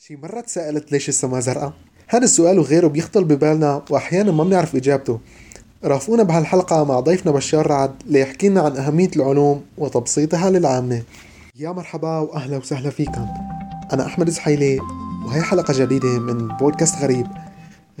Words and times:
شي 0.00 0.16
مرة 0.16 0.40
تسألت 0.40 0.92
ليش 0.92 1.08
السما 1.08 1.40
زرقاء؟ 1.40 1.72
هذا 2.08 2.24
السؤال 2.24 2.58
وغيره 2.58 2.86
بيخطر 2.86 3.22
ببالنا 3.22 3.82
وأحيانا 3.90 4.32
ما 4.32 4.44
بنعرف 4.44 4.76
إجابته. 4.76 5.20
رافقونا 5.84 6.22
بهالحلقة 6.22 6.84
مع 6.84 7.00
ضيفنا 7.00 7.32
بشار 7.32 7.66
رعد 7.66 7.94
ليحكي 8.06 8.48
لنا 8.48 8.60
عن 8.60 8.76
أهمية 8.76 9.10
العلوم 9.16 9.64
وتبسيطها 9.78 10.50
للعامة. 10.50 11.02
يا 11.56 11.72
مرحبا 11.72 12.18
وأهلا 12.18 12.56
وسهلا 12.56 12.90
فيكم. 12.90 13.26
أنا 13.92 14.06
أحمد 14.06 14.30
زحيلي 14.30 14.80
وهي 15.26 15.42
حلقة 15.42 15.74
جديدة 15.84 16.18
من 16.18 16.48
بودكاست 16.48 17.02
غريب. 17.02 17.26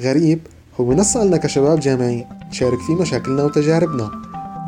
غريب 0.00 0.46
هو 0.80 0.84
منصة 0.84 1.24
لنا 1.24 1.36
كشباب 1.36 1.80
جامعي 1.80 2.26
نشارك 2.48 2.78
فيه 2.80 2.94
مشاكلنا 2.94 3.44
وتجاربنا. 3.44 4.10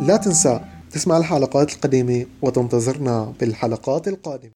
لا 0.00 0.16
تنسى 0.16 0.60
تسمع 0.90 1.16
الحلقات 1.16 1.74
القديمة 1.74 2.26
وتنتظرنا 2.42 3.32
بالحلقات 3.40 4.08
القادمة. 4.08 4.50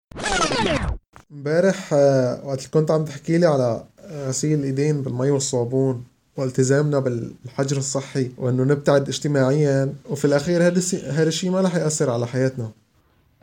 امبارح 1.33 1.91
آه، 1.93 2.47
وقت 2.47 2.67
كنت 2.67 2.91
عم 2.91 3.05
تحكي 3.05 3.39
لي 3.39 3.47
على 3.47 3.85
غسيل 4.11 4.59
الايدين 4.59 5.03
بالمي 5.03 5.31
والصابون 5.31 6.05
والتزامنا 6.37 6.99
بالحجر 6.99 7.77
الصحي 7.77 8.31
وانه 8.39 8.65
نبتعد 8.65 9.09
اجتماعيا 9.09 9.93
وفي 10.11 10.25
الأخير 10.25 10.67
هذا 10.67 10.81
هذا 11.11 11.29
الشيء 11.29 11.51
ما 11.51 11.61
رح 11.61 11.77
يأثر 11.77 12.11
على 12.11 12.27
حياتنا. 12.27 12.71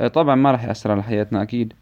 إيه، 0.02 0.08
طبعا 0.08 0.36
ما 0.36 0.52
رح 0.52 0.64
يأثر 0.64 0.92
على 0.92 1.04
حياتنا 1.04 1.42
أكيد. 1.42 1.74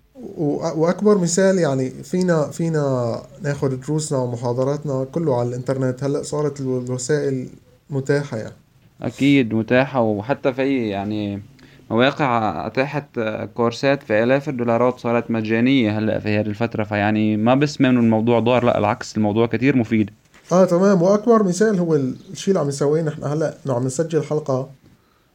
وأكبر 0.75 1.17
مثال 1.17 1.57
يعني 1.57 1.89
فينا 1.89 2.49
فينا 2.51 3.15
ناخذ 3.41 3.75
دروسنا 3.75 4.19
ومحاضراتنا 4.19 5.07
كله 5.11 5.39
على 5.39 5.49
الإنترنت. 5.49 6.03
هلأ 6.03 6.23
صارت 6.23 6.59
الوسائل 6.59 7.49
متاحة 7.89 8.37
يعني. 8.37 8.55
أكيد 9.01 9.53
متاحة 9.53 10.01
وحتى 10.01 10.53
في 10.53 10.89
يعني 10.89 11.41
مواقع 11.89 12.67
أتاحت 12.67 13.19
كورسات 13.53 14.03
في 14.03 14.23
آلاف 14.23 14.49
الدولارات 14.49 14.99
صارت 14.99 15.31
مجانية 15.31 15.99
هلأ 15.99 16.19
في 16.19 16.39
هذه 16.39 16.45
الفترة 16.45 16.83
فيعني 16.83 17.37
ما 17.37 17.55
بس 17.55 17.81
من 17.81 17.97
الموضوع 17.97 18.39
ضار 18.39 18.63
لا 18.63 18.77
العكس 18.77 19.17
الموضوع 19.17 19.47
كتير 19.47 19.75
مفيد. 19.75 20.09
آه 20.51 20.65
تمام. 20.65 21.01
وأكبر 21.01 21.43
مثال 21.43 21.79
هو 21.79 21.95
الشيء 21.95 22.47
اللي 22.51 22.59
عم 22.59 22.67
نسويه 22.67 23.01
نحن 23.01 23.23
هلأ 23.23 23.53
إنه 23.65 23.75
عم 23.75 23.85
نسجل 23.85 24.23
حلقة 24.23 24.69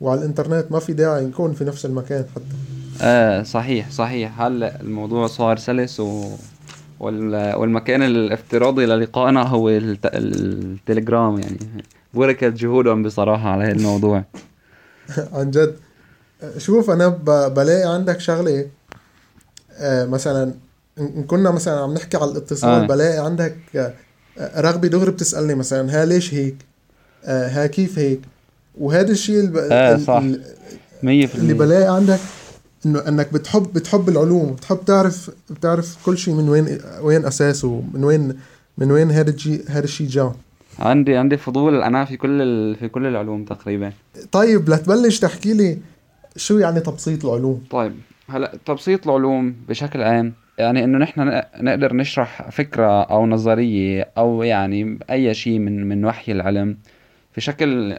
وعلى 0.00 0.20
الإنترنت 0.20 0.72
ما 0.72 0.78
في 0.78 0.92
داعي 0.92 1.24
نكون 1.24 1.52
في 1.52 1.64
نفس 1.64 1.86
المكان 1.86 2.24
حتى. 2.34 2.44
آه 3.02 3.42
صحيح 3.42 3.90
صحيح. 3.90 4.40
هلأ 4.40 4.80
الموضوع 4.80 5.26
صار 5.26 5.56
سلس 5.56 6.00
و 6.00 6.30
والمكان 7.00 8.02
الافتراضي 8.02 8.86
للقائنا 8.86 9.42
هو 9.42 9.68
الت... 9.68 10.06
التليجرام 10.06 11.38
يعني 11.38 11.58
بركت 12.14 12.44
جهودهم 12.44 13.02
بصراحة 13.02 13.48
على 13.48 13.64
هذا 13.64 13.72
الموضوع. 13.72 14.24
عن 15.34 15.50
جد. 15.50 15.76
شوف 16.58 16.90
أنا 16.90 17.08
بلاقي 17.48 17.94
عندك 17.94 18.20
شغلة 18.20 18.66
آه، 19.78 20.04
مثلا 20.04 20.54
ان 20.98 21.24
كنا 21.24 21.50
مثلا 21.50 21.80
عم 21.80 21.94
نحكي 21.94 22.16
على 22.16 22.30
الاتصال 22.30 22.70
آه. 22.82 22.86
بلاقي 22.86 23.24
عندك 23.24 23.56
آه، 23.76 23.92
رغبة 24.38 24.88
دغري 24.88 25.10
بتسألني 25.10 25.54
مثلا 25.54 26.02
ها 26.02 26.04
ليش 26.04 26.34
هيك؟ 26.34 26.56
آه 27.24 27.48
ها 27.48 27.66
كيف 27.66 27.98
هيك؟ 27.98 28.20
وهذا 28.80 29.10
الشيء 29.10 29.40
الب... 29.40 29.56
آه 29.56 29.96
صح. 29.96 30.20
100% 30.20 30.24
اللي 31.04 31.54
بلاقي 31.54 31.96
عندك 31.96 32.18
إنه 32.86 33.08
إنك 33.08 33.32
بتحب 33.32 33.72
بتحب 33.72 34.08
العلوم 34.08 34.52
بتحب 34.52 34.78
تعرف 34.86 35.30
بتعرف 35.50 35.96
كل 36.06 36.18
شيء 36.18 36.34
من 36.34 36.48
وين 36.48 36.78
وين 37.02 37.26
أساسه 37.26 37.82
من 37.94 38.04
وين 38.04 38.34
من 38.78 38.90
وين 38.90 39.10
هذا 39.10 39.30
الشيء 39.30 39.64
هذا 39.68 39.84
الشيء 39.84 40.08
جا. 40.08 40.32
عندي 40.78 41.16
عندي 41.16 41.36
فضول 41.36 41.82
أنا 41.82 42.04
في 42.04 42.16
كل 42.16 42.42
ال... 42.42 42.76
في 42.76 42.88
كل 42.88 43.06
العلوم 43.06 43.44
تقريبا. 43.44 43.92
طيب 44.32 44.70
لتبلش 44.70 45.18
تحكي 45.18 45.52
لي 45.52 45.78
شو 46.36 46.58
يعني 46.58 46.80
تبسيط 46.80 47.24
العلوم؟ 47.24 47.64
طيب 47.70 47.92
هلا 48.28 48.52
تبسيط 48.64 49.08
العلوم 49.08 49.56
بشكل 49.68 50.02
عام 50.02 50.32
يعني 50.58 50.84
إنه 50.84 50.98
نحن 50.98 51.42
نقدر 51.60 51.96
نشرح 51.96 52.50
فكرة 52.50 53.02
أو 53.02 53.26
نظرية 53.26 54.08
أو 54.18 54.42
يعني 54.42 54.98
أي 55.10 55.34
شيء 55.34 55.58
من 55.58 55.88
من 55.88 56.04
وحي 56.04 56.32
العلم 56.32 56.76
في 57.32 57.40
شكل 57.40 57.98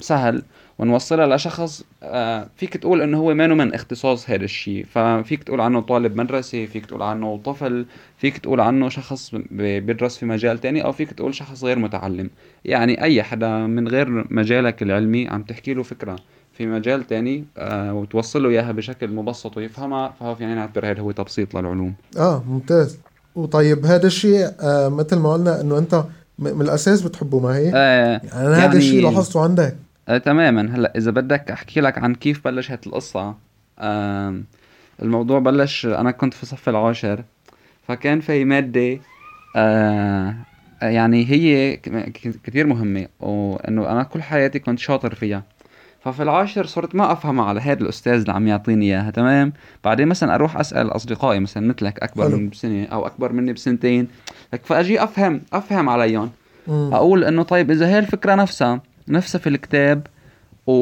سهل 0.00 0.42
ونوصلها 0.78 1.36
لشخص 1.36 1.84
آه، 2.02 2.48
فيك 2.56 2.76
تقول 2.76 3.02
إنه 3.02 3.18
هو 3.18 3.34
ما 3.34 3.46
من 3.46 3.74
اختصاص 3.74 4.30
هذا 4.30 4.44
الشيء 4.44 4.84
ففيك 4.84 5.42
تقول 5.44 5.60
عنه 5.60 5.80
طالب 5.80 6.16
مدرسة 6.16 6.66
فيك 6.66 6.86
تقول 6.86 7.02
عنه 7.02 7.36
طفل 7.44 7.86
فيك 8.18 8.38
تقول 8.38 8.60
عنه 8.60 8.88
شخص 8.88 9.34
بيدرس 9.50 10.18
في 10.18 10.26
مجال 10.26 10.58
تاني 10.58 10.84
أو 10.84 10.92
فيك 10.92 11.12
تقول 11.12 11.34
شخص 11.34 11.64
غير 11.64 11.78
متعلم. 11.78 12.30
يعني 12.64 13.02
أي 13.02 13.22
حدا 13.22 13.66
من 13.66 13.88
غير 13.88 14.26
مجالك 14.30 14.82
العلمي 14.82 15.28
عم 15.28 15.42
تحكي 15.42 15.74
له 15.74 15.82
فكرة. 15.82 16.16
في 16.58 16.66
مجال 16.66 17.06
تاني 17.06 17.44
آه 17.58 17.94
وتوصل 17.94 18.42
له 18.42 18.48
إياها 18.48 18.72
بشكل 18.72 19.10
مبسط 19.10 19.56
ويفهمها 19.56 20.14
فهو 20.20 20.34
فينا 20.34 20.54
نعتبر 20.54 20.90
هذا 20.90 21.00
هو 21.00 21.10
تبسيط 21.10 21.54
للعلوم. 21.54 21.94
آه 22.18 22.42
ممتاز. 22.48 22.98
وطيب 23.34 23.86
هذا 23.86 24.06
الشيء 24.06 24.50
آه 24.60 24.88
مثل 24.88 25.16
ما 25.16 25.32
قلنا 25.32 25.60
إنه 25.60 25.78
أنت 25.78 26.04
من 26.38 26.60
الأساس 26.62 27.02
بتحبه 27.02 27.40
ما 27.40 27.56
هي؟ 27.56 27.72
آه 27.74 28.20
يعني 28.24 28.46
هذا 28.46 28.58
يعني 28.58 28.76
الشيء 28.76 29.02
لاحظته 29.02 29.42
عندك. 29.42 29.76
آه 30.08 30.18
تماما. 30.18 30.76
هلأ 30.76 30.92
إذا 30.96 31.10
بدك 31.10 31.50
أحكي 31.50 31.80
لك 31.80 31.98
عن 31.98 32.14
كيف 32.14 32.44
بلشت 32.44 32.86
القصة 32.86 33.34
آه 33.78 34.40
الموضوع 35.02 35.38
بلش 35.38 35.86
أنا 35.86 36.10
كنت 36.10 36.34
في 36.34 36.46
صف 36.46 36.68
العاشر 36.68 37.24
فكان 37.88 38.20
في 38.20 38.44
مادة 38.44 39.00
آه 39.56 40.34
يعني 40.82 41.30
هي 41.30 41.76
كثير 42.44 42.66
مهمة 42.66 43.06
وإنه 43.20 43.92
أنا 43.92 44.02
كل 44.02 44.22
حياتي 44.22 44.58
كنت 44.58 44.78
شاطر 44.78 45.14
فيها. 45.14 45.42
ففي 46.06 46.22
العاشر 46.22 46.66
صرت 46.66 46.94
ما 46.94 47.12
افهم 47.12 47.40
على 47.40 47.60
هذا 47.60 47.80
الأستاذ 47.80 48.12
اللي 48.12 48.32
عم 48.32 48.48
يعطيني 48.48 48.86
إياها 48.86 49.10
تمام؟ 49.10 49.52
بعدين 49.84 50.08
مثلا 50.08 50.34
أروح 50.34 50.56
أسأل 50.56 50.96
أصدقائي 50.96 51.40
مثلا 51.40 51.66
مثلك 51.66 52.02
أكبر 52.02 52.28
من 52.36 52.48
بسنه 52.48 52.84
أو 52.84 53.06
أكبر 53.06 53.32
مني 53.32 53.52
بسنتين 53.52 54.08
فأجي 54.64 55.02
أفهم 55.02 55.40
أفهم 55.52 55.88
عليهم. 55.88 56.30
أقول 56.68 57.24
إنه 57.24 57.42
طيب 57.42 57.70
إذا 57.70 57.88
هي 57.88 57.98
الفكرة 57.98 58.34
نفسها 58.34 58.80
نفسها 59.08 59.38
في 59.38 59.48
الكتاب 59.48 60.06
و... 60.66 60.72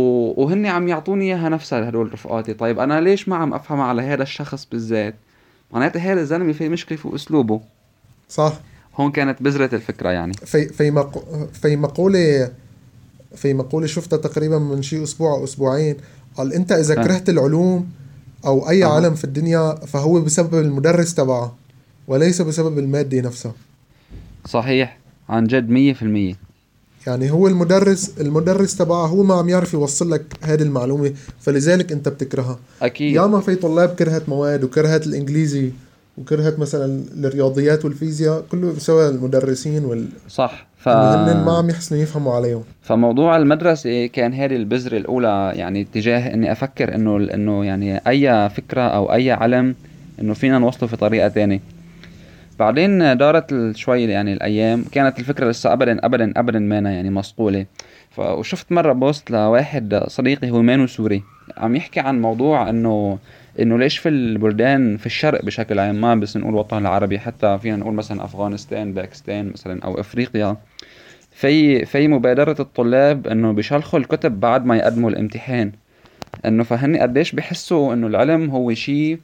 وهن 0.42 0.66
عم 0.66 0.88
يعطوني 0.88 1.24
إياها 1.24 1.48
نفسها 1.48 1.88
هدول 1.88 2.12
رفقاتي. 2.12 2.54
طيب 2.54 2.78
أنا 2.78 3.00
ليش 3.00 3.28
ما 3.28 3.36
عم 3.36 3.54
افهمها 3.54 3.84
على 3.84 4.02
هذا 4.02 4.22
الشخص 4.22 4.68
بالذات؟ 4.72 5.14
معناتها 5.72 6.12
هذا 6.12 6.20
الزلمة 6.20 6.52
في 6.52 6.68
مشكلة 6.68 6.98
في 6.98 7.14
أسلوبه. 7.14 7.60
صح. 8.28 8.52
هون 8.96 9.10
كانت 9.10 9.42
بذرة 9.42 9.74
الفكرة 9.74 10.08
يعني. 10.08 10.32
في 10.32 10.68
في 10.68 10.90
مق... 10.90 11.24
في 11.52 11.76
مقولة 11.76 12.50
في 13.36 13.54
مقولة 13.54 13.86
شفتها 13.86 14.16
تقريبا 14.16 14.58
من 14.58 14.82
شي 14.82 15.02
أسبوع 15.02 15.34
أو 15.34 15.44
أسبوعين 15.44 15.96
قال 16.36 16.52
أنت 16.52 16.72
إذا 16.72 17.00
آه. 17.00 17.04
كرهت 17.04 17.28
العلوم 17.28 17.88
أو 18.46 18.68
أي 18.68 18.84
أه. 18.84 18.88
علم 18.88 19.14
في 19.14 19.24
الدنيا 19.24 19.74
فهو 19.74 20.20
بسبب 20.20 20.54
المدرس 20.54 21.14
تبعه 21.14 21.56
وليس 22.08 22.42
بسبب 22.42 22.78
المادة 22.78 23.20
نفسها 23.20 23.52
صحيح 24.46 24.98
عن 25.28 25.46
جد 25.46 25.68
مية 25.68 25.92
في 25.92 26.02
المية 26.02 26.34
يعني 27.06 27.30
هو 27.30 27.48
المدرس 27.48 28.12
المدرس 28.20 28.76
تبعه 28.76 29.06
هو 29.06 29.22
ما 29.22 29.34
عم 29.34 29.48
يعرف 29.48 29.74
يوصل 29.74 30.10
لك 30.10 30.24
هذه 30.42 30.62
المعلومة 30.62 31.12
فلذلك 31.40 31.92
أنت 31.92 32.08
بتكرهها 32.08 32.58
أكيد 32.82 33.14
ياما 33.14 33.40
في 33.40 33.54
طلاب 33.54 33.88
كرهت 33.88 34.28
مواد 34.28 34.64
وكرهت 34.64 35.06
الإنجليزي 35.06 35.70
وكرهت 36.18 36.58
مثلا 36.58 37.02
الرياضيات 37.24 37.84
والفيزياء 37.84 38.44
كله 38.50 38.72
بسبب 38.72 39.14
المدرسين 39.14 39.84
وال 39.84 40.06
صح 40.28 40.66
ف 40.78 40.88
ما 40.88 41.56
عم 41.58 41.70
يحسنوا 41.70 42.02
يفهموا 42.02 42.34
عليهم. 42.34 42.62
فموضوع 42.82 43.36
المدرسة 43.36 44.06
كان 44.06 44.34
هذه 44.34 44.56
البذرة 44.56 44.96
الأولى 44.96 45.52
يعني 45.56 45.80
اتجاه 45.80 46.34
إني 46.34 46.52
أفكر 46.52 46.94
إنه 46.94 47.16
إنه 47.16 47.64
يعني 47.64 48.00
أي 48.08 48.50
فكرة 48.50 48.80
أو 48.82 49.12
أي 49.12 49.32
علم 49.32 49.74
إنه 50.20 50.34
فينا 50.34 50.58
نوصله 50.58 50.88
في 50.88 50.96
طريقة 50.96 51.28
تانية. 51.28 51.60
بعدين 52.58 53.16
دارت 53.16 53.76
شوي 53.76 54.04
يعني 54.04 54.32
الأيام 54.32 54.84
كانت 54.92 55.18
الفكرة 55.18 55.50
لسه 55.50 55.72
أبدا 55.72 56.06
أبدا 56.06 56.32
أبدا 56.36 56.58
مانا 56.58 56.92
يعني 56.92 57.10
مصقولة. 57.10 57.66
وشفت 58.18 58.72
مرة 58.72 58.92
post 58.92 59.30
لواحد 59.30 60.02
صديقي 60.08 60.50
هو 60.50 60.62
مانو 60.62 60.86
سوري 60.86 61.22
عم 61.56 61.76
يحكي 61.76 62.00
عن 62.00 62.22
موضوع 62.22 62.70
إنه 62.70 63.18
إنه 63.60 63.78
ليش 63.78 63.98
في 63.98 64.08
البلدان 64.08 64.96
في 64.96 65.06
الشرق 65.06 65.44
بشكل 65.44 65.78
عام 65.78 66.00
ما 66.00 66.14
بس 66.14 66.36
نقول 66.36 66.50
الوطن 66.50 66.78
العربي 66.78 67.18
حتى 67.18 67.58
فينا 67.58 67.76
نقول 67.76 67.94
مثلا 67.94 68.24
أفغانستان 68.24 68.92
باكستان 68.92 69.50
مثلا 69.50 69.82
أو 69.84 70.00
إفريقيا. 70.00 70.56
في 71.30 71.84
في 71.84 72.08
مبادرة 72.08 72.56
الطلاب 72.60 73.26
إنه 73.26 73.52
بيشلخوا 73.52 73.98
الكتب 73.98 74.40
بعد 74.40 74.66
ما 74.66 74.76
يقدموا 74.76 75.10
الامتحان. 75.10 75.72
إنه 76.46 76.62
فهني 76.64 77.00
قديش 77.00 77.32
بحسوا 77.32 77.94
إنه 77.94 78.06
العلم 78.06 78.50
هو 78.50 78.74
شيء 78.74 79.18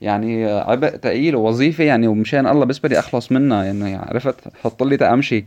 يعني 0.00 0.44
عبء 0.46 0.88
ثقيل 0.88 1.36
ووظيفة 1.36 1.84
يعني 1.84 2.06
ومشان 2.06 2.46
الله 2.46 2.64
بس 2.64 2.78
بدي 2.78 2.98
أخلص 2.98 3.32
منها. 3.32 3.64
يعني 3.64 3.96
عرفت؟ 3.96 4.34
حط 4.62 4.82
لي 4.82 4.96
تأمشي 4.96 5.44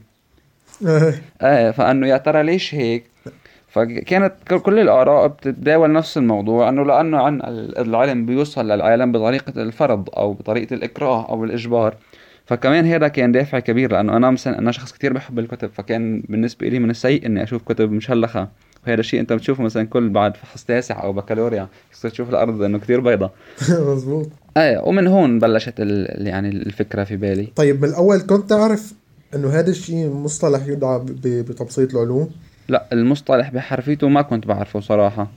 إيه 1.44 1.72
فإنه 1.72 2.08
يا 2.08 2.18
ترى 2.18 2.44
ليش 2.44 2.76
هيك؟ 2.76 3.04
فكانت 3.78 4.34
كل 4.64 4.80
الآراء 4.80 5.28
بتتداول 5.28 5.92
نفس 5.92 6.18
الموضوع 6.18 6.70
أنه 6.70 6.84
لأنه 6.84 7.18
عن 7.18 7.42
العلم 7.78 8.26
بيوصل 8.26 8.66
للعالم 8.66 9.12
بطريقة 9.12 9.62
الفرض 9.62 10.10
أو 10.18 10.34
بطريقة 10.34 10.74
الإكراه 10.74 11.30
أو 11.30 11.44
الإجبار. 11.44 11.96
فكمان 12.46 12.86
هذا 12.86 13.08
كان 13.08 13.32
دافع 13.32 13.60
كبير 13.60 13.92
لأنه 13.92 14.18
أنا 14.18 14.32
مثلا 14.32 14.60
أنا 14.60 14.72
شخص 14.72 14.92
كتير 14.92 15.14
بحب 15.14 15.40
الكتب 15.40 15.70
فكان 15.74 16.24
بالنسبة 16.30 16.68
لي 16.68 16.80
من 16.80 16.90
السيء 16.90 17.26
إني 17.26 17.44
أشوف 17.44 17.64
كتب 17.64 17.92
مشلخة. 17.92 18.48
وهذا 18.88 19.00
الشيء 19.00 19.20
أنت 19.20 19.34
بتشوفه 19.34 19.64
مثلا 19.64 19.84
كل 19.84 20.10
بعد 20.10 20.38
فحص 20.38 20.64
تاسع 20.64 21.04
أو 21.04 21.14
بكالوريا 21.14 21.68
تصير 21.92 22.12
تشوف 22.12 22.30
الأرض 22.30 22.62
إنه 22.62 22.80
كثير 22.80 23.00
بيضة 23.00 23.32
مزبوط 23.92 24.30
إيه 24.58 24.82
ومن 24.84 25.08
هون 25.08 25.40
بلشت 25.40 25.74
ال... 25.80 26.28
يعني 26.28 26.50
الفكرة 26.50 27.04
في 27.04 27.18
بالي. 27.18 27.48
طيب 27.56 27.82
من 27.82 27.90
الأول 27.90 28.22
كنت 28.22 28.50
تعرف 28.50 28.94
إنه 29.36 29.50
هذا 29.50 29.70
الشيء 29.70 30.10
مصطلح 30.10 30.68
يدعى 30.68 31.06
بتبسيط 31.24 31.96
العلوم. 31.96 32.30
لا 32.68 32.86
المصطلح 32.94 33.50
بحرفيته 33.50 34.08
ما 34.08 34.22
كنت 34.22 34.48
بعرفه 34.48 34.80
صراحة. 34.80 35.28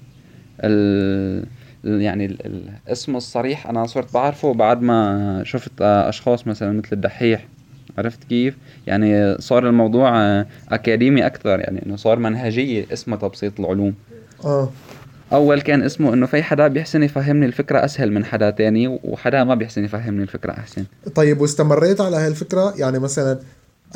ال... 0.61 1.47
يعني 1.85 2.25
ال... 2.25 2.71
الاسم 2.87 3.17
الصريح 3.17 3.67
أنا 3.67 3.87
صرت 3.87 4.15
بعرفه 4.15 4.55
بعد 4.55 4.82
ما 4.82 5.43
شفت 5.44 5.73
أشخاص 5.81 6.47
مثلا 6.47 6.73
مثل 6.73 6.88
الدحيح. 6.93 7.47
عرفت 7.99 8.25
كيف؟ 8.25 8.56
يعني 8.87 9.38
صار 9.38 9.69
الموضوع 9.69 10.11
أكاديمي 10.69 11.27
أكثر 11.27 11.61
يعني 11.61 11.87
إنه 11.87 11.97
صار 11.97 12.19
منهجية 12.19 12.87
اسمها 12.93 13.19
تبسيط 13.19 13.61
العلوم. 13.61 13.94
آه. 14.44 14.71
أول 15.32 15.61
كان 15.61 15.82
اسمه 15.82 16.15
إنه 16.15 16.27
في 16.27 16.43
حدا 16.43 16.69
بيحسن 16.69 17.03
يفهمني 17.03 17.47
الفكرة 17.47 17.85
أسهل 17.85 18.12
من 18.12 18.25
حدا 18.25 18.50
تاني 18.50 18.99
وحدا 19.05 19.44
ما 19.44 19.55
بيحسن 19.55 19.85
يفهمني 19.85 20.23
الفكرة 20.23 20.53
أحسن. 20.53 20.85
طيب 21.15 21.41
واستمريت 21.41 22.00
على 22.00 22.17
هالفكرة؟ 22.17 22.75
يعني 22.77 22.99
مثلا 22.99 23.38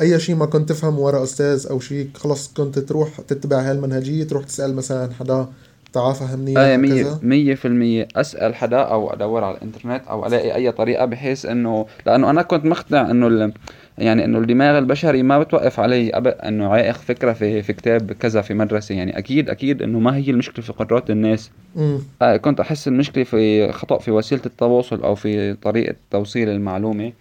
أي 0.01 0.19
شيء 0.19 0.35
ما 0.35 0.45
كنت 0.45 0.69
تفهم 0.69 0.99
ورا 0.99 1.23
أستاذ 1.23 1.67
أو 1.69 1.79
شيء 1.79 2.09
خلص 2.15 2.53
كنت 2.53 2.79
تروح 2.79 3.09
تتبع 3.27 3.59
هالمنهجية 3.71 4.23
تروح 4.23 4.43
تسأل 4.43 4.75
مثلا 4.75 5.13
حدا 5.19 5.47
تعال 5.93 6.15
فهمني 6.15 6.59
إيه 6.59 6.77
مية؟ 6.77 7.19
مية 7.21 7.55
في 7.55 7.67
المية. 7.67 8.07
أسأل 8.15 8.55
حدا 8.55 8.77
أو 8.77 9.13
أدور 9.13 9.43
على 9.43 9.57
الإنترنت 9.57 10.01
أو 10.09 10.27
ألاقي 10.27 10.55
أي 10.55 10.71
طريقة 10.71 11.05
بحيث 11.05 11.45
إنه 11.45 11.85
لأنه 12.05 12.29
أنا 12.29 12.41
كنت 12.41 12.65
مقتنع 12.65 13.11
إنه 13.11 13.27
ال... 13.27 13.53
يعني 13.97 14.25
إنه 14.25 14.37
الدماغ 14.37 14.77
البشري 14.77 15.23
ما 15.23 15.39
بتوقف 15.39 15.79
علي 15.79 16.09
أب... 16.09 16.27
إنه 16.27 16.67
عائق 16.67 16.95
فكرة 16.95 17.33
في 17.33 17.61
في 17.63 17.73
كتاب 17.73 18.11
كذا 18.11 18.41
في 18.41 18.53
مدرسة. 18.53 18.95
يعني 18.95 19.17
أكيد 19.17 19.49
أكيد 19.49 19.81
إنه 19.81 19.99
ما 19.99 20.15
هي 20.15 20.29
المشكلة 20.31 20.65
في 20.65 20.73
قدرات 20.73 21.09
الناس. 21.09 21.51
امم 21.77 21.99
آه 22.21 22.37
كنت 22.37 22.59
أحس 22.59 22.87
المشكلة 22.87 23.23
في 23.23 23.71
خطأ 23.71 23.97
في 23.97 24.11
وسيلة 24.11 24.41
التواصل 24.45 25.03
أو 25.03 25.15
في 25.15 25.53
طريقة 25.53 25.95
توصيل 26.11 26.49
المعلومة. 26.49 27.11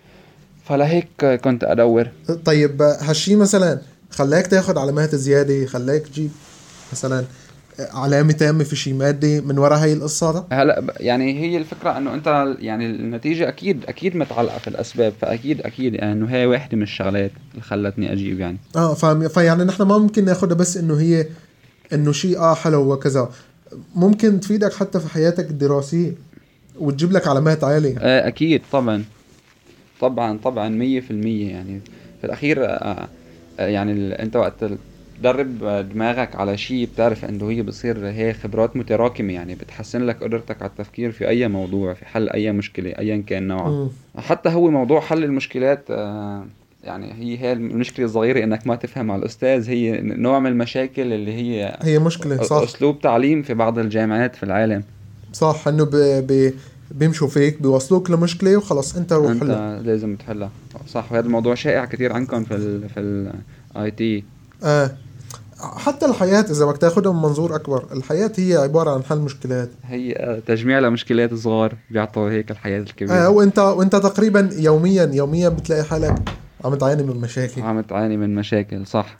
فلهيك 0.65 1.25
كنت 1.25 1.65
أدور. 1.65 2.09
طيب 2.45 2.83
هالشي 2.83 3.37
مثلا 3.37 3.81
خلاك 4.11 4.47
تاخد 4.47 4.79
علامات 4.79 5.15
زيادة 5.15 5.67
خلاك 5.67 6.03
تجيب 6.03 6.31
مثلا 6.93 7.25
علامة 7.79 8.33
تامة 8.33 8.65
في 8.65 8.77
شي 8.77 8.93
مادة 8.93 9.41
من 9.41 9.59
ورا 9.59 9.77
هاي 9.77 9.93
القصة 9.93 10.33
ده 10.33 10.45
هلأ 10.53 10.95
يعني 11.01 11.41
هي 11.41 11.57
الفكرة 11.57 11.99
إنه 11.99 12.15
أنت 12.15 12.57
يعني 12.59 12.87
النتيجة 12.87 13.49
أكيد 13.49 13.85
أكيد 13.89 14.17
متعلقة 14.17 14.59
في 14.59 14.69
الأسباب 14.69 15.13
فأكيد 15.21 15.61
أكيد 15.61 15.95
يعني 15.95 16.13
إنه 16.13 16.27
هي 16.27 16.47
واحدة 16.47 16.77
من 16.77 16.83
الشغلات 16.83 17.31
اللي 17.53 17.63
خلتني 17.63 18.13
أجيب 18.13 18.41
يعني. 18.41 18.59
آه 18.77 18.95
فاهم 18.95 19.29
فيعني 19.29 19.65
نحن 19.65 19.83
ما 19.83 19.99
ممكن 19.99 20.25
ناخدها 20.25 20.57
بس 20.57 20.77
إنه 20.77 21.01
هي 21.01 21.27
إنه 21.93 22.13
شيء 22.13 22.39
آه 22.39 22.55
حلو 22.55 22.93
وكذا. 22.93 23.31
ممكن 23.95 24.41
تفيدك 24.41 24.73
حتى 24.75 25.01
في 25.01 25.09
حياتك 25.09 25.51
الدراسية 25.51 26.13
وتجيب 26.79 27.13
لك 27.13 27.29
علامات 27.29 27.65
عالية. 27.65 27.97
آه، 27.99 28.29
أكيد 28.29 28.63
طبعا. 28.73 29.05
طبعا 30.09 30.39
طبعا 30.39 30.69
مية 30.69 31.01
في 31.01 31.11
المية 31.11 31.51
يعني. 31.51 31.81
في 32.21 32.25
الأخير 32.27 32.65
آه، 32.65 33.09
آه، 33.59 33.67
يعني 33.67 33.93
ال- 33.93 34.13
أنت 34.13 34.37
وقت 34.37 34.65
تدرب 35.19 35.59
دماغك 35.93 36.37
على 36.37 36.57
شيء 36.57 36.87
بتعرف 36.87 37.25
إنه 37.25 37.51
هي 37.51 37.63
بصير 37.63 38.07
هي 38.09 38.35
خبرات 38.35 38.77
متراكمة 38.77 39.33
يعني 39.33 39.55
بتحسن 39.55 40.03
لك 40.07 40.23
قدرتك 40.23 40.63
على 40.63 40.71
التفكير 40.71 41.13
في 41.13 41.29
أي 41.29 41.49
موضوع 41.49 41.95
في 41.95 42.05
حل 42.07 42.29
أي 42.31 42.53
مشكلة 42.53 42.91
ايا 42.91 43.25
كان 43.27 43.47
نوعها 43.47 43.71
مم. 43.71 43.89
حتى 44.19 44.49
هو 44.49 44.71
موضوع 44.71 45.01
حل 45.01 45.25
المشكلات 45.25 45.85
آه، 45.91 46.47
يعني 46.85 47.13
هي 47.13 47.39
هي 47.39 47.53
المشكلة 47.53 48.07
الصغيرة 48.07 48.45
إنك 48.45 48.67
ما 48.67 48.77
تفهم 48.77 49.11
على 49.11 49.21
الأستاذ 49.21 49.71
هي 49.71 50.01
نوع 50.03 50.39
من 50.39 50.51
المشاكل 50.51 51.13
اللي 51.13 51.33
هي 51.33 51.79
هي 51.83 51.99
مشكلة 51.99 52.43
صح. 52.43 52.63
أسلوب 52.63 53.01
تعليم 53.01 53.43
في 53.43 53.55
بعض 53.55 53.79
الجامعات 53.79 54.37
في 54.37 54.43
العالم. 54.43 54.83
صح 55.33 55.69
إنه 55.69 55.85
ب... 55.85 55.91
ب... 56.27 56.53
بيمشوا 56.91 57.29
فيك 57.29 57.63
بيوصلوك 57.63 58.11
لمشكلة 58.11 58.57
وخلص 58.57 58.97
انت 58.97 59.13
روح 59.13 59.39
حلها. 59.39 59.79
انت 59.79 59.87
لازم 59.87 60.17
تحلها. 60.17 60.51
صح 60.89 61.13
وهذا 61.13 61.27
الموضوع 61.27 61.55
شائع 61.55 61.85
كثير 61.85 62.13
عندكم 62.13 62.45
في 62.45 62.55
ال 62.55 62.89
في 62.89 63.01
ال 63.77 63.91
IT. 63.91 64.25
آه. 64.65 64.91
حتى 65.61 66.07
الحياة 66.07 66.45
إذا 66.51 66.65
بدك 66.65 66.79
تاخدها 66.79 67.13
من 67.13 67.23
منظور 67.23 67.55
أكبر 67.55 67.87
الحياة 67.93 68.33
هي 68.37 68.57
عبارة 68.57 68.91
عن 68.91 69.03
حل 69.03 69.19
مشكلات. 69.19 69.71
هي 69.85 70.13
آه، 70.13 70.43
تجميع 70.47 70.79
لمشكلات 70.79 71.35
صغار 71.35 71.75
بيعطوا 71.91 72.31
هيك 72.31 72.51
الحياة 72.51 72.81
الكبيرة. 72.81 73.15
آه 73.15 73.31
وانت 73.31 73.59
وانت 73.59 73.97
تقريبا 73.97 74.51
يوميا 74.53 75.11
يوميا 75.13 75.49
بتلاقي 75.49 75.85
حالك 75.85 76.15
عم 76.65 76.75
تعاني 76.75 77.03
من 77.03 77.17
مشاكل. 77.17 77.63
عم 77.63 77.81
تعاني 77.81 78.17
من 78.17 78.35
مشاكل 78.35 78.87
صح. 78.87 79.19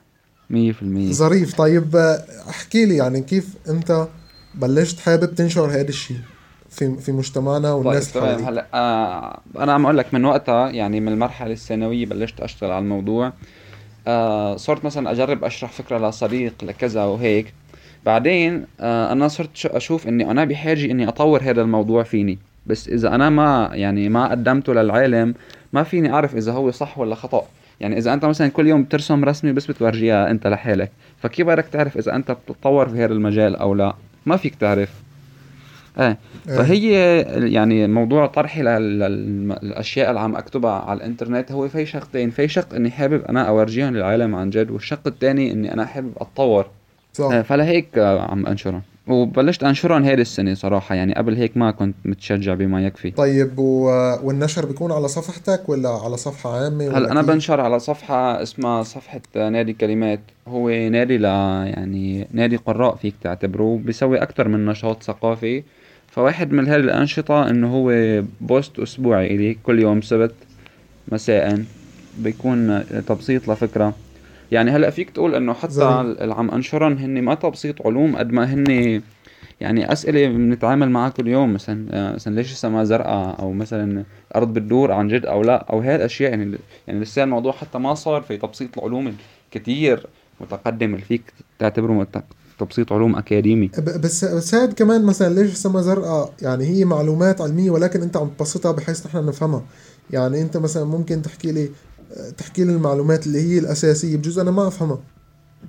مية 0.49 0.71
في 0.71 0.81
المية. 0.81 1.11
ظريف. 1.11 1.55
طيب 1.55 1.95
آه، 1.95 2.23
احكي 2.49 2.85
لي 2.85 2.95
يعني 2.95 3.21
كيف 3.21 3.47
انت 3.69 4.07
بلشت 4.55 4.99
حابب 4.99 5.35
تنشر 5.35 5.65
هذا 5.65 5.89
الشيء؟ 5.89 6.17
في 6.75 6.97
في 6.97 7.11
مجتمعنا 7.11 7.73
طيب 7.75 7.85
والناس 7.85 8.13
تمام. 8.13 8.25
حواليك. 8.27 8.47
هلا 8.47 8.65
آه 8.73 9.39
أنا 9.59 9.73
عم 9.73 9.85
أقول 9.85 9.97
لك 9.97 10.13
من 10.13 10.25
وقتها 10.25 10.69
يعني 10.69 10.99
من 10.99 11.07
المرحلة 11.11 11.51
الثانوية 11.51 12.05
بلشت 12.05 12.39
أشتغل 12.41 12.71
على 12.71 12.83
الموضوع. 12.83 13.33
آه 14.07 14.55
صرت 14.55 14.85
مثلا 14.85 15.11
أجرب 15.11 15.43
أشرح 15.43 15.71
فكرة 15.71 16.09
لصديق 16.09 16.53
لكذا 16.63 17.03
وهيك. 17.03 17.53
بعدين 18.05 18.65
آه 18.79 19.11
أنا 19.11 19.27
صرت 19.27 19.49
شو- 19.53 19.69
أشوف 19.69 20.07
إني 20.07 20.31
أنا 20.31 20.45
بحاجة 20.45 20.85
إني 20.91 21.07
أطور 21.07 21.41
هذا 21.43 21.61
الموضوع 21.61 22.03
فيني. 22.03 22.37
بس 22.65 22.87
إذا 22.89 23.15
أنا 23.15 23.29
ما 23.29 23.69
يعني 23.73 24.09
ما 24.09 24.27
قدمته 24.31 24.73
للعالم 24.73 25.33
ما 25.73 25.83
فيني 25.83 26.13
أعرف 26.13 26.35
إذا 26.35 26.51
هو 26.51 26.71
صح 26.71 26.97
ولا 26.97 27.15
خطأ. 27.15 27.43
يعني 27.79 27.97
إذا 27.97 28.13
أنت 28.13 28.25
مثلا 28.25 28.47
كل 28.47 28.67
يوم 28.67 28.83
بترسم 28.83 29.23
رسمة 29.25 29.51
بس 29.51 29.65
بتورجيها 29.67 30.31
أنت 30.31 30.47
لحالك 30.47 30.91
فكيف 31.21 31.47
بدك 31.47 31.65
تعرف 31.71 31.97
إذا 31.97 32.15
أنت 32.15 32.31
بتتطور 32.31 32.89
في 32.89 32.95
هذا 33.05 33.13
المجال 33.13 33.55
أو 33.55 33.73
لا؟ 33.73 33.93
ما 34.25 34.37
فيك 34.37 34.55
تعرف. 34.55 34.89
إيه. 35.99 36.17
فهي 36.45 36.91
يعني 37.51 37.87
موضوع 37.87 38.25
طرحي 38.25 38.61
لل- 38.61 38.99
لل- 38.99 39.57
للأشياء 39.63 40.09
اللي 40.09 40.19
عم 40.19 40.35
أكتبها 40.35 40.71
على 40.71 40.97
الإنترنت 40.97 41.51
هو 41.51 41.67
في 41.67 41.85
شقين 41.85 42.29
في 42.29 42.47
شق 42.47 42.73
إني 42.75 42.91
حابب 42.91 43.23
أنا 43.25 43.47
أورجيهم 43.47 43.95
للعالم 43.95 44.35
عن 44.35 44.49
جد 44.49 44.71
والشق 44.71 45.07
الثاني 45.07 45.51
إني 45.51 45.73
أنا 45.73 45.85
حابب 45.85 46.11
أتطور. 46.17 46.65
صح. 47.13 47.31
آه، 47.31 47.41
فلهيك 47.41 47.97
عم 47.97 48.45
أنشرهم. 48.45 48.81
وبلشت 49.07 49.63
أنشرهم 49.63 50.03
هيدي 50.03 50.21
السنة 50.21 50.53
صراحة 50.53 50.95
يعني 50.95 51.13
قبل 51.15 51.35
هيك 51.35 51.57
ما 51.57 51.71
كنت 51.71 51.95
متشجع 52.05 52.53
بما 52.53 52.85
يكفي. 52.85 53.11
طيب 53.11 53.59
و... 53.59 53.85
والنشر 54.23 54.65
بيكون 54.65 54.91
على 54.91 55.07
صفحتك 55.07 55.69
ولا 55.69 55.89
على 55.89 56.17
صفحة 56.17 56.63
عامة 56.63 56.85
ولا 56.85 56.97
هلأ 56.97 57.11
أنا؟ 57.11 57.21
بنشر 57.21 57.61
على 57.61 57.79
صفحة 57.79 58.41
اسمها 58.43 58.83
صفحة 58.83 59.21
نادي 59.35 59.73
كلمات. 59.73 60.19
هو 60.47 60.69
نادي 60.69 61.17
ل 61.17 61.23
يعني 61.23 62.27
نادي 62.31 62.55
قراء 62.55 62.95
فيك 62.95 63.15
تعتبره 63.21 63.79
بيسوي 63.83 64.17
أكثر 64.21 64.47
من 64.47 64.65
نشاط 64.65 65.03
ثقافي. 65.03 65.63
فواحد 66.15 66.51
من 66.51 66.67
هذه 66.67 66.79
الأنشطة 66.79 67.49
إنه 67.49 67.73
هو 67.73 67.91
بوست 68.41 68.79
أسبوعي 68.79 69.35
إلي 69.35 69.57
كل 69.63 69.79
يوم 69.79 70.01
سبت 70.01 70.33
مساء 71.07 71.63
بيكون 72.17 72.83
تبسيط 73.07 73.49
لفكرة. 73.49 73.93
يعني 74.51 74.71
هلأ 74.71 74.89
فيك 74.89 75.09
تقول 75.09 75.35
إنه 75.35 75.53
حتى. 75.53 75.73
اللي 76.01 76.33
عم 76.33 76.51
انشرهم 76.51 76.93
هن 76.93 77.21
ما 77.21 77.35
تبسيط 77.35 77.87
علوم 77.87 78.15
قد 78.15 78.31
ما 78.31 78.53
هن 78.53 79.01
يعني 79.61 79.91
أسئلة 79.91 80.27
بنتعامل 80.27 80.89
معها 80.89 81.09
كل 81.09 81.27
يوم 81.27 81.53
مثلا 81.53 81.87
آه، 81.91 82.13
مثلا 82.13 82.35
ليش 82.35 82.51
السماء 82.51 82.83
زرقاء؟ 82.83 83.39
أو 83.39 83.53
مثلا 83.53 84.03
الأرض 84.31 84.53
بتدور 84.53 84.91
عن 84.91 85.07
جد 85.07 85.25
أو 85.25 85.43
لا؟ 85.43 85.65
أو 85.69 85.79
هاي 85.79 85.95
الأشياء 85.95 86.29
يعني 86.29 86.57
يعني 86.87 86.99
لسه 86.99 87.23
الموضوع 87.23 87.51
حتى 87.51 87.77
ما 87.77 87.93
صار 87.93 88.21
في 88.21 88.37
تبسيط 88.37 88.77
العلوم 88.77 89.13
الكتير 89.47 90.07
متقدم 90.41 90.93
اللي 90.93 91.05
فيك 91.05 91.33
تعتبره 91.59 91.93
تبسيط 92.59 92.93
علوم 92.93 93.15
أكاديمي. 93.15 93.71
بس 93.77 94.25
بس 94.25 94.55
هاد 94.55 94.73
كمان 94.73 95.05
مثلا 95.05 95.33
ليش 95.33 95.51
السما 95.51 95.81
زرقاء؟ 95.81 96.33
يعني 96.41 96.65
هي 96.65 96.85
معلومات 96.85 97.41
علمية 97.41 97.71
ولكن 97.71 98.01
أنت 98.01 98.17
عم 98.17 98.27
تبسطها 98.37 98.71
بحيث 98.71 99.05
نحن 99.05 99.25
نفهمها. 99.25 99.63
يعني 100.11 100.41
أنت 100.41 100.57
مثلا 100.57 100.83
ممكن 100.83 101.21
تحكي 101.21 101.51
لي 101.51 101.69
تحكي 102.37 102.63
لي 102.63 102.71
المعلومات 102.73 103.27
اللي 103.27 103.41
هي 103.41 103.59
الأساسية 103.59 104.17
بجوز 104.17 104.39
أنا 104.39 104.51
ما 104.51 104.67
أفهمها. 104.67 104.99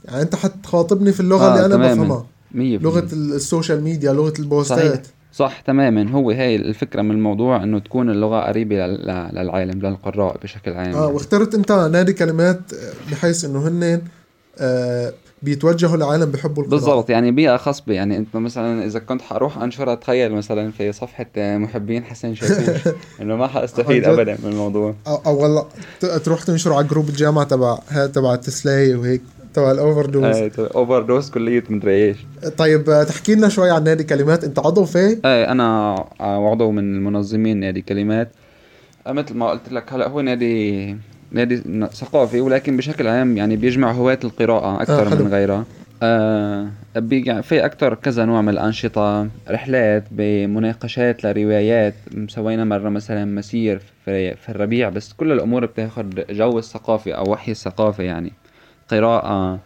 يعني 0.05 0.23
أنت 0.23 0.35
حتخاطبني 0.35 1.13
في 1.13 1.21
اللغة 1.21 1.45
آه، 1.45 1.65
اللي 1.65 1.77
تماماً. 1.77 1.95
بفهمها. 1.95 2.27
ال- 3.13 3.33
السوشيال 3.35 3.83
ميديا 3.83 4.13
صحيح 4.33 4.45
البوستات. 4.45 5.07
صح 5.33 5.61
تماما. 5.61 6.11
هو 6.11 6.31
هاي 6.31 6.57
الفكرة 6.57 7.03
من 7.03 7.11
الموضوع 7.11 7.63
إنه 7.63 7.79
تكون 7.79 8.11
لل- 8.75 9.07
ل- 9.07 9.31
للعالم 9.33 9.81
للقراء 9.87 10.39
بشكل 10.43 10.73
عام. 10.73 10.95
آه 10.95 11.07
واخترت 11.07 11.55
أنت 11.55 11.73
نادي 11.73 12.13
كلمات 12.13 12.61
آه، 12.73 13.11
بحيث 13.13 13.45
إنه 13.45 13.69
هن 13.69 14.03
آه 14.59 15.13
بيتوجهوا 15.43 15.97
لعالم 15.97 16.31
بحبوا 16.31 16.63
القراءة. 16.63 16.81
بالضبط 16.81 17.11
يعني 17.11 17.31
بيئة 17.31 17.57
خصبة 17.57 17.95
يعني 17.95 18.17
أنت 18.17 18.37
مثلا 18.37 18.85
إذا 18.85 18.99
كنت 18.99 19.23
حروح 19.23 19.59
انشرها 19.59 19.95
تخيل 19.95 20.33
مثلا 20.33 20.71
في 20.71 20.93
صفحة 20.93 21.27
محبين 21.37 22.05
حسن 22.05 22.35
شاكوش 22.35 22.95
إنه 23.21 23.37
ما 23.37 23.47
حأستفيد؟ 23.47 24.05
ابدا 24.05 24.39
من 24.45 24.51
الموضوع. 24.51 24.95
أو, 25.07 25.17
أو 25.27 25.43
والله 25.43 25.67
تروح 26.25 26.43
تنشر 26.43 26.73
على 26.73 26.87
جروب 26.87 27.09
الجامعة 27.09 27.45
تبع 27.45 27.79
تبع 28.15 28.35
التسلاي 28.35 28.95
وهيك 28.95 29.23
تبع 29.55 29.71
الاوفر 29.71 30.07
دوز 30.07 30.51
اوفر 30.59 31.03
دوز 31.03 31.31
كلية 31.31 31.65
مدري 31.69 32.05
إيش. 32.05 32.17
طيب 32.59 33.05
تحكي 33.09 33.35
لنا 33.35 33.49
شوي 33.49 33.71
عن 33.71 33.85
نادي 33.85 34.05
كلمات. 34.05 34.45
أنت 34.45 34.59
عضو 34.59 34.85
فيه 34.85 35.21
إيه 35.25 35.53
أنا 35.53 35.95
عضو 36.21 36.71
من 36.71 36.95
المنظمين 36.95 37.57
نادي 37.61 37.83
كلمات. 37.83 38.33
آه، 39.07 39.13
مثل 39.13 39.35
ما 39.35 39.51
قلت 39.51 39.73
لك 39.73 39.93
هلا 39.93 40.09
هو 40.09 40.21
نادي 40.21 40.97
نادي 41.37 41.87
ثقافي 41.93 42.41
ولكن 42.41 42.77
بشكل 42.77 43.07
عام 43.07 43.37
يعني 43.37 43.57
بيجمع 43.57 43.93
هواة 43.93 44.19
القراءة 44.25 44.65
آه، 44.65 44.83
أكثر 44.83 45.11
حلو. 45.11 45.25
من 45.25 45.31
غيرها 45.31 45.65
آه 46.03 46.69
في 47.41 47.65
أكتر 47.65 47.95
كذا 47.95 48.25
نوع 48.25 48.43
من 48.43 48.49
الأنشطة 48.49 49.29
رحلات 49.51 50.05
بمناقشات 50.11 51.25
لروايات 51.25 51.95
مسوينا 52.15 52.65
مرة 52.65 52.89
مثلا 52.89 53.25
مسير 53.25 53.83
في, 54.05 54.35
في 54.35 54.49
الربيع 54.49 54.89
بس 54.89 55.13
كل 55.13 55.33
الأمور 55.33 55.67
بتاخد 55.67 56.25
جو 56.31 56.59
الثقافي 56.59 57.17
أو 57.17 57.33
وحي 57.33 57.53
الثقافة 57.53 58.05
يعني 58.05 58.33
قراءة 58.89 59.27
آه 59.27 59.59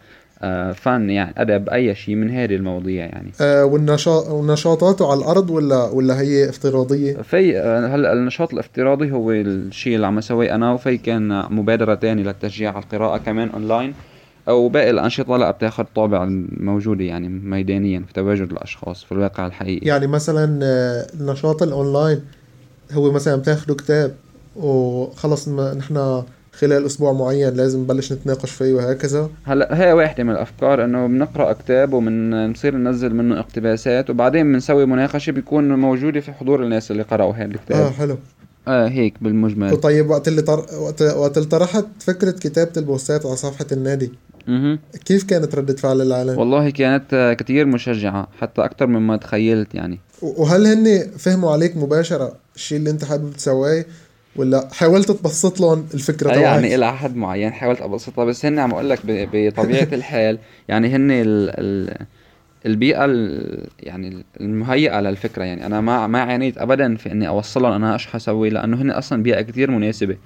فن 0.73 1.09
يعني 1.09 1.33
أدب 1.37 1.69
أي 1.69 1.95
شيء 1.95 2.15
من 2.15 2.29
هذه 2.29 2.55
المواضيع 2.55 3.05
يعني 3.05 3.31
آه 3.41 3.65
والنشاط 3.65 4.27
ونشاطاته 4.27 5.11
على 5.11 5.19
الأرض 5.19 5.49
ولا 5.49 5.83
ولا 5.83 6.21
هي 6.21 6.49
افتراضية؟ 6.49 7.13
في 7.13 7.57
آه 7.59 7.87
هلا 7.87 8.13
النشاط 8.13 8.53
الافتراضي 8.53 9.11
هو 9.11 9.31
الشيء 9.31 9.95
اللي 9.95 10.07
عم 10.07 10.17
أسويه 10.17 10.55
أنا 10.55 10.73
وفي 10.73 10.97
كان 10.97 11.45
مبادرة 11.49 11.95
تانية 11.95 12.23
للتشجيع 12.23 12.71
على 12.71 12.83
القراءة 12.83 13.17
كمان 13.17 13.49
أونلاين 13.49 13.93
أو 14.47 14.69
باقي 14.69 14.89
الأنشطة 14.89 15.37
لا 15.37 15.51
بتاخذ 15.51 15.83
طابع 15.95 16.25
موجوده 16.57 17.03
يعني 17.03 17.29
ميدانيا 17.29 18.03
في 18.07 18.13
تواجد 18.13 18.51
الأشخاص 18.51 19.03
في 19.03 19.11
الواقع 19.11 19.45
الحقيقي 19.45 19.87
يعني 19.87 20.07
مثلا 20.07 20.59
آه، 20.63 21.07
النشاط 21.13 21.63
الاونلاين 21.63 22.21
هو 22.91 23.11
مثلا 23.11 23.35
بتاخذوا 23.35 23.75
كتاب 23.75 24.15
وخلص 24.55 25.49
نحن 25.49 26.23
خلال 26.51 26.85
أسبوع 26.85 27.13
معين 27.13 27.53
لازم 27.53 27.79
نبلش 27.79 28.13
نتناقش 28.13 28.51
فيه 28.51 28.73
وهكذا. 28.73 29.29
هلا 29.43 29.81
هي 29.81 29.93
واحدة 29.93 30.23
من 30.23 30.31
الأفكار 30.31 30.85
إنه 30.85 31.07
بنقرأ 31.07 31.53
كتاب 31.53 31.93
وبنصير 31.93 32.75
ننزل 32.77 33.15
منه 33.15 33.39
اقتباسات 33.39 34.09
وبعدين 34.09 34.53
بنسوي 34.53 34.85
مناقشة 34.85 35.31
بيكون 35.31 35.79
موجودة 35.79 36.19
في 36.19 36.31
حضور 36.31 36.63
الناس 36.63 36.91
اللي 36.91 37.03
قرأوا 37.03 37.33
هذا 37.33 37.45
الكتاب. 37.45 37.77
آه 37.77 37.89
حلو. 37.89 38.17
آه 38.67 38.87
هيك 38.87 39.13
بالمجمل. 39.21 39.77
طيب 39.77 40.09
وقت 40.09 40.27
اللي 40.27 40.41
طر... 40.41 40.65
وقت 40.79 41.01
وقت 41.01 41.37
اللي 41.37 41.49
طرحت 41.49 41.85
فكرة 41.99 42.31
كتابة 42.31 42.71
البوستات 42.77 43.25
على 43.25 43.35
صفحة 43.35 43.65
النادي. 43.71 44.11
مه. 44.47 44.79
كيف 45.05 45.23
كانت 45.23 45.55
ردة 45.55 45.75
فعل 45.75 46.01
العالم؟ 46.01 46.37
والله 46.37 46.69
كانت 46.69 47.35
كتير 47.39 47.65
مشجعة 47.65 48.27
حتى 48.39 48.65
أكثر 48.65 48.87
مما 48.87 49.17
تخيلت 49.17 49.75
يعني. 49.75 49.99
وهل 50.21 50.67
هن 50.67 51.07
فهموا 51.17 51.51
عليك 51.51 51.77
مباشرة 51.77 52.35
الشيء 52.55 52.77
اللي 52.77 52.89
أنت 52.89 53.05
حابب 53.05 53.33
تسويه؟ 53.33 53.85
ولا 54.35 54.69
حاولت 54.73 55.11
تبسط 55.11 55.59
لهم 55.59 55.85
الفكرة 55.93 56.31
آه 56.31 56.39
يعني 56.39 56.75
إلى 56.75 56.93
حد 56.93 57.15
معين 57.15 57.53
حاولت 57.53 57.81
أبسطها 57.81 58.25
بس 58.25 58.45
هن 58.45 58.59
عم 58.59 58.71
أقول 58.71 58.89
لك 58.89 58.99
بطبيعة 59.05 59.87
الحال 59.99 60.39
يعني 60.67 60.95
هن 60.95 61.11
ال 61.11 61.49
ال 61.59 61.97
البيئة 62.65 63.05
يعني 63.79 64.23
المهيئة 64.41 64.99
للفكرة. 65.01 65.43
يعني 65.43 65.65
أنا 65.65 65.81
ما 65.81 66.07
ما 66.07 66.21
عانيت 66.21 66.57
أبدا 66.57 66.95
في 66.95 67.11
إني 67.11 67.27
أوصلهم 67.27 67.71
أنا 67.71 67.93
إيش 67.93 68.07
حسوي 68.07 68.49
لأنه 68.49 68.81
هن 68.81 68.91
أصلا 68.91 69.23
بيئة 69.23 69.41
كتير 69.41 69.71
مناسبة. 69.71 70.17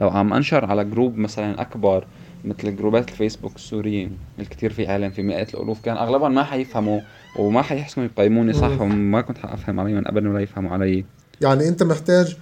لو 0.00 0.08
عم 0.08 0.32
أنشر 0.32 0.64
على 0.64 0.84
جروب 0.84 1.18
مثلا 1.18 1.60
أكبر 1.60 2.06
مثل 2.44 2.76
جروبات 2.76 3.08
الفيسبوك 3.08 3.56
السوريين 3.56 4.18
الكثير 4.38 4.72
في 4.72 4.86
عالم 4.86 5.10
في 5.10 5.22
مئات 5.22 5.54
الألوف 5.54 5.80
كان 5.84 5.96
اغلبهم 5.96 6.34
ما 6.34 6.44
حيفهموا 6.44 7.00
وما 7.38 7.62
حيحسنوا 7.62 8.06
يقيموني 8.06 8.52
صح 8.52 8.80
وما 8.80 9.20
كنت 9.20 9.38
حأفهم 9.38 9.80
عليهم 9.80 10.02
ابدا 10.06 10.30
ولا 10.30 10.40
يفهموا 10.40 10.70
علي. 10.70 11.04
يعني 11.40 11.68
أنت 11.68 11.82
محتاج 11.82 12.36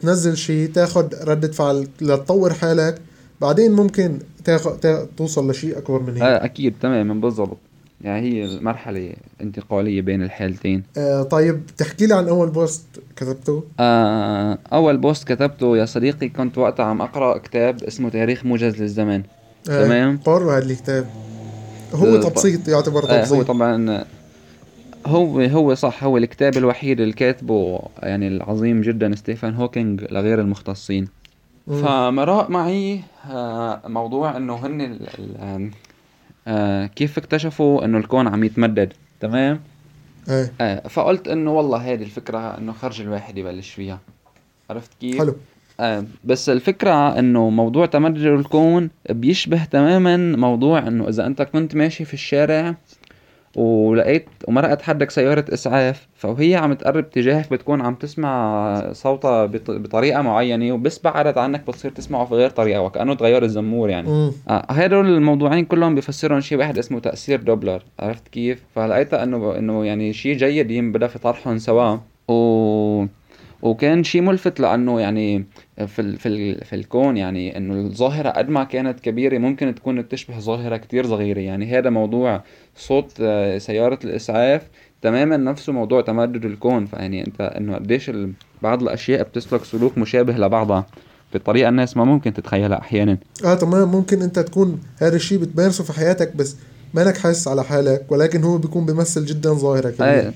تنزل 0.00 0.36
شيء 0.36 0.70
تاخذ 0.70 1.08
ردة 1.24 1.52
فعل 1.52 1.88
لتطور 2.00 2.52
حالك 2.52 3.00
بعدين 3.40 3.72
ممكن 3.72 4.18
تاخذ 4.44 4.76
توصل 5.16 5.50
لشيء 5.50 5.78
أكبر 5.78 6.02
من 6.02 6.12
هيك. 6.14 6.22
آه 6.22 6.44
أكيد 6.44 6.74
تماما 6.82 7.14
بالضبط. 7.14 7.56
يعني 8.00 8.20
هي 8.20 8.44
المرحلة 8.44 9.12
انتقالية 9.40 10.02
بين 10.02 10.22
الحالتين. 10.22 10.82
آه 10.96 11.22
طيب 11.22 11.60
تحكي 11.76 12.06
لي 12.06 12.14
عن 12.14 12.28
أول 12.28 12.48
post 12.50 12.84
كتبته؟ 13.16 13.64
آه 13.80 14.58
أول 14.72 14.96
post 14.96 15.32
كتبته 15.32 15.76
يا 15.76 15.84
صديقي 15.84 16.28
كنت 16.28 16.58
وقتها 16.58 16.84
عم 16.84 17.02
أقرأ 17.02 17.38
كتاب 17.38 17.82
اسمه 17.82 18.10
تاريخ 18.10 18.44
موجز 18.44 18.82
للزمان 18.82 19.22
آه 19.70 19.84
تمام؟ 19.84 20.18
قروا 20.24 20.52
هذا 20.52 20.64
الكتاب. 20.64 21.06
هو 21.94 22.16
آه 22.16 22.20
تبسيط 22.20 22.68
يعتبر 22.68 23.02
تبسيط 23.02 23.32
آه 23.32 23.36
هو 23.38 23.42
طبعا 23.42 24.04
هو 25.10 25.40
هو 25.40 25.74
صح 25.74 26.04
هو 26.04 26.16
الكتاب 26.16 26.56
الوحيد 26.56 27.00
اللي 27.00 27.12
كاتبه 27.12 27.82
يعني 28.02 28.28
العظيم 28.28 28.80
جدا 28.80 29.14
ستيفن 29.14 29.54
هوكينج 29.54 30.04
لغير 30.10 30.40
المختصين. 30.40 31.08
فمرق 31.66 32.50
معي 32.50 33.00
آه، 33.30 33.80
موضوع 33.86 34.36
إنه 34.36 34.54
هن 34.54 35.70
آه 36.48 36.86
كيف 36.86 37.18
اكتشفوا 37.18 37.84
إنه 37.84 37.98
الكون 37.98 38.28
عم 38.28 38.44
يتمدد. 38.44 38.92
تمام؟ 39.20 39.60
إيه. 40.28 40.52
آه 40.60 40.88
فقلت 40.88 41.28
إنه 41.28 41.52
والله 41.52 41.92
هذه 41.92 42.02
الفكرة 42.02 42.58
إنه 42.58 42.72
خرج 42.72 43.00
الواحد 43.00 43.38
يبلش 43.38 43.70
فيها. 43.70 44.00
عرفت 44.70 44.90
كيف؟ 45.00 45.18
حلو. 45.18 45.36
آه 45.80 46.04
بس 46.24 46.48
الفكرة 46.48 47.18
إنه 47.18 47.50
موضوع 47.50 47.86
تمدد 47.86 48.22
الكون 48.22 48.90
بيشبه 49.10 49.64
تماما 49.64 50.16
موضوع 50.16 50.78
إنه 50.78 51.08
إذا 51.08 51.26
أنت 51.26 51.42
كنت 51.42 51.74
ماشي 51.76 52.04
في 52.04 52.14
الشارع 52.14 52.74
ولقيت 53.56 54.28
ومرقت 54.48 54.82
حدك 54.82 55.10
سيارة 55.10 55.44
إسعاف 55.48 56.08
فوهي 56.14 56.56
عم 56.56 56.72
تقرب 56.72 57.10
تجاهك 57.10 57.50
بتكون 57.52 57.80
عم 57.80 57.94
تسمع 57.94 58.92
صوتها 58.92 59.46
بطريقة 59.68 60.22
معينة 60.22 60.72
وبس 60.72 61.00
بعدت 61.04 61.38
عنك 61.38 61.66
بتصير 61.66 61.90
تسمعه 61.90 62.24
في 62.24 62.34
غير 62.34 62.50
طريقة 62.50 62.80
وكأنه 62.80 63.14
تغير 63.14 63.42
الزمور 63.42 63.90
يعني 63.90 64.08
آه 64.48 64.66
هدول 64.70 65.06
الموضوعين 65.06 65.64
كلهم 65.64 65.94
بيفسرهم 65.94 66.40
شيء 66.40 66.58
واحد 66.58 66.78
اسمه 66.78 67.00
تأثير 67.00 67.40
دوبلر 67.42 67.82
عرفت 68.00 68.28
كيف؟ 68.28 68.62
فلقيتها 68.74 69.22
إنه 69.22 69.58
إنه 69.58 69.84
يعني 69.84 70.12
شيء 70.12 70.36
جيد 70.36 70.70
ينبدا 70.70 71.06
في 71.06 71.18
طرحهم 71.18 71.58
سوا 71.58 71.96
و 72.28 73.06
وكان 73.62 74.04
شيء 74.04 74.20
ملفت 74.20 74.60
لأنه 74.60 75.00
يعني 75.00 75.44
في 75.86 76.16
في 76.16 76.54
في 76.64 76.76
الكون 76.76 77.16
يعني 77.16 77.56
إنه 77.56 77.74
الظاهرة 77.74 78.30
قد 78.30 78.48
ما 78.48 78.64
كانت 78.64 79.00
كبيرة 79.00 79.38
ممكن 79.38 79.74
تكون 79.74 80.08
تشبه 80.08 80.38
ظاهرة 80.38 80.76
كتير 80.76 81.06
صغيرة. 81.06 81.40
يعني 81.40 81.78
هذا 81.78 81.90
موضوع 81.90 82.42
صوت 82.76 83.12
آه، 83.20 83.58
سيارة 83.58 83.98
الإسعاف 84.04 84.62
تماما 85.02 85.36
نفسه 85.36 85.72
موضوع 85.72 86.00
تمدد 86.00 86.44
الكون. 86.44 86.86
فيعني 86.86 87.26
أنت 87.26 87.40
إنه 87.40 87.74
قديش 87.74 88.10
بعض 88.62 88.82
الأشياء 88.82 89.22
بتسلك 89.22 89.64
سلوك 89.64 89.98
مشابه 89.98 90.32
لبعضها 90.32 90.86
بطريقة 91.34 91.68
الناس 91.68 91.96
ما 91.96 92.04
ممكن 92.04 92.32
تتخيلها 92.32 92.78
أحيانا. 92.78 93.18
آه 93.44 93.54
تمام. 93.54 93.88
ممكن 93.88 94.22
أنت 94.22 94.38
تكون 94.38 94.80
هذا 94.98 95.16
الشيء 95.16 95.38
بتمارسه 95.38 95.84
في 95.84 95.92
حياتك 95.92 96.36
بس 96.36 96.56
مانك 96.94 97.16
حاسس 97.16 97.48
على 97.48 97.64
حالك 97.64 98.06
ولكن 98.08 98.44
هو 98.44 98.58
بيكون 98.58 98.86
بيمثل 98.86 99.24
جدا 99.24 99.52
ظاهرة 99.52 99.90
كبيره 99.90 100.06
آه 100.06 100.32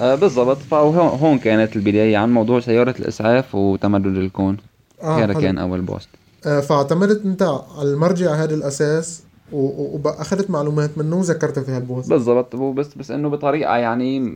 آه 0.00 0.14
بالضبط. 0.14 0.56
فهون 0.56 1.38
كانت 1.38 1.76
البداية 1.76 2.16
عن 2.16 2.32
موضوع 2.32 2.60
سيارة 2.60 2.94
الإسعاف 2.98 3.54
وتمدد 3.54 4.16
الكون. 4.16 4.56
آه 5.02 5.24
هذا 5.24 5.32
كان 5.32 5.58
أول 5.58 5.80
post. 5.80 6.08
آه 6.46 6.60
فاعتمدت 6.60 7.24
أنت 7.24 7.42
على 7.78 7.88
المرجع 7.90 8.34
هذا 8.34 8.54
الأساس 8.54 9.22
وأخذت 9.52 10.50
معلومات 10.50 10.98
منه 10.98 11.16
وذكرتها 11.16 11.62
في 11.64 11.70
هال 11.70 11.81
post. 11.81 12.10
بالضبط. 12.10 12.56
بس 12.56 12.94
بس 12.94 13.10
إنه 13.10 13.28
بطريقة 13.28 13.76
يعني 13.76 14.34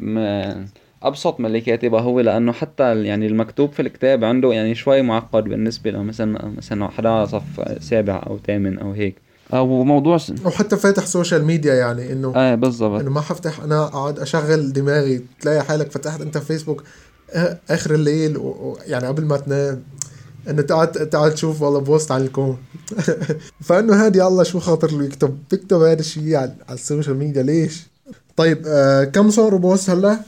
أبسط 1.03 1.41
من 1.41 1.47
اللي 1.47 1.61
كاتبها 1.61 2.01
هو 2.01 2.21
لأنه 2.21 2.53
حتى 2.53 3.03
يعني 3.05 3.27
المكتوب 3.27 3.73
في 3.73 3.83
الكتاب 3.83 4.25
عنده 4.25 4.53
يعني 4.53 4.75
شوي 4.75 5.03
معقد 5.03 5.45
بالنسبة 5.45 5.91
له 5.91 6.03
مثلا 6.03 6.53
مثلا 6.57 6.89
حدا 6.89 7.25
صف 7.25 7.83
سابع 7.83 8.23
أو 8.27 8.39
ثامن 8.47 8.79
أو 8.79 8.93
هيك. 8.93 9.28
أو 9.53 9.85
موضوع 9.85 10.19
س... 10.19 10.33
وحتى 10.45 10.77
فاتح 10.77 11.07
social 11.07 11.45
media 11.45 11.75
يعني 11.75 12.13
إنه 12.13 12.33
إيه 12.37 12.55
بالضبط. 12.55 13.01
إنه 13.01 13.11
ما 13.11 13.21
حفتح 13.21 13.61
أنا 13.61 13.85
أقعد 13.85 14.19
أشغل 14.19 14.73
دماغي 14.73 15.25
تلاقي 15.41 15.65
حالك 15.65 15.91
فتحت 15.91 16.21
أنت 16.21 16.39
فيسبوك 16.39 16.83
آخر 17.71 17.95
الليل 17.95 18.37
و... 18.37 18.79
يعني 18.87 19.07
قبل 19.07 19.25
ما 19.25 19.37
تنام 19.37 19.83
إنه 20.49 20.63
تقعد 20.63 20.93
تقعد 20.93 21.35
تشوف 21.35 21.63
والله 21.63 21.81
post 21.81 22.13
عن 22.13 22.21
الكون. 22.21 22.57
فإنه 23.67 24.05
هادي 24.07 24.23
الله 24.25 24.43
شو 24.43 24.61
خاطر 24.61 24.91
له 24.91 25.05
يكتب 25.05 25.39
بيكتب 25.51 25.81
هذا 25.81 26.01
الشيء 26.01 26.37
على, 26.37 26.55
على 26.69 26.75
ال 26.75 26.81
social 26.81 27.17
media 27.17 27.43
ليش؟ 27.43 27.87
طيب 28.37 28.63
آه 28.67 29.05
كم 29.05 29.31
صاروا 29.31 29.59
post 29.59 29.91
هلأ؟ 29.91 30.21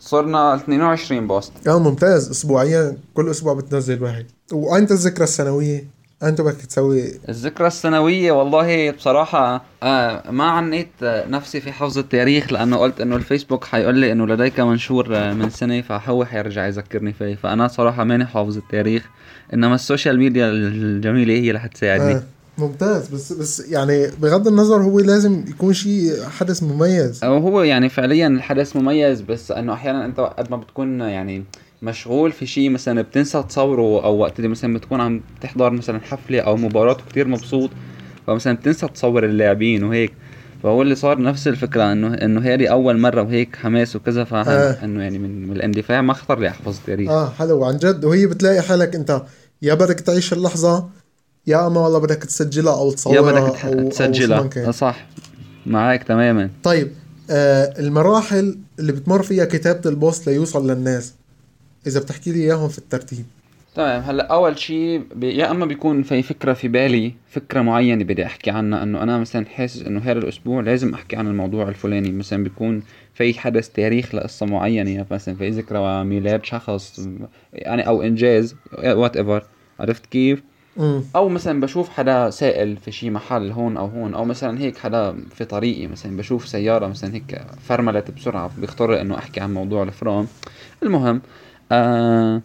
صرنا 0.00 0.54
22 0.54 1.26
post. 1.26 1.52
آه 1.68 1.78
ممتاز 1.78 2.30
اسبوعيا 2.30 2.96
كل 3.14 3.30
أسبوع 3.30 3.54
بتنزل 3.54 4.02
واحد. 4.02 4.26
وأنت 4.52 4.92
الذكرى 4.92 5.24
السنوية؟ 5.24 5.95
أنت 6.22 6.40
بدك 6.40 6.56
تسوي 6.56 7.12
الذكرى 7.28 7.66
السنوية 7.66 8.32
والله 8.32 8.90
بصراحة 8.90 9.64
آه 9.82 10.30
ما 10.30 10.44
عنيت 10.44 10.88
نفسي 11.02 11.60
في 11.60 11.72
حفظ 11.72 11.98
التاريخ 11.98 12.52
لأنه 12.52 12.76
قلت 12.76 13.00
إنه 13.00 13.16
الفيسبوك 13.16 13.64
حيقول 13.64 13.98
لي 13.98 14.12
إنه 14.12 14.26
لديك 14.26 14.60
منشور 14.60 15.34
من 15.34 15.50
سنة 15.50 15.80
فهو 15.80 16.24
حيرجع 16.24 16.66
يذكرني 16.66 17.12
فيه. 17.12 17.34
فأنا 17.34 17.68
صراحة 17.68 18.04
ماني 18.04 18.26
حافظ 18.26 18.56
التاريخ 18.56 19.08
إنما 19.54 19.74
ال 19.74 19.80
social 19.80 20.18
media 20.18 20.50
الجميلة 20.50 21.34
هي 21.34 21.48
اللي 21.48 21.60
حتساعدني. 21.60 22.14
آه. 22.14 22.22
ممتاز. 22.58 23.08
بس 23.08 23.32
بس 23.32 23.60
يعني 23.68 24.06
بغض 24.22 24.48
النظر 24.48 24.82
هو 24.82 25.00
لازم 25.00 25.44
يكون 25.48 25.72
شيء 25.72 26.22
حدث 26.38 26.62
مميز. 26.62 27.24
أو 27.24 27.38
هو 27.38 27.62
يعني 27.62 27.88
فعليا 27.88 28.26
الحدث 28.26 28.76
مميز 28.76 29.20
بس 29.20 29.50
إنه 29.50 29.72
أحيانا 29.72 30.04
أنت 30.04 30.20
قد 30.20 30.50
ما 30.50 30.56
بتكون 30.56 31.00
يعني 31.00 31.44
مشغول 31.82 32.32
في 32.32 32.46
شيء 32.46 32.70
مثلا 32.70 33.02
بتنسى 33.02 33.42
تصوره 33.42 34.04
أو 34.04 34.16
وقت 34.16 34.38
اللي 34.38 34.48
مثلا 34.48 34.74
بتكون 34.74 35.00
عم 35.00 35.20
تحضر 35.40 35.70
مثلا 35.70 36.00
حفلة 36.00 36.40
أو 36.40 36.56
مباراة 36.56 36.96
وكتير 37.06 37.28
مبسوط 37.28 37.70
فمثلا 38.26 38.52
بتنسى 38.52 38.88
تصور 38.88 39.24
اللاعبين 39.24 39.84
وهيك. 39.84 40.12
فهو 40.62 40.82
اللي 40.82 40.94
صار 40.94 41.22
نفس 41.22 41.48
الفكرة 41.48 41.92
إنه 41.92 42.14
إنه 42.14 42.40
هذه 42.40 42.66
أول 42.66 42.98
مرة 42.98 43.22
وهيك 43.22 43.56
حماس 43.56 43.96
وكذا 43.96 44.24
فانه 44.24 44.50
آه. 44.50 44.84
إنه 44.84 45.02
يعني 45.02 45.18
من, 45.18 45.48
من 45.48 45.56
الاندفاع 45.56 46.02
ما 46.02 46.12
خطر 46.12 46.38
لي 46.38 46.48
أحفظ 46.48 46.76
التاريخ 46.76 47.10
آه 47.10 47.30
حلو. 47.30 47.64
عن 47.64 47.76
جد 47.76 48.04
وهي 48.04 48.26
بتلاقي 48.26 48.62
حالك 48.62 48.94
أنت 48.94 49.22
يا 49.62 49.74
بدك 49.74 50.00
تعيش 50.00 50.32
اللحظة 50.32 50.88
يا 51.46 51.66
أما 51.66 51.80
والله 51.80 51.98
بدك 51.98 52.16
تسجلها 52.24 52.72
أو 52.72 52.92
تصورها 52.92 53.16
يا 53.16 53.20
بدك 53.20 53.90
تسجلها. 53.92 54.50
أو 54.66 54.72
صح. 54.72 55.06
معك 55.66 56.02
تماما. 56.02 56.50
طيب 56.62 56.92
آه 57.30 57.74
المراحل 57.78 58.58
اللي 58.78 58.92
بتمر 58.92 59.22
فيها 59.22 59.44
كتابة 59.44 59.90
البوست 59.90 60.28
ليوصل 60.28 60.70
للناس. 60.70 61.14
إذا 61.86 62.00
بتحكي 62.00 62.32
لي 62.32 62.38
إياهم 62.38 62.68
في 62.68 62.78
الترتيب. 62.78 63.24
تمام 63.74 64.02
هلأ 64.02 64.26
أول 64.32 64.58
شيء 64.58 65.02
يا 65.22 65.50
أما 65.50 65.66
بيكون 65.66 66.02
في 66.02 66.22
فكرة 66.22 66.52
في 66.52 66.68
بالي 66.68 67.12
فكرة 67.30 67.62
معينة 67.62 68.04
بدي 68.04 68.26
أحكي 68.26 68.50
عنها 68.50 68.82
إنه 68.82 69.02
أنا 69.02 69.18
مثلا 69.18 69.46
حاسس 69.46 69.82
إنه 69.82 70.00
هذا 70.00 70.18
الأسبوع 70.18 70.60
لازم 70.60 70.94
أحكي 70.94 71.16
عن 71.16 71.26
الموضوع 71.26 71.68
الفلاني. 71.68 72.12
مثلا 72.12 72.44
بيكون 72.44 72.82
في 73.14 73.34
حدث 73.34 73.68
تاريخ 73.68 74.14
لقصة 74.14 74.46
معينة 74.46 75.06
مثلا 75.10 75.34
في 75.34 75.50
ذكرى 75.50 76.04
ميلاد 76.04 76.44
شخص 76.44 77.08
يعني 77.52 77.86
أو 77.86 78.02
إنجاز 78.02 78.54
whatever 78.82 79.44
عرفت 79.80 80.06
كيف؟ 80.06 80.42
أو 81.16 81.28
مثلا 81.28 81.60
بشوف 81.60 81.88
حدا 81.88 82.30
سائل 82.30 82.76
في 82.76 82.92
شي 82.92 83.10
محل 83.10 83.50
هون 83.50 83.76
أو 83.76 83.86
هون 83.86 84.14
أو 84.14 84.24
مثلا 84.24 84.60
هيك 84.60 84.78
حدا 84.78 85.16
في 85.34 85.44
طريقي 85.44 85.86
مثلا 85.86 86.16
بشوف 86.16 86.48
سيارة 86.48 86.86
مثلا 86.86 87.14
هيك 87.14 87.40
فرملت 87.62 88.10
بسرعة 88.10 88.50
بيخطر 88.58 89.00
إنه 89.00 89.18
أحكي 89.18 89.40
عن 89.40 89.54
موضوع 89.54 89.82
الفرامل. 89.82 90.26
المهم 90.82 91.20
آه 91.72 92.42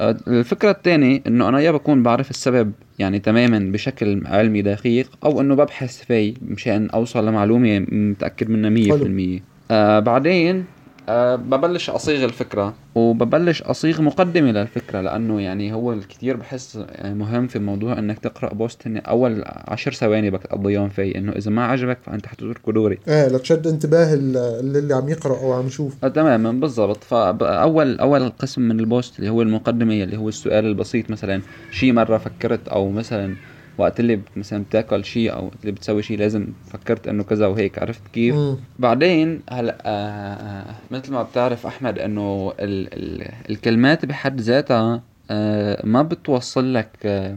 آه، 0.00 0.16
الفكرة 0.28 0.70
الثانية 0.70 1.22
إنه 1.26 1.48
أنا 1.48 1.60
يا 1.60 1.70
بكون 1.70 2.02
بعرف 2.02 2.30
السبب 2.30 2.72
يعني 2.98 3.18
تماما 3.18 3.58
بشكل 3.58 4.22
علمي 4.26 4.62
دقيق 4.62 5.10
أو 5.24 5.40
إنه 5.40 5.54
ببحث 5.54 6.04
فيه 6.04 6.34
مشان 6.48 6.90
أوصل 6.90 7.28
لمعلومة 7.28 7.78
متأكد 7.78 8.50
منها 8.50 8.70
مية 8.70 8.92
في 8.92 9.02
المية. 9.02 9.40
آه 9.70 9.98
بعدين 10.00 10.64
أه 11.10 11.36
ببلش 11.36 11.90
أصيغ 11.90 12.24
الفكرة. 12.24 12.74
وببلش 12.94 13.62
أصيغ 13.62 14.02
مقدمه 14.02 14.50
للفكرة 14.52 15.00
لأنه 15.00 15.40
يعني 15.40 15.72
هو 15.72 15.92
الكثير 15.92 16.36
بحس 16.36 16.78
يعني 16.88 17.14
مهم 17.14 17.46
في 17.46 17.58
موضوع 17.58 17.98
إنك 17.98 18.18
تقرأ 18.18 18.54
بوست 18.54 18.86
إن 18.86 18.96
أول 18.96 19.42
عشر 19.46 19.92
ثواني 19.92 20.30
بدك 20.30 20.42
تقضيهم 20.42 20.88
فيه 20.88 21.14
إنه 21.14 21.32
إذا 21.32 21.50
ما 21.50 21.64
عجبك 21.64 21.98
فأنت 22.06 22.26
حتتركه 22.26 22.72
دغري 22.72 22.98
إيه 23.08 23.28
لتشد 23.28 23.66
انتباه 23.66 24.14
اللي, 24.14 24.60
اللي 24.78 24.94
عم 24.94 25.08
يقرا 25.08 25.36
أو 25.38 25.52
عم 25.52 25.66
يشوف. 25.66 25.94
آه 26.04 26.08
تماما 26.08 26.52
بالضبط. 26.52 27.04
فأول 27.04 27.98
أول 27.98 28.28
قسم 28.28 28.62
من 28.62 28.80
ال 28.80 28.88
post 28.88 29.18
اللي 29.18 29.30
هو 29.30 29.42
المقدمه 29.42 29.94
اللي 29.94 30.16
هو 30.16 30.28
السؤال 30.28 30.64
البسيط 30.66 31.10
مثلا 31.10 31.42
شي 31.70 31.92
مرة 31.92 32.18
فكرت 32.18 32.68
أو 32.68 32.90
مثلا 32.90 33.34
وقت 33.80 34.00
اللي 34.00 34.20
مثلا 34.36 34.64
بتاكل 34.64 35.04
شيء 35.04 35.32
أو 35.32 35.44
وقت 35.44 35.60
اللي 35.60 35.72
بتسوي 35.72 36.02
شيء 36.02 36.18
لازم 36.18 36.46
فكرت 36.72 37.08
إنه 37.08 37.22
كذا 37.22 37.46
وهيك 37.46 37.78
عرفت 37.78 38.00
كيف؟ 38.12 38.34
مم. 38.34 38.56
بعدين 38.78 39.40
هلا 39.50 39.76
آه 39.86 40.74
مثل 40.90 41.12
ما 41.12 41.22
بتعرف 41.22 41.66
أحمد 41.66 41.98
إنه 41.98 42.52
ال 42.60 42.88
ال 42.94 43.28
الكلمات 43.50 44.04
بحد 44.06 44.40
ذاتها 44.40 45.02
آه 45.30 45.86
ما 45.86 46.02
بتوصل 46.02 46.74
لك 46.74 46.88
آه 47.04 47.36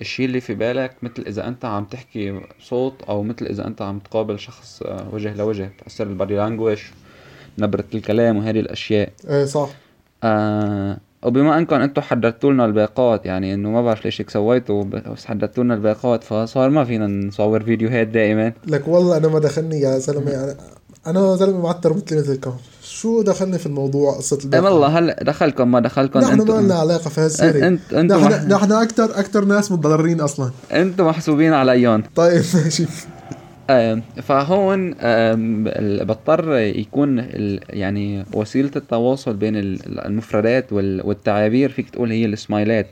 الشيء 0.00 0.26
اللي 0.26 0.40
في 0.40 0.54
بالك 0.54 0.92
مثل 1.02 1.24
إذا 1.26 1.48
أنت 1.48 1.64
عم 1.64 1.84
تحكي 1.84 2.40
صوت 2.60 3.02
أو 3.08 3.22
مثل 3.22 3.46
إذا 3.46 3.66
أنت 3.66 3.82
عم 3.82 3.98
تقابل 3.98 4.38
شخص 4.38 4.82
آه 4.82 5.08
وجه 5.12 5.34
لوجه 5.34 5.70
تأثر 5.84 6.06
ال 6.06 6.12
body 6.12 6.36
language 6.36 6.78
نبرة 7.58 7.84
الكلام 7.94 8.36
وهذه 8.36 8.60
الأشياء 8.60 9.12
إيه 9.28 9.44
صح 9.44 9.68
آه 10.24 10.98
وبما 11.24 11.58
أنكم 11.58 11.76
أنتم 11.76 12.02
حددتوا 12.02 12.52
لنا 12.52 12.64
الباقات 12.64 13.26
يعني 13.26 13.54
إنه 13.54 13.70
ما 13.70 13.82
بعرف 13.82 14.04
ليش 14.04 14.20
هيك 14.20 14.30
سويتوا 14.30 14.84
بس 14.84 15.24
حددتوا 15.24 15.64
لنا 15.64 15.74
الباقات 15.74 16.24
فصار 16.24 16.70
ما 16.70 16.84
فينا 16.84 17.06
نصور 17.06 17.62
فيديوهات 17.62 18.06
دائما. 18.06 18.52
لك 18.66 18.88
والله 18.88 19.16
أنا 19.16 19.28
ما 19.28 19.38
دخلني 19.38 19.80
يا 19.80 19.98
زلمة 19.98 20.30
يعني 20.30 20.54
أنا 21.06 21.36
زلمة 21.36 21.62
معتر 21.62 21.96
مثلي 21.96 22.18
مثلكم. 22.18 22.52
شو 22.82 23.22
دخلني 23.22 23.58
في 23.58 23.66
الموضوع 23.66 24.16
قصة 24.16 24.38
الباقات 24.44 24.72
والله 24.72 24.98
هلا 24.98 25.22
دخلكم 25.22 25.70
ما 25.70 25.80
دخلكم 25.80 26.20
نحن 26.20 26.40
ما 26.40 26.60
لنا 26.60 26.74
علاقة 26.74 27.10
في 27.10 27.20
هالسيره 27.20 27.66
انت 27.66 27.92
انت 27.92 28.12
نحن 28.12 28.48
نحن 28.52 28.72
أكثر 28.72 29.04
أكثر 29.04 29.44
ناس 29.44 29.72
متضررين 29.72 30.20
أصلا. 30.20 30.50
أنتم 30.72 31.06
محسوبين 31.06 31.52
عليهم. 31.52 32.02
طيب 32.16 32.42
ماشي. 32.54 32.86
فهون 34.22 34.94
بضطر 36.04 36.56
يكون 36.58 37.28
يعني 37.70 38.24
وسيلة 38.32 38.70
التواصل 38.76 39.36
بين 39.36 39.56
المفردات 39.86 40.72
والتعابير 40.72 41.70
فيك 41.70 41.90
تقول 41.90 42.10
هي 42.10 42.24
السمايلات. 42.24 42.86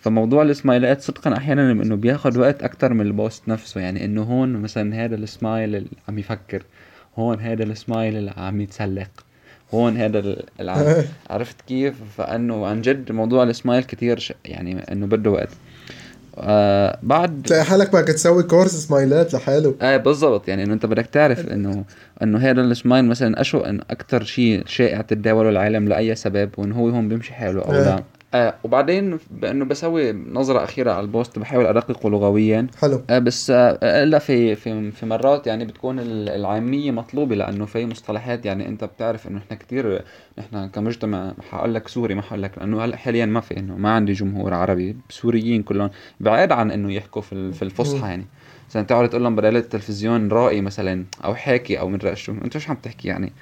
فموضوع 0.00 0.42
السمايلات 0.42 1.00
صدقا 1.00 1.36
أحيانا 1.36 1.72
إنه 1.72 1.96
بياخد 1.96 2.36
وقت 2.36 2.62
أكتر 2.62 2.94
من 2.94 3.06
ال 3.06 3.14
post 3.14 3.48
نفسه. 3.48 3.80
يعني 3.80 4.04
إنه 4.04 4.22
هون 4.22 4.52
مثلا 4.52 5.04
هذا 5.04 5.14
السمايل 5.14 5.76
اللي 5.76 5.90
عم 6.08 6.18
يفكر 6.18 6.62
هون 7.18 7.40
هذا 7.40 7.62
السمايل 7.62 8.16
اللي 8.16 8.32
عم 8.36 8.60
يتسلق 8.60 9.10
هون 9.74 9.96
هذا 9.96 10.36
عرفت 11.30 11.60
كيف؟ 11.60 11.94
فإنه 12.16 12.66
عن 12.66 12.82
جد 12.82 13.12
موضوع 13.12 13.42
السمايل 13.42 13.82
كتير 13.82 14.36
يعني 14.44 14.92
إنه 14.92 15.06
بده 15.06 15.30
وقت. 15.30 15.50
آه 16.38 16.98
بعد 17.02 17.42
تلاقي 17.42 17.64
حالك 17.64 17.92
بدك 17.92 18.08
تسوي 18.08 18.42
كورس 18.42 18.70
سمايلات 18.70 19.34
لحاله. 19.34 19.74
إيه 19.82 19.96
بالضبط. 19.96 20.48
يعني 20.48 20.62
إنه 20.62 20.72
أنت 20.74 20.86
بدك 20.86 21.06
تعرف 21.06 21.48
انه 21.48 21.84
إنه 22.22 22.38
هذا 22.38 22.60
السمايل 22.60 23.04
مثلا 23.04 23.40
اشو 23.40 23.58
إن 23.58 23.80
أكثر 23.90 24.24
شيء 24.24 24.62
شائع 24.66 25.00
تتداوله 25.00 25.48
العالم 25.48 25.88
لأي 25.88 26.14
سبب 26.14 26.50
وانه 26.58 26.76
هو 26.78 26.88
هون 26.88 27.08
بيمشي 27.08 27.32
حاله 27.32 27.62
أو 27.62 27.72
لا. 27.72 28.02
آه 28.34 28.54
وبعدين 28.64 29.18
بأنه 29.30 29.64
بسوي 29.64 30.12
نظرة 30.12 30.64
أخيرة 30.64 30.92
على 30.92 31.00
ال 31.00 31.08
post 31.08 31.38
بحاول 31.38 31.66
أدققه 31.66 32.10
لغويا. 32.10 32.66
حلو. 32.80 33.04
آه 33.10 33.18
بس 33.18 33.50
آه 33.50 33.78
إلا 33.82 34.18
في 34.18 34.54
في 34.54 34.90
في 34.90 35.06
مرات 35.06 35.46
يعني 35.46 35.64
بتكون 35.64 35.98
العامية 36.00 36.90
مطلوبة 36.90 37.34
لأنه 37.36 37.66
في 37.66 37.86
مصطلحات 37.86 38.46
يعني 38.46 38.68
أنت 38.68 38.84
بتعرف 38.84 39.28
إنه 39.28 39.38
إحنا 39.38 39.56
كثير 39.56 40.04
نحن 40.38 40.68
كمجتمع 40.68 41.34
حقول 41.50 41.74
لك 41.74 41.88
سوري 41.88 42.14
ما 42.14 42.22
حقول 42.22 42.42
لك 42.42 42.58
لأنه 42.58 42.84
هلا 42.84 42.96
حاليا 42.96 43.26
ما 43.26 43.40
في 43.40 43.56
إنه 43.56 43.76
ما 43.76 43.90
عندي 43.90 44.12
جمهور 44.12 44.54
عربي 44.54 44.96
سوريين 45.08 45.62
كلهم 45.62 45.90
بعيد 46.20 46.52
عن 46.52 46.70
إنه 46.70 46.92
يحكوا 46.92 47.22
في 47.22 47.52
في 47.52 47.62
الفصحى 47.62 48.08
يعني. 48.08 48.24
مثلا 48.70 48.82
تقعد 48.82 49.08
تقول 49.08 49.22
لهم 49.22 49.36
بدل 49.36 49.56
التلفزيون 49.56 50.28
رائي 50.28 50.60
مثلا 50.60 51.04
أو 51.24 51.34
حاكي 51.34 51.80
أو 51.80 51.88
من 51.88 52.14
شو 52.14 52.32
أنت 52.32 52.58
شو 52.58 52.70
عم 52.70 52.76
تحكي 52.82 53.08
يعني؟ 53.08 53.32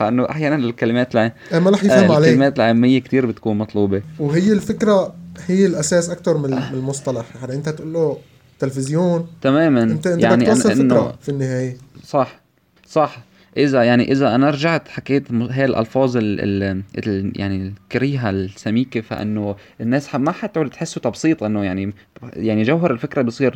فأنه 0.00 0.30
أحيانا 0.30 0.56
الكلمات 0.56 1.14
الع... 1.14 1.32
ما 1.52 1.70
رح 1.70 1.84
يفهم 1.84 2.10
آه 2.10 2.14
عليه 2.14 2.28
الكلمات 2.28 2.56
العامية 2.56 2.98
كثير 2.98 3.26
بتكون 3.26 3.58
مطلوبة. 3.58 4.02
وهي 4.18 4.52
الفكرة 4.52 5.14
هي 5.46 5.66
الأساس 5.66 6.10
أكثر 6.10 6.38
من 6.38 6.52
المصطلح. 6.52 7.24
يعني 7.40 7.54
أنت 7.54 7.68
تقول 7.68 7.92
له 7.92 8.18
تلفزيون 8.58 9.26
تماما. 9.42 9.82
انت 9.82 10.06
أنت 10.06 10.22
يعني 10.22 10.44
بدك 10.44 10.46
توصل 10.46 10.88
فكرة 10.88 11.18
في 11.20 11.28
النهاية. 11.28 11.76
صح 12.04 12.40
صح. 12.88 13.22
إذا 13.56 13.82
يعني 13.82 14.12
إذا 14.12 14.34
أنا 14.34 14.50
رجعت 14.50 14.88
حكيت 14.88 15.32
هاي 15.32 15.64
الألفاظ 15.64 16.16
ال 16.16 16.40
ال 16.40 16.82
ال 16.98 17.32
يعني 17.36 17.56
الكريهة 17.68 18.30
السميكة 18.30 19.00
فأنه 19.00 19.56
الناس 19.80 20.14
ما 20.14 20.32
حتقعد 20.32 20.70
تحسوا 20.70 21.02
تبسيط 21.02 21.42
أنه 21.42 21.64
يعني 21.64 21.92
يعني 22.22 22.62
جوهر 22.62 22.90
الفكرة 22.90 23.22
بصير 23.22 23.52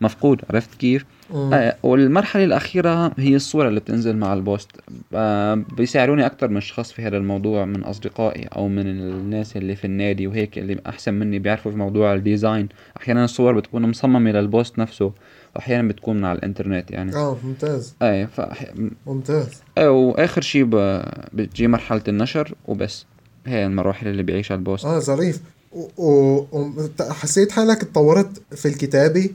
مفقود 0.00 0.40
عرفت 0.50 0.74
كيف؟ 0.74 1.04
آه 1.34 1.76
والمرحلة 1.82 2.44
الأخيرة 2.44 3.12
هي 3.18 3.36
الصورة 3.36 3.68
اللي 3.68 3.80
بتنزل 3.80 4.16
مع 4.16 4.34
ال 4.34 4.40
post. 4.40 4.70
آه 5.14 5.54
بيساعدوني 5.54 6.26
أكثر 6.26 6.48
من 6.48 6.60
شخص 6.60 6.92
في 6.92 7.02
هذا 7.02 7.16
الموضوع 7.16 7.64
من 7.64 7.82
أصدقائي 7.82 8.44
أو 8.44 8.68
من 8.68 8.86
الناس 8.86 9.56
اللي 9.56 9.76
في 9.76 9.84
النادي 9.84 10.26
وهيك 10.26 10.58
اللي 10.58 10.80
أحسن 10.86 11.14
مني 11.14 11.38
بيعرفوا 11.38 11.72
في 11.72 11.78
موضوع 11.78 12.14
ال 12.14 12.21
design. 12.21 12.68
أحيانا 12.96 13.24
الصور 13.24 13.54
بتكون 13.54 13.82
مصممة 13.88 14.30
لل 14.30 14.46
post 14.46 14.78
نفسه 14.78 15.12
واحيانا 15.56 15.88
بتكون 15.88 16.16
من 16.16 16.24
على 16.24 16.38
الإنترنت 16.38 16.90
يعني. 16.90 17.14
آه 17.16 17.36
ممتاز. 17.44 17.96
إيه 18.02 18.26
فأحي... 18.26 18.66
ممتاز. 19.06 19.62
إيه 19.78 19.88
وآخر 19.88 20.40
شيء 20.40 20.64
ب... 20.64 21.02
بتجي 21.32 21.66
مرحلة 21.66 22.02
النشر 22.08 22.54
وبس. 22.66 23.06
هي 23.46 23.66
المراحل 23.66 24.08
اللي 24.08 24.22
بيعيشها 24.22 24.54
ال 24.54 24.59
post. 24.59 24.84
آه 24.84 24.98
ظريف. 24.98 25.40
وحسيت 25.72 27.50
و... 27.50 27.54
حالك 27.54 27.82
تطورت 27.82 28.42
في 28.56 28.68
الكتابة 28.68 29.30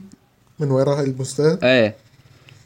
من 0.58 0.70
وراء 0.70 1.04
البوستات 1.04 1.64
إيه. 1.64 1.94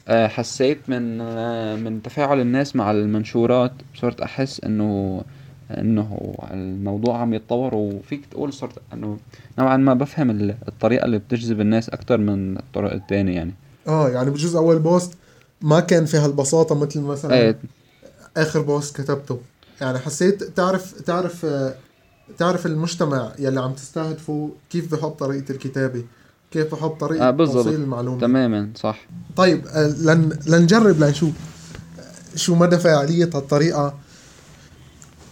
آه 0.09 0.27
حسيت 0.27 0.79
من 0.89 1.21
آه 1.21 1.77
من 1.77 2.03
تفاعل 2.03 2.41
الناس 2.41 2.77
مع 2.77 2.91
المنشورات 2.91 3.73
صرت 3.95 4.21
أحس 4.21 4.61
إنه 4.65 5.23
إنه 5.71 6.35
الموضوع 6.51 7.19
عم 7.19 7.35
يتطور 7.35 7.75
وفيك 7.75 8.27
تقول 8.27 8.53
صرت 8.53 8.79
إنه 8.93 9.19
نوعا 9.59 9.77
ما 9.77 9.95
بفهم 9.95 10.31
الطريقة 10.69 11.05
اللي 11.05 11.19
بتجذب 11.19 11.61
الناس 11.61 11.89
أكثر 11.89 12.19
من 12.19 12.59
الطرق 12.59 12.93
الثانية 12.93 13.35
يعني. 13.35 13.55
آه 13.89 14.09
يعني 14.09 14.31
بجوز 14.31 14.57
أول 14.57 14.79
post 14.79 15.13
ما 15.63 15.81
كان 15.81 16.05
في 16.05 16.17
هالبساطة 16.17 16.75
مثل 16.75 17.01
مثلا 17.01 17.35
إيه. 17.35 17.59
آخر 18.37 18.61
بوست 18.61 19.01
كتبته. 19.01 19.41
يعني 19.81 19.99
حسيت 19.99 20.43
تعرف 20.43 21.01
تعرف 21.01 21.47
تعرف 22.39 22.67
المجتمع 22.67 23.33
يلي 23.39 23.61
عم 23.61 23.73
تستهدفه 23.73 24.51
كيف 24.71 24.95
بحط 24.95 25.19
طريقة 25.21 25.53
الكتابة؟ 25.53 26.05
كيف 26.51 26.75
بحط 26.75 27.01
طريقة 27.01 27.29
آه 27.29 27.31
توصيل 27.31 27.75
المعلومة؟ 27.75 28.21
تماما 28.21 28.71
صح. 28.77 29.09
طيب 29.37 29.67
لن 30.01 30.39
لنجرب 30.47 31.01
لنشوف 31.01 31.33
شو 32.37 32.55
مدى 32.55 32.79
فاعليه 32.79 33.25
هالطريقة. 33.25 33.95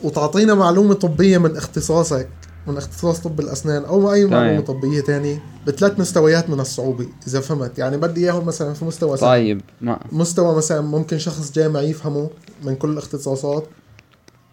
وتعطينا 0.02 0.54
معلومة 0.54 0.94
طبية 0.94 1.38
من 1.38 1.56
اختصاصك 1.56 2.28
من 2.66 2.76
اختصاص 2.76 3.20
طب 3.20 3.40
الأسنان 3.40 3.84
أو 3.84 4.12
أي 4.12 4.24
معلومة 4.24 4.60
طبية 4.60 5.00
تانية 5.00 5.42
بثلاث 5.66 6.00
مستويات 6.00 6.50
من 6.50 6.60
الصعوبة 6.60 7.06
إذا 7.26 7.40
فهمت. 7.40 7.78
يعني 7.78 7.96
بدي 7.96 8.24
إياهم 8.24 8.46
مثلا 8.46 8.74
في 8.74 8.84
مستوى 8.84 9.16
سهل. 9.16 9.28
طيب 9.28 9.60
ما. 9.80 10.00
مستوى 10.12 10.56
مثلا 10.56 10.80
ممكن 10.80 11.18
شخص 11.18 11.52
جامعي 11.52 11.90
يفهمه 11.90 12.30
من 12.64 12.76
كل 12.76 12.90
الاختصاصات. 12.90 13.66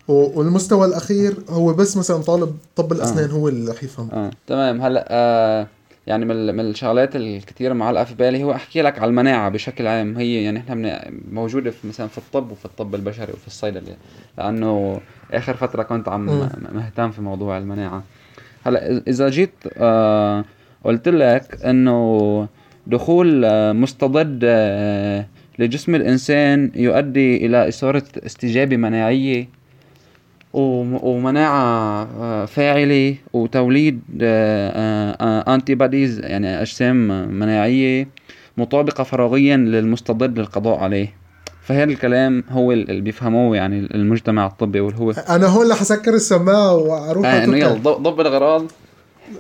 والمستوى 0.07 0.87
الأخير 0.87 1.33
هو 1.49 1.73
بس 1.73 1.97
مثلا 1.97 2.17
طالب 2.17 2.57
طب 2.75 2.91
الأسنان 2.91 3.29
آه. 3.29 3.33
هو 3.33 3.47
اللي 3.47 3.71
رح 3.71 3.83
يفهم. 3.83 4.09
آه. 4.13 4.31
تمام. 4.47 4.81
هلأ 4.81 5.05
آه 5.09 5.67
يعني 6.07 6.25
من 6.25 6.55
من 6.55 6.59
الشغلات 6.59 7.15
الكثير 7.15 7.73
معلقه 7.73 8.03
في 8.03 8.15
بالي 8.15 8.43
هو 8.43 8.51
أحكي 8.51 8.81
لك 8.81 8.99
على 8.99 9.09
المناعة 9.09 9.49
بشكل 9.49 9.87
عام. 9.87 10.17
هي 10.17 10.43
يعني 10.43 10.59
إحنا 10.59 11.11
موجودة 11.31 11.71
في 11.71 11.87
مثلا 11.87 12.07
في 12.07 12.17
الطب 12.17 12.51
وفي 12.51 12.65
الطب 12.65 12.95
البشري 12.95 13.33
وفي 13.33 13.47
الصيدله 13.47 13.95
لأنه 14.37 14.99
آخر 15.33 15.53
فترة 15.57 15.83
كنت 15.83 16.09
عم 16.09 16.25
مهتم 16.73 17.11
في 17.11 17.21
موضوع 17.21 17.57
المناعة. 17.57 18.03
هلأ 18.63 19.01
اذا 19.07 19.29
جيت 19.29 19.51
آه 19.77 20.45
قلت 20.83 21.07
لك 21.07 21.65
إنه 21.65 22.47
دخول 22.87 23.45
آه 23.45 23.71
مستضد 23.73 24.39
آه 24.43 25.25
لجسم 25.59 25.95
الإنسان 25.95 26.71
يؤدي 26.75 27.45
إلى 27.45 27.67
إثارة 27.67 28.03
استجابة 28.25 28.77
مناعية 28.77 29.56
ومناعة 30.53 32.07
آه، 32.19 32.45
فاعلة 32.45 33.15
وتوليد 33.33 34.01
انتي 35.47 35.73
آه، 35.73 35.75
بوديز 35.75 36.19
آه، 36.19 36.27
يعني 36.27 36.61
أجسام 36.61 37.07
مناعية 37.39 38.07
مطابقة 38.57 39.03
فراغيا 39.03 39.57
للمستضد 39.57 40.39
للقضاء 40.39 40.79
عليه. 40.79 41.13
فهذا 41.63 41.91
الكلام 41.91 42.43
هو 42.49 42.71
اللي 42.71 43.01
بيفهموه 43.01 43.55
يعني 43.55 43.79
المجتمع 43.79 44.45
الطبي 44.45 44.79
واللي 44.79 44.99
هو 44.99 45.11
أنا 45.11 45.47
هون 45.47 45.71
رح 45.71 45.81
أسكر 45.81 46.13
السماعه 46.13 46.75
وأروح 46.75 47.25
آه 47.25 47.43
انه 47.43 47.57
يلا 47.57 47.73
ضب 47.73 48.21
الاغراض 48.21 48.71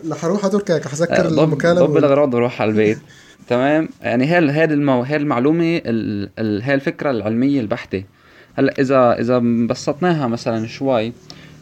رح 0.09 0.25
أروح 0.25 0.45
اتركك 0.45 0.87
حسكر 0.87 1.25
آه 1.25 1.43
المكالمة 1.43 1.85
ضب 1.85 1.97
الاغراض 1.97 2.33
وأروح 2.33 2.61
على 2.61 2.71
البيت. 2.71 2.97
تمام؟ 3.49 3.89
يعني 4.01 4.25
هي 4.25 4.37
هذه 4.37 4.73
المو... 4.73 5.03
هي 5.03 5.15
المعلومة 5.15 5.63
هي 5.63 6.73
الفكرة 6.73 7.11
العلمية 7.11 7.61
البحتة. 7.61 8.03
هلأ 8.59 8.73
اذا 8.79 9.19
إذا 9.19 9.39
بسطناها 9.39 10.27
مثلا 10.27 10.67
شوي 10.67 11.13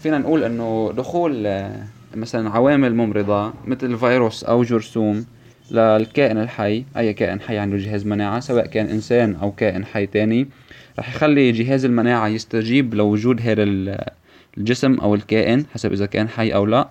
فينا 0.04 0.18
نقول 0.18 0.44
إنه 0.44 0.94
دخول 0.98 1.48
آه، 1.48 1.84
مثلا 2.16 2.50
عوامل 2.50 2.96
ممرضة 2.96 3.54
مثل 3.66 3.98
فيروس 3.98 4.44
أو 4.44 4.64
جرثوم 4.64 5.26
للكائن 5.72 6.38
الحي 6.38 6.86
أي 6.98 7.14
كائن 7.14 7.42
حي 7.42 7.58
عنده 7.58 7.78
جهاز 7.78 8.06
مناعة 8.06 8.40
سواء 8.40 8.66
كان 8.66 8.86
إنسان 8.86 9.36
أو 9.36 9.52
كائن 9.52 9.86
حي 9.86 10.06
تاني 10.06 10.48
رح 11.00 11.16
يخلي 11.16 11.52
جهاز 11.52 11.86
المناعة 11.86 12.28
يستجيب 12.28 12.94
لوجود 12.94 13.42
هذا 13.42 13.64
الجسم 14.58 14.94
أو 14.94 15.16
الكائن 15.16 15.66
حسب 15.74 15.92
إذا 15.92 16.06
كان 16.06 16.30
حي 16.30 16.50
أو 16.50 16.66
لا. 16.66 16.90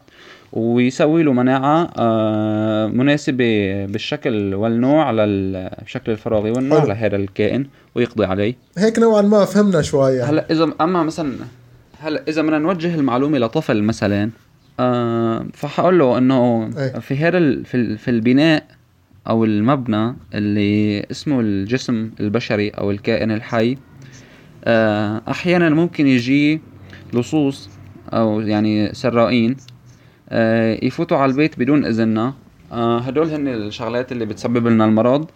ويسوي 0.54 1.22
له 1.22 1.32
مناعة 1.32 1.90
آه، 1.98 2.86
مناسبة 2.86 3.84
بالشكل 3.86 4.54
والنوع 4.54 5.10
للشكل 5.10 6.12
الفراغي 6.12 6.50
والنوع 6.50 6.80
حلو. 6.80 6.88
لهذا 6.88 7.16
الكائن 7.16 7.66
ويقضي 7.94 8.24
عليه 8.24 8.54
هيك 8.78 8.98
نوعا 8.98 9.22
ما 9.22 9.44
فهمنا 9.44 9.82
شوي 9.82 10.22
هلا 10.22 10.46
إذا 10.50 10.70
أما 10.80 11.02
مثلا 11.02 11.32
هلا 12.00 12.22
إذا 12.28 12.42
بدنا 12.42 12.58
نوجه 12.58 12.94
المعلومة 12.94 13.38
لطفل 13.38 13.82
مثلا 13.82 14.30
آه 14.80 15.46
فحقول 15.52 15.98
له 15.98 16.18
إنه 16.18 16.70
أي. 16.78 17.00
في 17.00 17.16
هذا 17.16 17.62
في, 17.62 17.96
في 17.96 18.10
البناء 18.10 18.64
أو 19.28 19.44
المبنى 19.44 20.16
اللي 20.34 21.00
اسمه 21.10 21.40
الجسم 21.40 22.10
البشري 22.20 22.68
أو 22.68 22.90
الكائن 22.90 23.30
الحي 23.30 23.76
آه 24.64 25.22
أحيانا 25.28 25.70
ممكن 25.70 26.06
يجي 26.06 26.60
لصوص 27.14 27.68
أو 28.12 28.40
يعني 28.40 28.94
سرائين 28.94 29.56
يفوتوا 30.82 31.16
على 31.16 31.30
البيت 31.32 31.58
بدون 31.58 31.84
إذننا. 31.84 32.34
آه، 32.72 32.98
هدول 32.98 33.30
هن 33.30 33.48
الشغلات 33.48 34.12
اللي 34.12 34.26
بتسبب 34.26 34.66
لنا 34.66 34.84
المرض. 34.84 35.30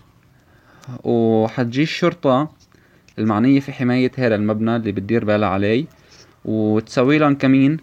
وحتجي 1.05 1.83
الشرطة 1.83 2.51
المعنية 3.19 3.61
في 3.61 3.73
حماية 3.73 4.11
هذا 4.19 4.35
المبنى 4.35 4.77
اللي 4.77 4.93
بتدير 4.93 5.25
بالها 5.25 5.49
عليه 5.49 5.85
وتسوي 6.45 7.19
لهم 7.19 7.35
كمين. 7.35 7.77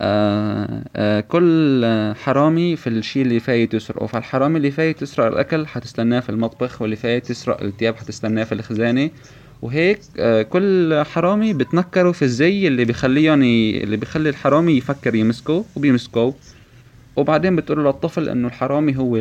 آه 0.00 0.84
آه 0.96 1.20
كل 1.20 1.84
حرامي 2.24 2.76
في 2.76 2.86
الشيء 2.86 3.22
اللي 3.22 3.40
فايت 3.40 3.74
يسرقه 3.74 4.06
فالحرامي 4.06 4.56
اللي 4.56 4.70
فايت 4.70 5.02
يسرق 5.02 5.26
الأكل 5.26 5.66
حتستناه 5.66 6.20
في 6.20 6.28
المطبخ 6.28 6.82
واللي 6.82 6.96
فايت 6.96 7.30
يسرق 7.30 7.62
الثياب 7.62 7.96
حتستناه 7.96 8.44
في 8.44 8.52
الخزانة. 8.52 9.10
وهيك 9.62 10.00
آه، 10.18 10.42
كل 10.42 11.02
حرامي 11.04 11.52
بتنكروا 11.52 12.12
في 12.12 12.22
الزي 12.22 12.66
اللي 12.66 12.84
بيخليهم 12.84 13.42
ي... 13.42 13.82
اللي 13.84 13.96
بيخلي 13.96 14.28
الحرامي 14.28 14.72
يفكر 14.72 15.14
يمسكه 15.14 15.64
وبيمسكه. 15.76 16.34
وبعدين 17.16 17.56
بتقول 17.56 17.84
للطفل 17.84 18.28
إنه 18.28 18.48
الحرامي 18.48 18.96
هو 18.96 19.16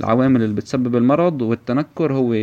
العوامل 0.00 0.42
اللي 0.42 0.54
بتسبب 0.54 0.96
المرض 0.96 1.42
والتنكر 1.42 2.12
هو 2.12 2.34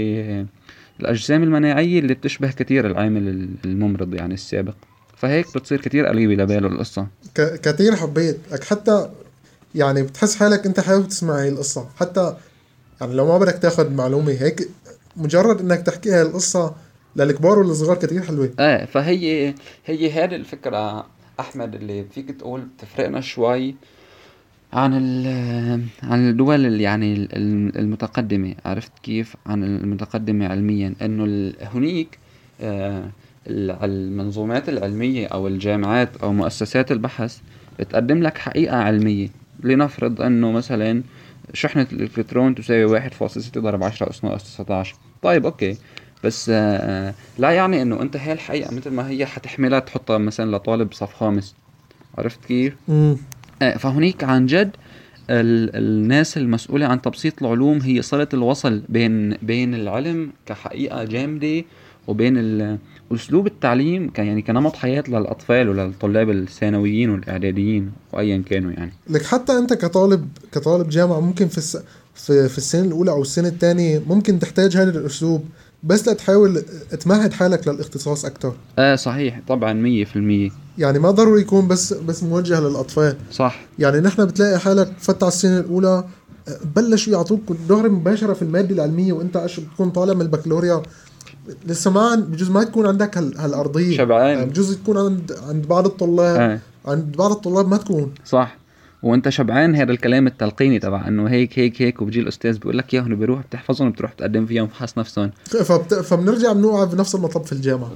الأجسام 1.00 1.44
المناعية 1.44 2.00
اللي 2.00 2.14
بتشبه 2.14 2.52
كثير 2.52 2.88
العامل 2.88 3.50
الممرض 3.66 4.14
يعني 4.14 4.34
السابق. 4.34 4.74
فهيك 5.18 5.46
بتصير 5.56 5.82
كثير 5.82 6.06
قريبة 6.06 6.44
لباله 6.44 6.68
القصة. 6.68 7.08
كثير 7.36 7.96
حبيت. 7.96 8.38
حتى 8.64 9.10
يعني 9.76 10.04
بتحس 10.04 10.36
حالك 10.36 10.66
أنت 10.66 10.80
حابب 10.80 11.08
تسمع 11.08 11.42
هاي 11.42 11.50
القصة. 11.50 11.88
حتى 12.00 12.36
يعني 13.02 13.14
لو 13.14 13.28
ما 13.28 13.38
بدك 13.38 13.54
تاخذ 13.54 13.90
معلومة 13.90 14.32
هيك 14.32 14.70
مجرد 15.16 15.60
إنك 15.60 15.82
تحكي 15.82 16.12
هاي 16.12 16.22
القصة 16.22 16.76
للكبار 17.16 17.60
والصغار 17.60 17.98
كتير 17.98 18.22
حلوة 18.22 18.54
إيه 18.60 18.86
فهي 18.86 19.54
هي 19.86 20.12
هذه 20.12 20.36
الفكرة 20.36 21.06
أحمد 21.40 21.76
اللي 21.76 22.04
فيك 22.04 22.32
تقول 22.32 22.62
بتفرقنا 22.62 23.22
شوي 23.22 23.76
عن 24.74 24.94
عن 26.04 26.30
الدول 26.30 26.66
اللي 26.66 26.84
يعني 26.84 27.28
المتقدمة. 27.76 28.56
عرفت 28.66 28.92
كيف؟ 29.04 29.36
عن 29.46 29.64
المتقدمة 29.64 30.48
علميا. 30.48 30.94
إنه 31.02 31.54
هنيك 31.62 32.20
آه، 32.62 33.10
المنظومات 33.48 34.70
العلمية 34.70 35.28
أو 35.28 35.48
الجامعات 35.48 36.18
أو 36.24 36.34
مؤسسات 36.34 36.92
البحث 36.92 37.40
بتقدم 37.80 38.24
لك 38.24 38.38
حقيقة 38.38 38.78
علمية. 38.78 39.30
لنفرض 39.64 40.22
إنه 40.22 40.52
مثلا 40.52 41.04
شحنة 41.54 41.88
الإلكترون 41.94 42.56
تساوي 42.56 42.86
واحد 42.86 43.14
فاصلة 43.14 43.44
ستة 43.44 43.62
ضرب 43.62 43.84
عشرة 43.84 44.10
أس 44.10 44.24
ناقص 44.24 44.44
تسعتاش 44.44 44.94
طيب 45.22 45.46
أوكي. 45.46 45.78
بس 46.24 46.52
آه 46.54 47.14
لا 47.38 47.52
يعني 47.52 47.82
إنه 47.82 48.02
أنت 48.02 48.18
هي 48.18 48.34
الحقيقة 48.34 48.74
مثل 48.76 48.90
ما 48.90 49.10
هي 49.10 49.26
حتحملها 49.26 49.80
تحطها 49.80 50.18
مثلا 50.18 50.56
لطالب 50.56 50.94
صف 50.94 51.14
خامس. 51.14 51.56
عرفت 52.18 52.46
كيف؟ 52.46 52.76
امم 52.90 53.18
آه 53.62 53.78
فهنيك 53.78 54.24
عن 54.24 54.46
جد 54.46 54.72
الناس 55.30 56.38
المسؤولة 56.38 56.86
عن 56.86 57.02
تبسيط 57.02 57.44
العلوم 57.44 57.78
هي 57.82 58.02
صلة 58.02 58.28
الوصل 58.34 58.82
بين 58.90 59.34
بين 59.42 59.74
العلم 59.76 60.32
كحقيقة 60.46 61.04
جامدة 61.04 61.64
وبين 62.08 62.78
أسلوب 63.12 63.48
التعليم 63.48 64.10
كان 64.10 64.28
يعني 64.28 64.42
كنمط 64.42 64.76
حياة 64.76 65.04
للأطفال 65.08 65.70
وللطلاب 65.70 66.30
الثانويين 66.30 67.10
والإعداديين 67.10 67.92
وايا 68.14 68.44
كانوا 68.50 68.72
يعني. 68.72 68.92
لك 69.10 69.26
حتى 69.26 69.54
أنت 69.54 69.74
كطالب 69.74 70.28
كطالب 70.52 70.90
جامعة 70.90 71.20
ممكن 71.20 71.48
في 71.48 71.58
الس... 71.58 71.78
في 72.16 72.50
في 72.50 72.58
السنة 72.58 72.86
الأولى 72.88 73.12
أو 73.12 73.22
السنة 73.22 73.48
الثانية 73.48 74.02
ممكن 74.08 74.40
تحتاج 74.40 74.78
هذا 74.78 75.00
الأسلوب. 75.00 75.46
بس 75.84 76.08
لتحاول 76.08 76.64
تمهد 77.00 77.34
حالك 77.34 77.68
للاختصاص 77.68 78.26
أكثر 78.26 78.54
آه 78.80 78.96
صحيح. 78.96 79.42
طبعا 79.48 80.06
100% 80.50 80.52
يعني 80.78 81.00
ما 81.00 81.12
ضروري 81.12 81.42
يكون 81.42 81.68
بس 81.68 81.94
بس 81.94 82.24
موجه 82.24 82.60
للأطفال. 82.60 83.16
صح. 83.32 83.62
يعني 83.80 84.00
نحن 84.00 84.26
بتلاقي 84.26 84.60
حالك 84.60 84.94
فتح 85.00 85.28
السنة 85.28 85.60
الأولى 85.60 86.04
بلشوا 86.76 87.14
يعطوك 87.14 87.42
دغري 87.70 87.90
مباشرة 87.90 88.34
في 88.34 88.42
المادة 88.42 88.76
العلمية 88.76 89.14
وأنت 89.14 89.38
بتكون 89.38 89.90
طالع 89.90 90.14
من 90.14 90.22
البكالوريا. 90.22 90.82
لسه 91.68 91.92
ما 91.92 92.16
بجوز 92.16 92.50
ما 92.50 92.64
تكون 92.64 92.86
عندك 92.86 93.18
هالأرضية. 93.18 93.98
شبعان. 93.98 94.38
يعني 94.38 94.46
بجوز 94.46 94.76
تكون 94.76 94.98
عند 94.98 95.38
عند 95.48 95.68
بعض 95.68 95.86
الطلاب. 95.86 96.40
آه. 96.40 96.60
عند 96.92 97.18
بعض 97.18 97.32
الطلاب 97.32 97.68
ما 97.68 97.78
تكون. 97.78 98.14
صح. 98.26 98.58
وانت 99.04 99.30
شبعان 99.30 99.76
هذا 99.76 99.92
الكلام 99.92 100.28
التلقيني 100.28 100.80
تبع 100.80 101.08
إنه 101.08 101.30
هيك 101.30 101.60
هيك 101.60 101.82
هيك 101.82 102.02
وبيجي 102.02 102.20
الاستاذ 102.20 102.58
بيقول 102.58 102.78
لك 102.78 102.94
إياهم 102.94 103.16
بيروح 103.16 103.42
بتحفظهم 103.42 103.90
بتروح 103.90 104.14
تقدم 104.14 104.46
فيهم 104.46 104.68
فحص 104.68 104.98
نفسهم. 104.98 105.32
فبت... 105.46 105.94
فبنرجع 105.94 106.52
بنوقع 106.54 106.84
بنفس 106.84 107.16
المطب 107.16 107.46
في 107.46 107.52
الجامعة. 107.52 107.92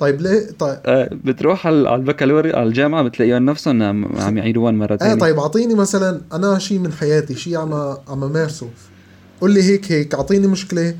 طيب 0.00 0.20
ليه؟ 0.20 0.50
طيب. 0.58 0.78
آه 0.86 1.10
بتروح 1.24 1.66
على 1.66 1.94
البكالوريا 1.94 2.56
على 2.56 2.68
الجامعة 2.68 3.02
بتلاقيهم 3.02 3.44
نفسهم 3.44 3.82
عم 4.20 4.38
يعيدوهم 4.38 4.74
مرة 4.78 4.96
ثانية 4.96 5.12
آه 5.12 5.16
طيب 5.16 5.38
أعطيني 5.38 5.74
مثلا 5.74 6.20
أنا 6.32 6.58
شيء 6.58 6.78
من 6.78 6.92
حياتي 6.92 7.34
شيء 7.34 7.56
عم 7.56 7.74
عم 8.08 8.32
مارسه 8.32 8.68
قول 9.40 9.50
لي 9.54 9.62
هيك 9.62 9.92
هيك 9.92 10.14
أعطيني 10.14 10.46
مشكلة 10.46 10.94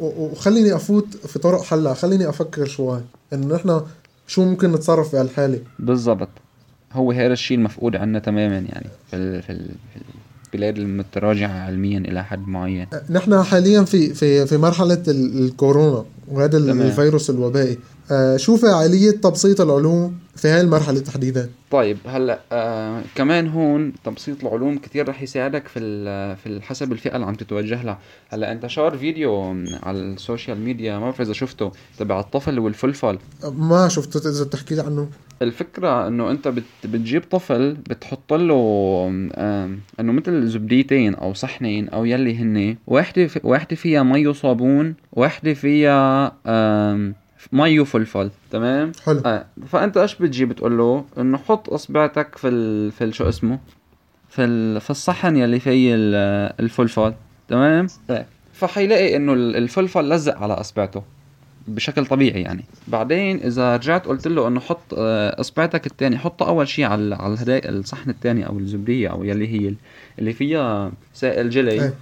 وخليني 0.00 0.74
أفوت 0.74 1.16
في 1.26 1.38
طرق 1.38 1.62
حلها 1.62 1.94
خليني 1.94 2.28
أفكر 2.28 2.66
شوي. 2.66 3.00
إنه 3.32 3.54
نحن 3.54 3.80
شو 4.26 4.44
ممكن 4.44 4.72
نتصرف 4.72 5.10
في 5.10 5.16
هالحاله 5.16 5.60
بالضبط. 5.78 6.28
هو 6.96 7.12
هذا 7.12 7.32
الشيء 7.32 7.56
المفقود 7.56 7.96
عنا 7.96 8.18
تماما 8.18 8.58
يعني 8.58 8.86
في 9.10 9.42
في 9.42 9.58
البلاد 10.54 10.78
المتراجعة 10.78 11.48
علميا 11.66 11.98
إلى 11.98 12.24
حد 12.24 12.48
معين 12.48 12.86
نحن 13.10 13.42
حاليا 13.42 13.84
في 13.84 14.14
في 14.14 14.46
في 14.46 14.56
مرحلة 14.56 15.02
الكورونا 15.08 16.04
وهذا 16.28 16.58
تمام. 16.58 16.80
الفيروس 16.80 17.30
الوبائي 17.30 17.78
آه 18.10 18.36
شو 18.36 18.56
فاعلية 18.56 19.10
تبسيط 19.10 19.60
العلوم 19.60 20.18
في 20.36 20.48
هاي 20.48 20.60
المرحلة 20.60 21.00
تحديدا؟ 21.00 21.50
طيب 21.70 21.98
هلأ 22.06 22.40
آه 22.52 23.02
كمان 23.14 23.48
هون 23.48 23.92
تبسيط 24.04 24.44
العلوم 24.44 24.78
كتير 24.78 25.08
رح 25.08 25.22
يساعدك 25.22 25.68
في 25.68 25.80
في 26.36 26.60
حسب 26.62 26.92
الفئة 26.92 27.16
اللي 27.16 27.26
عم 27.26 27.34
تتوجه 27.34 27.82
لها. 27.82 27.98
هلأ 28.28 28.52
انتشر 28.52 28.98
فيديو 28.98 29.42
على 29.82 29.98
ال 29.98 30.07
social 30.07 30.60
media 30.60 30.94
ما 30.94 31.00
بعرف 31.00 31.20
إذا 31.20 31.32
شفته 31.32 31.72
تبع 31.98 32.20
الطفل 32.20 32.58
والفلفل. 32.58 33.18
ما 33.44 33.88
شفته 33.88 34.30
إذا 34.30 34.44
بتحكي 34.44 34.74
لي 34.74 34.82
عنه. 34.82 35.08
الفكرة 35.42 36.06
إنه 36.08 36.30
أنت 36.30 36.48
بت 36.48 36.62
بتجيب 36.84 37.22
طفل 37.30 37.72
بتحط 37.72 38.32
له 38.32 38.56
إنه 40.00 40.12
مثل 40.12 40.46
زبديتين 40.46 41.14
أو 41.14 41.34
صحنين 41.34 41.88
أو 41.88 42.04
يلي 42.04 42.36
هن 42.36 42.76
واحدة 42.86 43.30
واحدة 43.44 43.76
فيها 43.76 44.02
مي 44.02 44.26
وصابون 44.26 44.94
واحدة 45.12 45.54
فيها 45.54 46.32
مي 47.52 47.80
وفلفل 47.80 48.30
تمام 48.50 48.92
حلو 49.04 49.22
آه. 49.26 49.46
فأنت 49.66 49.96
إيش 49.96 50.14
بتجي 50.14 50.44
بتقول 50.44 50.78
له 50.78 51.04
إنه 51.18 51.38
حط 51.38 51.70
إصبعتك 51.70 52.38
في 52.38 52.48
ال... 52.48 52.92
في 52.92 53.04
ال... 53.04 53.14
شو 53.14 53.28
اسمه 53.28 53.58
في 54.28 54.44
ال... 54.44 54.80
في 54.80 54.90
الصحن 54.90 55.36
يلي 55.36 55.60
فيه 55.60 55.94
الفلفل 56.60 57.14
تمام 57.48 57.86
آه. 58.10 58.26
فحيلاقي 58.52 59.16
إنه 59.16 59.32
الفلفل 59.32 60.08
لزق 60.08 60.38
على 60.38 60.52
إصبعته 60.52 61.02
بشكل 61.68 62.06
طبيعي 62.06 62.42
يعني 62.42 62.64
بعدين 62.88 63.36
إذا 63.36 63.76
رجعت 63.76 64.06
قلت 64.06 64.28
له 64.28 64.48
إنه 64.48 64.60
حط 64.60 64.94
آه، 64.98 65.40
إصبعتك 65.40 65.86
الثاني 65.86 66.18
حطه 66.18 66.48
أول 66.48 66.68
شيء 66.68 66.84
على 66.84 67.14
على 67.14 67.36
الصحن 67.68 68.10
الثاني 68.10 68.46
أو 68.46 68.58
الزبديه 68.58 69.08
أو 69.08 69.24
يلي 69.24 69.48
هي 69.48 69.74
اللي 70.18 70.32
فيها 70.32 70.92
سائل 71.14 71.50
جلي 71.50 71.82
أي. 71.82 71.92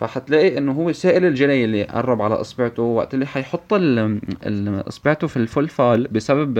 فحتلاقي 0.00 0.58
إنه 0.58 0.72
هو 0.72 0.92
سائل 0.92 1.24
الجلي 1.24 1.64
اللي 1.64 1.82
قرب 1.82 2.22
على 2.22 2.34
إصبعته 2.34 2.82
وقت 2.82 3.14
اللي 3.14 3.26
حيحط 3.26 3.72
إصبعته 4.88 5.26
في 5.26 5.36
الفلفل 5.36 6.08
بسبب 6.10 6.58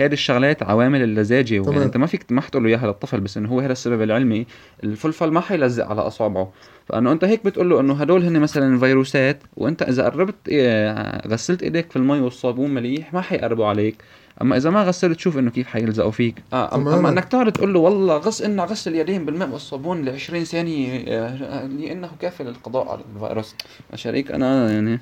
هذه 0.00 0.12
الشغلات 0.12 0.62
عوامل 0.62 1.02
اللزاجة 1.02 1.54
يعني 1.54 1.84
أنت 1.84 1.96
ما 1.96 2.06
فيك 2.06 2.32
ما 2.32 2.40
حتقول 2.40 2.62
له 2.64 2.68
إياها 2.68 2.86
للطفل 2.86 3.20
بس 3.20 3.36
إنه 3.36 3.48
هو 3.48 3.60
هذا 3.60 3.72
السبب 3.72 4.02
العلمي 4.02 4.46
الفلفل 4.84 5.30
ما 5.30 5.40
حيلزق 5.40 5.86
على 5.86 6.00
أصابعه. 6.00 6.52
فإنه 6.88 7.12
أنت 7.12 7.24
هيك 7.24 7.44
بتقول 7.44 7.70
له 7.70 7.80
إنه 7.80 7.94
هدول 7.94 8.22
هن 8.24 8.40
مثلا 8.40 8.78
فيروسات 8.78 9.42
وإنت 9.56 9.82
إذا 9.82 10.04
قربت 10.04 10.48
إيه، 10.48 11.26
غسلت 11.28 11.62
إيديك 11.62 11.90
في 11.90 11.96
المي 11.96 12.20
والصابون 12.20 12.70
مليح 12.70 13.14
ما 13.14 13.20
حيقربوا 13.20 13.66
عليك. 13.66 13.96
أما 14.42 14.56
إذا 14.56 14.70
ما 14.70 14.82
غسلت 14.82 15.16
تشوف 15.16 15.38
إنه 15.38 15.50
كيف 15.50 15.66
حيلزقوا 15.66 16.10
فيك. 16.10 16.42
آه 16.52 16.74
اما, 16.74 16.94
أما 16.98 17.08
إنك 17.08 17.24
تقعد 17.24 17.52
تقول 17.52 17.74
له 17.74 17.80
والله 17.80 18.16
غس 18.16 18.42
انه 18.42 18.64
غسل 18.64 18.90
اليدين 18.90 19.24
بالماء 19.24 19.48
والصابون 19.48 20.04
ل 20.04 20.08
20 20.08 20.44
ثانية 20.44 21.04
آه، 21.08 21.66
لأنه 21.66 22.10
كافي 22.20 22.44
للقضاء 22.44 22.88
على 22.88 23.00
الفيروس. 23.16 23.54
شريك 23.94 24.30
أنا 24.30 24.72
يعني 24.72 25.00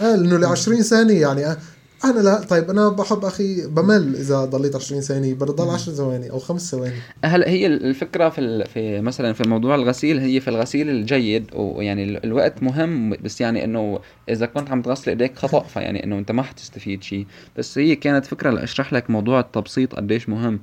إيه 0.00 0.16
لأنه 0.16 0.36
ل 0.36 0.44
20 0.44 0.82
ثانية 0.82 1.20
يعني 1.20 1.46
آه، 1.46 1.56
أنا 2.04 2.20
لا 2.20 2.40
طيب 2.44 2.70
أنا 2.70 2.88
بحب 2.88 3.24
أخي 3.24 3.66
بمل 3.66 4.16
إذا 4.16 4.44
ضليت 4.44 4.76
20 4.76 5.00
ثانية 5.00 5.34
بدي 5.34 5.52
ضل 5.52 5.68
10 5.70 5.92
ثواني 5.92 6.30
أو 6.30 6.38
خمس 6.38 6.70
ثواني. 6.70 6.94
هلا 7.24 7.48
هي 7.48 7.66
الفكرة 7.66 8.28
في 8.28 8.64
في 8.64 9.00
مثلا 9.00 9.32
في 9.32 9.48
موضوع 9.48 9.74
الغسيل 9.74 10.18
هي 10.18 10.40
في 10.40 10.48
الغسيل 10.48 10.90
الجيد 10.90 11.44
ويعني 11.54 12.04
الوقت 12.24 12.62
مهم 12.62 13.10
بس 13.10 13.40
يعني 13.40 13.64
إنه 13.64 13.98
إذا 14.28 14.46
كنت 14.46 14.70
عم 14.70 14.82
تغسل 14.82 15.10
إيديك 15.10 15.38
خطأ 15.38 15.62
فيعني 15.62 16.04
إنه 16.04 16.18
أنت 16.18 16.32
ما 16.32 16.42
حتستفيد 16.42 17.02
شيء 17.02 17.26
بس 17.58 17.78
هي 17.78 17.96
كانت 17.96 18.26
فكرة 18.26 18.50
لأشرح 18.50 18.92
لك 18.92 19.10
موضوع 19.10 19.40
التبسيط 19.40 19.94
قديش 19.94 20.28
مهم. 20.28 20.60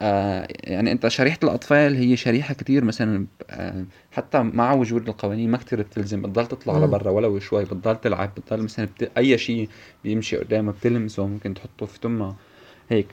آه 0.00 0.48
يعني 0.50 0.92
انت 0.92 1.08
شريحة 1.08 1.38
الأطفال 1.44 1.96
هي 1.96 2.16
شريحة 2.16 2.54
كتير 2.54 2.84
مثلا 2.84 3.26
آه 3.50 3.84
حتى 4.12 4.42
مع 4.42 4.72
وجود 4.72 5.08
القوانين 5.08 5.50
ما 5.50 5.58
كتير 5.58 5.82
بتلزم 5.82 6.22
بتضل 6.22 6.46
تطلع 6.46 6.78
لبرا 6.78 7.10
ولو 7.10 7.38
شوي 7.38 7.64
بتضل 7.64 7.96
تلعب 7.96 8.30
بتضل 8.36 8.62
مثلا 8.62 8.84
بت... 8.84 9.10
أي 9.18 9.38
شيء 9.38 9.68
بيمشي 10.04 10.36
قدامك 10.36 10.74
بتلمسه 10.74 11.26
ممكن 11.26 11.54
تحطه 11.54 11.86
في 11.86 12.00
تمها 12.00 12.34
هيك. 12.90 13.06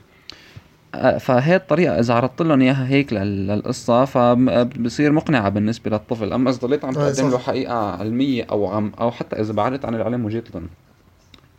آه 0.94 1.18
فهي 1.18 1.56
الطريقة 1.56 1.98
إذا 2.00 2.14
عرضت 2.14 2.42
لهم 2.42 2.60
إياها 2.60 2.88
هيك 2.88 3.12
للقصة 3.12 4.04
فبصير 4.04 5.12
مقنعة 5.12 5.48
بالنسبة 5.48 5.90
للطفل، 5.90 6.32
أما 6.32 6.50
إذا 6.50 6.58
ضليت 6.58 6.84
عم 6.84 6.92
تقدم 6.92 7.30
له 7.30 7.38
حقيقة 7.38 7.74
علمية 7.74 8.44
أو 8.50 8.66
عم 8.66 8.92
أو 9.00 9.10
حتى 9.10 9.40
إذا 9.40 9.52
بعدت 9.52 9.84
عن 9.84 9.94
العلم 9.94 10.24
وجيت 10.24 10.54
لهم 10.54 10.68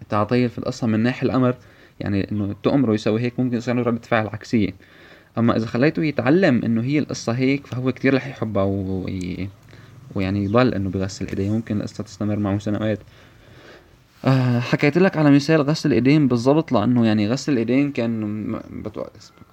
تعطيه 0.10 0.48
في 0.48 0.58
القصة 0.58 0.88
من 0.88 1.00
ناحية 1.00 1.28
الأمر 1.28 1.56
يعني 2.00 2.32
إنه 2.32 2.56
تأمره 2.64 2.94
يسوي 2.94 3.22
هيك 3.22 3.40
ممكن 3.40 3.58
يصير 3.58 3.76
له 3.76 3.82
ردة 3.82 4.02
فعل 4.02 4.28
عكسية. 4.28 4.70
أما 5.38 5.58
إذا 5.58 5.66
خليته 5.66 6.04
يتعلم 6.04 6.62
إنه 6.66 6.82
هي 6.82 7.00
القصة 7.00 7.34
هيك 7.34 7.68
فهو 7.68 7.92
كتير 7.92 8.14
رح 8.14 8.28
يحبها 8.28 8.64
وي... 8.64 9.50
ويعني 10.16 10.44
يضل 10.44 10.74
إنه 10.74 10.90
بغسل 10.90 11.28
ايديه 11.28 11.50
ممكن 11.50 11.78
القصة 11.78 12.04
تستمر 12.04 12.40
معه 12.40 12.60
سنوات. 12.60 13.00
آه 14.26 14.60
حكيت 14.60 14.98
لك 14.98 15.18
على 15.18 15.32
مثال 15.32 15.62
غسل 15.62 15.90
الإيدين 15.90 16.28
بالضبط 16.28 16.72
لأنه 16.72 17.06
يعني 17.06 17.30
غسل 17.30 17.52
الإيدين 17.54 17.92
كان. 17.92 18.60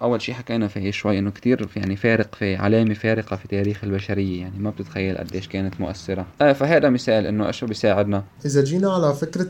أول 0.03 0.23
شيء 0.23 0.35
حكينا 0.35 0.69
فيه 0.69 0.91
شوي 0.91 1.19
إنه 1.19 1.31
كتير 1.31 1.69
يعني 1.77 1.97
فارق 1.97 2.35
في 2.35 2.57
علامة 2.57 2.95
فارقة 2.95 3.37
في 3.37 3.49
تاريخ 3.49 3.85
البشرية. 3.85 4.41
يعني 4.41 4.59
ما 4.59 4.71
بتتخيل 4.71 5.19
قديش 5.19 5.49
كانت 5.49 5.81
مؤثرة. 5.81 6.27
آه 6.41 6.53
فهذا 6.53 6.91
مثال 6.91 7.27
إنه 7.27 7.47
إيش 7.47 7.65
بيساعدنا. 7.65 8.25
إذا 8.45 8.65
جينا 8.65 8.93
على 8.93 9.15
فكرة 9.15 9.49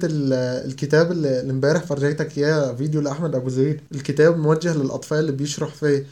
الكتاب 0.66 1.12
اللي 1.12 1.50
امبارح 1.50 1.82
فرجيتك 1.82 2.38
إياه 2.38 2.74
فيديو 2.74 3.00
لأحمد 3.00 3.34
أبو 3.34 3.48
زيد. 3.48 3.80
الكتاب 3.94 4.38
موجه 4.38 4.76
للأطفال 4.76 5.18
اللي 5.18 5.32
بيشرح 5.32 5.68
فيه. 5.68 6.04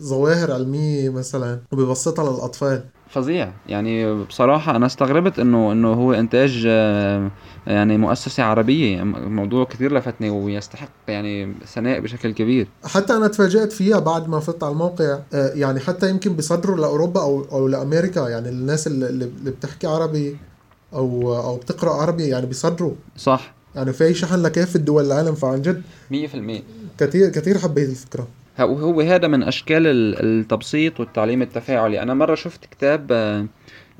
ظواهر 0.00 0.52
علمية 0.52 1.10
مثلا 1.10 1.60
وبيبسطها 1.72 2.32
للأطفال. 2.32 2.84
فظيع. 3.10 3.52
يعني 3.68 4.24
بصراحة 4.24 4.76
أنا 4.76 4.86
استغربت 4.86 5.38
إنه 5.38 5.72
إنه 5.72 5.92
هو 5.92 6.12
إنتاج 6.12 6.64
آه، 6.68 7.30
يعني 7.66 7.98
مؤسسة 7.98 8.42
عربية. 8.42 9.02
موضوع 9.02 9.64
كثير 9.64 9.94
لفتني 9.94 10.30
ويستحق 10.30 10.88
يعني 11.08 11.54
ثناء 11.74 12.00
بشكل 12.00 12.32
كبير. 12.32 12.68
حتى 12.84 13.12
أنا 13.12 13.28
تفاجأت 13.28 13.72
فيها 13.72 13.98
بعد 13.98 14.28
ما 14.28 14.40
فت 14.40 14.62
على 14.62 14.72
الموقع. 14.72 15.18
آه، 15.34 15.52
يعني 15.54 15.80
حتى 15.80 16.10
يمكن 16.10 16.36
بيصدروا 16.36 16.76
لأوروبا 16.76 17.20
أو 17.20 17.44
أو 17.52 17.68
لأمريكا. 17.68 18.28
يعني 18.28 18.48
الناس 18.48 18.86
اللي, 18.86 19.08
اللي 19.08 19.50
بتحكي 19.50 19.86
عربي 19.86 20.36
أو 20.92 21.36
أو 21.36 21.56
بتقرأ 21.56 21.90
عربي 21.92 22.28
يعني 22.28 22.46
بيصدروا. 22.46 22.92
صح. 23.16 23.54
يعني 23.74 23.92
في 23.92 24.14
شحن 24.14 24.42
لكافة 24.42 24.78
دول 24.78 25.04
العالم؟ 25.06 25.34
فعن 25.34 25.62
جد 25.62 25.82
100% 26.10 26.62
كثير 26.98 27.28
كثير 27.28 27.58
حبيت 27.58 27.88
الفكرة. 27.88 28.28
هو 28.60 29.00
هذا 29.00 29.28
من 29.28 29.42
أشكال 29.42 29.86
التبسيط 29.86 31.00
والتعليم 31.00 31.42
التفاعلي. 31.42 32.02
أنا 32.02 32.14
مرة 32.14 32.34
شفت 32.34 32.64
كتاب 32.64 33.12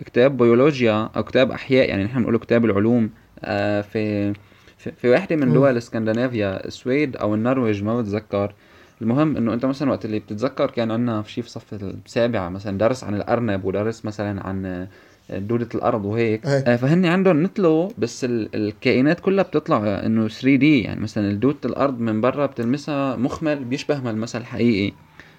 كتاب 0.04 0.36
بيولوجيا 0.36 1.10
أو 1.16 1.22
كتاب 1.22 1.50
أحياء 1.50 1.88
يعني 1.88 2.04
نحن 2.04 2.18
بنقول 2.18 2.38
كتاب 2.38 2.64
العلوم 2.64 3.10
آه، 3.44 3.80
في 3.80 4.32
في, 4.78 5.10
واحدة 5.10 5.36
من 5.36 5.52
دول 5.52 5.76
اسكندنافيا 5.76 6.66
السويد 6.66 7.16
أو 7.16 7.34
النرويج 7.34 7.82
ما 7.82 8.00
بتذكر. 8.00 8.54
المهم 9.02 9.36
إنه 9.36 9.52
أنت 9.52 9.66
مثلا 9.66 9.90
وقت 9.90 10.04
اللي 10.04 10.18
بتتذكر 10.18 10.70
كان 10.70 10.90
عندنا 10.90 11.22
في 11.22 11.32
شيء 11.32 11.44
في 11.44 11.50
صف 11.50 11.74
السابعة 11.74 12.48
مثلا 12.48 12.78
درس 12.78 13.04
عن 13.04 13.14
الأرنب 13.14 13.64
ودرس 13.64 14.04
مثلا 14.04 14.46
عن 14.46 14.86
دودة 15.30 15.68
الأرض 15.74 16.04
وهيك. 16.04 16.46
آه 16.46 16.76
فهن 16.76 17.06
عندهم 17.06 17.42
مثله 17.42 17.88
بس 17.98 18.26
الكائنات 18.30 19.20
كلها 19.20 19.44
بتطلع 19.44 19.78
إنه 20.06 20.28
3 20.28 20.56
دي 20.56 20.80
يعني 20.82 21.00
مثلا 21.00 21.32
دودة 21.32 21.58
الأرض 21.64 22.00
من 22.00 22.20
برا 22.20 22.46
بتلمسها 22.46 23.16
مخمل 23.16 23.64
بيشبه 23.64 24.00
ملمسها 24.00 24.40
الحقيقي. 24.40 24.92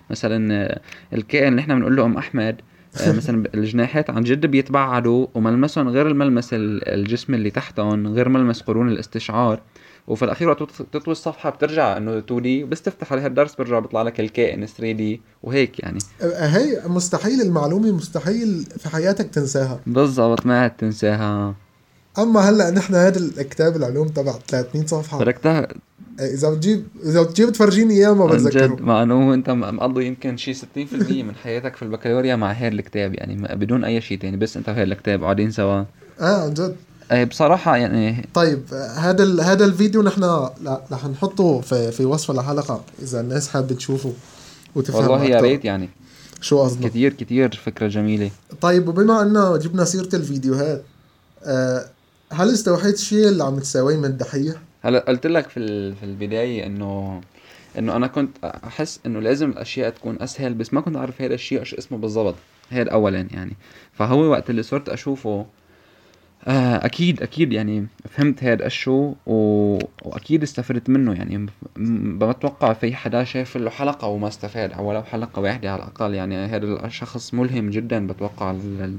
مثلا 0.10 0.54
آه، 0.54 0.80
الكائن 1.14 1.48
اللي 1.48 1.62
إحنا 1.62 1.76
بنقول 1.76 1.96
له 1.96 2.06
أم 2.06 2.18
أحمد 2.18 2.62
آه 3.02 3.12
مثلا 3.20 3.44
الجناحات 3.56 4.10
عن 4.10 4.24
جد 4.24 4.46
بيتبعدوا 4.46 5.28
وملمسهم 5.36 5.90
غير 5.90 6.08
الملمس 6.08 6.50
الجسم 6.54 7.34
اللي 7.34 7.50
تحتهم 7.50 8.08
غير 8.08 8.30
ملمس 8.30 8.62
قرون 8.62 8.90
الاستشعار. 8.90 9.60
وفي 10.08 10.26
الأخير 10.26 10.50
وقت 10.50 10.64
تطوي 10.94 11.12
الصفحة 11.12 11.50
بترجع 11.50 11.98
إنه 11.98 12.18
2 12.18 12.42
دي 12.42 12.64
بس 12.64 12.82
تفتح 12.82 13.12
عليها 13.12 13.28
الدرس 13.28 13.56
بيرجع 13.56 13.80
بيطلع 13.80 14.02
لك 14.02 14.20
الكائن 14.20 14.66
3 14.66 14.92
دي 14.92 15.22
وهيك 15.44 15.80
يعني. 15.80 16.00
هي 16.22 16.82
مستحيل 16.86 17.42
المعلومة 17.42 17.92
مستحيل 17.92 18.66
في 18.78 18.90
حياتك 18.90 19.30
تنساها. 19.30 19.80
بالضبط 19.88 20.46
ما 20.46 20.62
عاد 20.62 20.72
تنساها 20.72 21.56
أما 22.20 22.40
هلأ 22.40 22.70
نحن 22.70 22.96
هذا 22.96 23.20
الكتاب 23.20 23.76
العلوم 23.76 24.08
تبع 24.08 24.34
300 24.48 24.86
صفحة. 24.86 25.20
تركتها؟ 25.20 25.68
إيه، 26.20 26.34
إذا 26.34 26.50
بتجيب 26.50 26.88
إذا 27.06 27.22
بتجيب 27.22 27.50
تفرجيني 27.50 27.94
اياه 27.94 28.14
ما 28.14 28.26
بتذكره 28.26 28.68
جد 28.68 28.82
مع 28.82 29.04
أنه 29.04 29.34
أنت 29.34 29.50
مقضي 29.50 30.06
يمكن 30.06 30.38
شي 30.38 30.54
60% 30.54 30.64
من 31.24 31.36
حياتك 31.36 31.76
في 31.76 31.84
البكالوريا 31.84 32.36
مع 32.36 32.52
هذا 32.52 32.68
الكتاب 32.68 33.14
يعني 33.14 33.56
بدون 33.56 33.84
أي 33.84 34.02
شيء 34.02 34.20
تاني 34.20 34.38
بس 34.38 34.58
أنت 34.58 34.70
وهذا 34.70 34.84
الكتاب 34.84 35.24
قاعدين 35.24 35.52
سوا. 35.52 35.84
آه 36.20 36.44
عن 36.44 36.54
جد. 36.54 36.76
إيه 37.12 37.24
بصراحة 37.24 37.78
يعني 37.78 38.28
طيب 38.34 38.74
هذا 38.96 39.44
هذا 39.44 39.66
الفيديو 39.66 40.02
نحن 40.02 40.24
رح 40.92 41.06
نحطه 41.06 41.62
في 41.62 41.92
في 41.92 42.06
وصف 42.06 42.32
الحلقة 42.32 42.84
إذا 43.02 43.20
الناس 43.20 43.50
حابة 43.50 43.76
تشوفه 43.76 44.14
وتفهم 44.76 45.10
والله 45.10 45.24
يا 45.24 45.42
ريت 45.42 45.66
يعني. 45.66 45.90
شو 46.42 46.62
قصدك 46.64 46.90
كثير 46.90 47.14
كثير 47.14 47.56
فكرة 47.66 47.88
جميلة. 47.88 48.32
طيب 48.62 48.88
وبما 48.88 49.22
انه 49.22 49.58
جبنا 49.58 49.86
سيرة 49.86 50.10
الفيديوهات 50.14 50.84
آه، 51.44 51.86
هل 52.32 52.50
استوحيت 52.50 52.96
الشيء 52.96 53.28
اللي 53.28 53.44
عم 53.44 53.60
تساويه 53.60 53.98
من 53.98 54.06
الضحية؟ 54.06 54.56
هلا 54.82 55.00
قلت 55.00 55.28
لك 55.28 55.50
في 55.50 55.94
في 55.96 56.04
البداية 56.04 56.66
انه 56.66 57.22
إنه 57.78 57.96
أنا 57.96 58.08
كنت 58.08 58.38
أحس 58.44 59.00
إنه 59.06 59.20
لازم 59.20 59.50
الأشياء 59.50 59.90
تكون 59.90 60.22
أسهل 60.22 60.54
بس 60.54 60.74
ما 60.74 60.82
كنت 60.82 60.96
اعرف 60.96 61.22
هذا 61.22 61.34
الشيء 61.34 61.60
إيش 61.60 61.74
اسمه 61.74 61.98
بالضبط 61.98 62.36
هذا 62.70 62.92
اولا 62.92 63.28
يعني. 63.32 63.56
فهو 63.94 64.20
وقت 64.20 64.50
اللي 64.50 64.64
صرت 64.64 64.90
أشوفه 64.90 65.30
آه، 65.30 65.46
أكيد 66.48 67.22
أكيد 67.22 67.54
يعني 67.54 67.88
فهمت 68.10 68.44
هذا 68.44 68.66
الشو 68.66 69.14
و... 69.26 69.34
وأكيد 70.04 70.44
استفدت 70.44 70.90
منه 70.90 71.14
يعني. 71.14 71.46
بتوقع 72.18 72.74
في 72.74 72.96
حدا 72.96 73.24
شاف 73.24 73.58
له 73.58 73.70
حلقة 73.70 74.08
وما 74.08 74.28
استفاد 74.28 74.72
أو 74.72 74.90
ولو 74.90 75.04
حلقة 75.04 75.42
واحدة 75.42 75.72
على 75.72 75.84
الأقل 75.84 76.14
يعني 76.14 76.36
هذا 76.36 76.86
الشخص 76.86 77.34
ملهم 77.34 77.70
جدا 77.70 78.08
بتوقع 78.08 78.52
ل... 78.52 78.98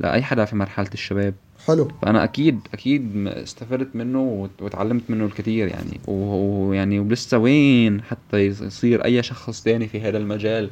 لأي 0.00 0.22
حدا 0.22 0.44
في 0.44 0.56
مرحلة 0.56 0.90
الشباب. 0.94 1.34
حلو. 1.66 1.88
فأنا 2.02 2.24
أكيد 2.24 2.60
أكيد 2.74 3.26
استفدت 3.26 3.96
منه 3.96 4.48
وتعلمت 4.60 5.02
منه 5.08 5.24
الكثير 5.24 5.68
يعني. 5.68 6.00
ويعني 6.06 6.98
ولسه 6.98 7.38
وين 7.38 8.02
حتى 8.02 8.46
يصير 8.46 9.04
أي 9.04 9.22
شخص 9.22 9.62
ثاني 9.62 9.88
في 9.88 10.00
هذا 10.00 10.18
المجال؟ 10.18 10.70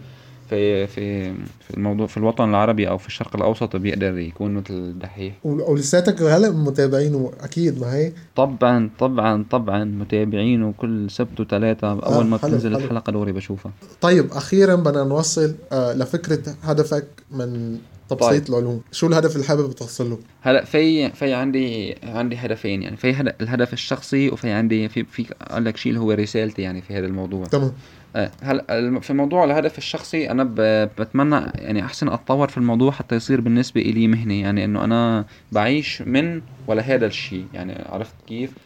في 0.50 0.86
في 0.86 1.34
في 1.60 1.74
الموضوع 1.76 2.06
في 2.06 2.16
الوطن 2.16 2.48
العربي 2.48 2.88
أو 2.88 2.98
في 2.98 3.06
الشرق 3.06 3.36
الأوسط 3.36 3.76
بيقدر 3.76 4.18
يكون 4.18 4.54
مثل 4.54 4.98
دحيح 4.98 5.34
ولساتك 5.44 6.22
هلا 6.22 6.50
متابعينه 6.50 7.32
أكيد 7.40 7.80
ما 7.80 7.94
هيك 7.94 8.14
طبعا 8.36 8.90
طبعا 8.98 9.44
طبعا 9.50 9.84
متابعينه 9.84 10.74
كل 10.76 11.10
سبت 11.10 11.40
وثلاثة 11.40 11.88
أول 11.90 12.02
آه 12.02 12.22
ما 12.22 12.36
تنزل 12.36 12.76
الحلقة 12.76 13.12
دوري 13.12 13.32
بشوفها. 13.32 13.72
طيب 14.00 14.32
أخيرا 14.32 14.74
بدنا 14.74 15.04
نوصل 15.04 15.54
آه 15.72 15.94
لفكرة 15.94 16.42
هدفك 16.62 17.06
من 17.30 17.78
تبسيط 18.08 18.30
طيب. 18.30 18.48
العلوم. 18.48 18.80
شو 18.92 19.06
الهدف 19.06 19.36
اللي 19.36 19.46
حابب 19.46 19.72
توصل 19.72 20.10
له؟ 20.10 20.18
هلأ 20.40 20.64
في 20.64 21.10
في 21.10 21.34
عندي 21.34 21.96
عندي 22.02 22.36
هدفين 22.36 22.82
يعني 22.82 22.96
في 22.96 23.32
الهدف 23.40 23.72
الشخصي 23.72 24.28
وفي 24.28 24.50
عندي 24.50 24.88
في 24.88 25.04
في 25.04 25.26
أقول 25.42 25.64
لك 25.64 25.76
شيء 25.76 25.92
اللي 25.92 26.00
هو 26.00 26.12
رسالتي 26.12 26.62
يعني 26.62 26.82
في 26.82 26.94
هذا 26.94 27.06
الموضوع. 27.06 27.44
تمام. 27.44 27.72
هلا 28.42 29.00
في 29.00 29.12
موضوع 29.12 29.44
الهدف 29.44 29.78
الشخصي 29.78 30.30
أنا 30.30 30.46
بتمنى 30.98 31.36
يعني 31.54 31.84
أحسن 31.84 32.08
أتطور 32.08 32.48
في 32.48 32.56
الموضوع 32.58 32.90
حتى 32.92 33.14
يصير 33.16 33.40
بالنسبة 33.40 33.80
لي 33.80 34.08
مهنه 34.08 34.34
يعني 34.40 34.64
انه 34.64 34.84
أنا 34.84 35.26
بعيش 35.52 36.02
من 36.02 36.42
ولا 36.66 36.82
هذا 36.82 37.06
الشيء. 37.06 37.48
يعني 37.52 37.84
عرفت 37.88 38.14
كيف؟ 38.26 38.58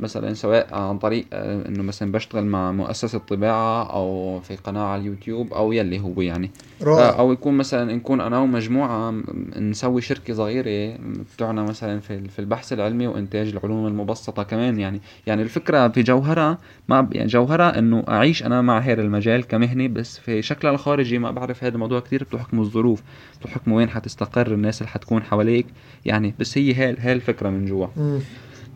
مثلا 0.00 0.34
سواء 0.34 0.74
عن 0.74 0.98
طريق 0.98 1.26
آه، 1.32 1.68
إنه 1.68 1.82
مثلا 1.82 2.12
بشتغل 2.12 2.44
مع 2.44 2.72
مؤسسة 2.72 3.18
طباعة 3.18 3.92
أو 3.92 4.40
في 4.40 4.56
قناة 4.56 4.84
على 4.84 5.00
اليوتيوب 5.00 5.52
أو 5.52 5.72
يلي 5.72 6.00
هو 6.00 6.20
يعني. 6.20 6.50
رائع. 6.82 7.08
آه، 7.08 7.18
أو 7.18 7.32
يكون 7.32 7.54
مثلا 7.54 7.94
نكون 7.94 8.20
أنا 8.20 8.38
ومجموعة 8.38 9.14
نسوي 9.56 10.00
شركة 10.00 10.34
صغيرة 10.34 10.98
بتوعنا 11.34 11.62
مثلا 11.62 12.00
في 12.00 12.28
في 12.28 12.38
البحث 12.38 12.72
العلمي 12.72 13.06
وإنتاج 13.06 13.48
العلوم 13.48 13.86
المبسطة 13.86 14.42
كمان 14.42 14.80
يعني. 14.80 15.00
يعني 15.26 15.42
الفكرة 15.42 15.88
في 15.88 16.02
جوهرها 16.02 16.58
ما 16.88 17.08
يعني 17.12 17.28
جوهرها 17.28 17.78
إنه 17.78 18.04
أعيش 18.08 18.42
أنا 18.42 18.62
مع 18.62 18.78
هذا 18.78 19.02
المجال 19.02 19.46
كمهنة 19.46 19.88
بس 19.88 20.18
في 20.18 20.42
شكلها 20.42 20.72
الخارجي 20.72 21.18
ما 21.18 21.30
بعرف 21.30 21.64
هذا 21.64 21.74
الموضوع 21.74 22.00
كثير 22.00 22.24
بتحكمه 22.24 22.62
الظروف 22.62 23.02
بتحكمه 23.40 23.76
وين 23.76 23.88
حتستقر 23.88 24.54
الناس 24.54 24.80
اللي 24.82 24.90
حتكون 24.90 25.22
حواليك 25.22 25.66
يعني. 26.04 26.34
بس 26.38 26.58
هي 26.58 26.74
هاي 26.74 26.96
هاي 26.98 27.12
الفكرة 27.12 27.50
من 27.50 27.66
جوا. 27.66 27.86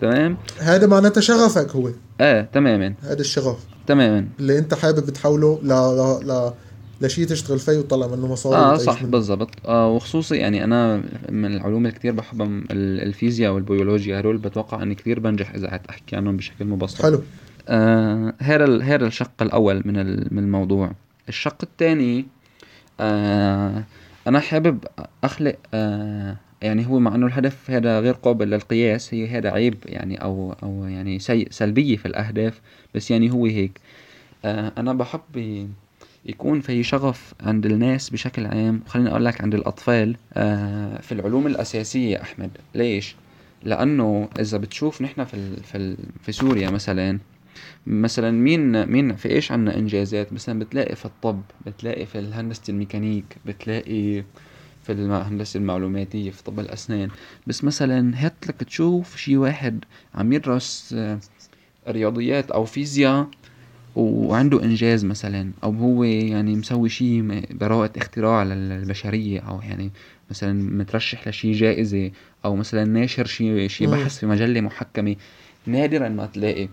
تمام؟ 0.03 0.37
هذا 0.59 0.87
معناته 0.87 1.21
شغفك 1.21 1.77
هو. 1.77 1.91
آه 2.21 2.49
تماما. 2.53 2.95
هذا 3.03 3.21
الشغف. 3.21 3.57
تماما. 3.87 4.27
اللي 4.41 4.59
انت 4.59 4.75
حابب 4.75 5.11
تحوله 5.11 5.59
ل 5.63 5.69
ل 5.69 6.29
ل 6.29 6.53
لشيء 7.01 7.27
تشتغل 7.27 7.59
فيه 7.59 7.79
وتطلع 7.79 8.07
منه 8.07 8.27
مصاري 8.27 8.57
آه 8.57 8.77
صح 8.77 9.05
بالضبط. 9.05 9.51
آه 9.67 9.89
وخصوصي 9.89 10.37
يعني 10.37 10.65
أنا 10.65 11.03
من 11.29 11.55
العلوم 11.55 11.87
اللي 11.87 11.99
كثير 11.99 12.13
بحبها 12.13 12.49
الفيزياء 12.71 13.53
والبيولوجيا. 13.53 14.21
هدول 14.21 14.37
بتوقع 14.39 14.83
إني 14.83 14.95
كثير 14.95 15.21
بنجح 15.21 15.55
إذا 15.55 15.69
قعدت 15.69 15.87
أحكي 15.87 16.17
عنهم 16.17 16.37
بشكل 16.37 16.65
مبسط. 16.65 17.03
حلو. 17.03 17.23
آه 17.69 18.35
هذا 18.39 18.83
هذا 18.83 19.07
الشق 19.07 19.43
الأول 19.43 19.83
من 19.85 19.95
من 20.35 20.39
الموضوع. 20.43 20.93
الشق 21.29 21.57
الثاني 21.63 22.27
آه 23.01 23.85
أنا 24.27 24.41
حابب 24.41 24.85
أخلق 25.25 25.57
آه 25.75 26.37
يعني 26.63 26.87
هو 26.87 26.99
مع 26.99 27.15
أنه 27.15 27.27
الهدف 27.27 27.71
هذا 27.71 28.01
غير 28.01 28.15
قابل 28.15 28.51
للقياس 28.51 29.15
هي 29.15 29.29
هذا 29.29 29.51
عيب 29.51 29.75
يعني 29.87 30.23
أو 30.23 30.55
أو 30.63 30.85
يعني 30.85 31.19
سيء 31.19 31.49
سلبية 31.51 31.97
في 31.97 32.07
الأهداف. 32.07 32.61
بس 32.95 33.11
يعني 33.11 33.31
هو 33.33 33.47
هيك. 33.47 33.81
آه 34.45 34.73
أنا 34.79 34.93
بحب 34.93 35.67
يكون 36.27 36.61
في 36.61 36.83
شغف 36.83 37.35
عند 37.41 37.67
الناس 37.67 38.11
بشكل 38.11 38.47
عام. 38.47 38.81
خليني 38.87 39.11
أقول 39.11 39.25
لك 39.25 39.41
عند 39.41 39.55
الأطفال. 39.55 40.17
آه 40.35 41.01
في 41.01 41.13
العلوم 41.13 41.47
الأساسية 41.47 42.23
أحمد. 42.23 42.51
ليش؟ 42.75 43.17
لأنه 43.65 44.29
إذا 44.41 44.59
بتشوف 44.59 45.03
نحن 45.03 45.25
في 45.25 45.57
في 45.57 45.97
في 46.23 46.33
سوريا 46.33 46.71
مثلا 46.71 47.19
مثلا 47.87 48.31
مين 48.31 48.87
مين 48.87 49.17
في 49.17 49.29
إيش 49.31 49.53
عنا 49.53 49.77
إنجازات؟ 49.77 50.33
مثلا 50.33 50.59
بتلاقي 50.59 50.97
في 50.97 51.05
الطب 51.07 51.43
بتلاقي 51.67 52.07
في 52.07 52.19
الهندسة 52.19 52.63
الميكانيك 52.69 53.25
بتلاقي 53.47 54.23
في 54.83 54.93
الهندسة 54.93 55.59
المعلوماتية 55.59 56.31
في 56.31 56.43
طب 56.43 56.61
الأسنان. 56.61 57.09
بس 57.47 57.65
مثلا 57.65 58.13
هات 58.17 58.47
لك 58.49 58.55
تشوف 58.57 59.17
شي 59.17 59.37
واحد 59.37 59.85
عم 60.15 60.33
يدرس 60.33 60.95
آه، 60.99 61.19
رياضيات 61.89 62.51
أو 62.51 62.65
فيزياء 62.65 63.29
وعنده 63.97 64.63
إنجاز 64.65 65.05
مثلا 65.05 65.51
أو 65.65 65.73
هو 65.73 66.05
يعني 66.05 66.57
مسوي 66.57 66.89
شي 66.89 67.23
براءة 67.51 67.91
اختراع 67.97 68.43
للبشرية 68.43 69.41
أو 69.41 69.61
يعني 69.61 69.91
مثلا 70.31 70.53
مترشح 70.53 71.29
لشي 71.29 71.53
جائزة 71.53 72.11
أو 72.45 72.57
مثلا 72.57 72.85
ناشر 72.85 73.27
شي 73.27 73.69
شي 73.69 73.87
بحث 73.87 74.19
في 74.19 74.27
مجلة 74.27 74.61
محكمة. 74.61 75.17
نادرا 75.67 76.09
ما 76.09 76.27
تلاقي. 76.27 76.69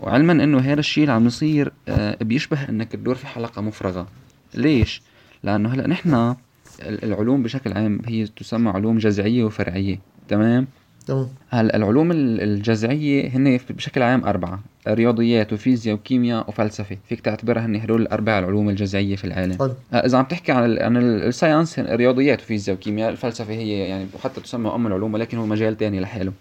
وعلما 0.00 0.32
إنه 0.32 0.58
هذا 0.58 0.80
الشيء 0.80 1.04
اللي 1.04 1.12
عم 1.12 1.26
يصير 1.26 1.72
آه، 1.88 2.16
بيشبه 2.20 2.68
إنك 2.68 2.92
تدور 2.92 3.14
في 3.14 3.26
حلقة 3.26 3.62
مفرغة. 3.62 4.06
ليش؟ 4.54 5.02
لأنه 5.42 5.74
هلأ 5.74 5.86
نحن 5.86 6.34
العلوم 6.82 7.42
بشكل 7.42 7.72
عام 7.72 8.00
هي 8.06 8.26
تسمى 8.26 8.70
علوم 8.70 8.98
جذعية 8.98 9.44
وفرعية 9.44 9.98
تمام؟ 10.28 10.66
تمام. 11.06 11.28
هلا 11.48 11.76
العلوم 11.76 12.12
الجذعية 12.12 13.28
هن 13.28 13.60
بشكل 13.70 14.02
عام 14.02 14.24
أربعة 14.24 14.60
رياضيات 14.88 15.52
وفيزياء 15.52 15.94
وكيمياء 15.94 16.48
وفلسفة 16.48 16.96
فيك 17.08 17.20
تعتبرها 17.20 17.66
هن 17.66 17.76
هدول 17.76 18.02
الأربع 18.02 18.38
العلوم 18.38 18.68
الجزئية 18.68 19.16
في 19.16 19.24
العالم. 19.24 19.58
حلو. 19.58 19.74
إذا 19.94 20.18
عم 20.18 20.24
تحكي 20.24 20.52
عن 20.52 20.78
عن 20.78 20.96
الساينس 20.96 21.78
رياضيات 21.78 22.42
وفيزياء 22.42 22.76
وكيمياء 22.76 23.10
الفلسفة 23.10 23.54
هي 23.54 23.78
يعني 23.78 24.06
حتى 24.24 24.40
تسمى 24.40 24.70
أم 24.74 24.86
العلوم 24.86 25.14
ولكن 25.14 25.38
هو 25.38 25.46
مجال 25.46 25.76
تاني 25.76 26.00
لحاله. 26.00 26.32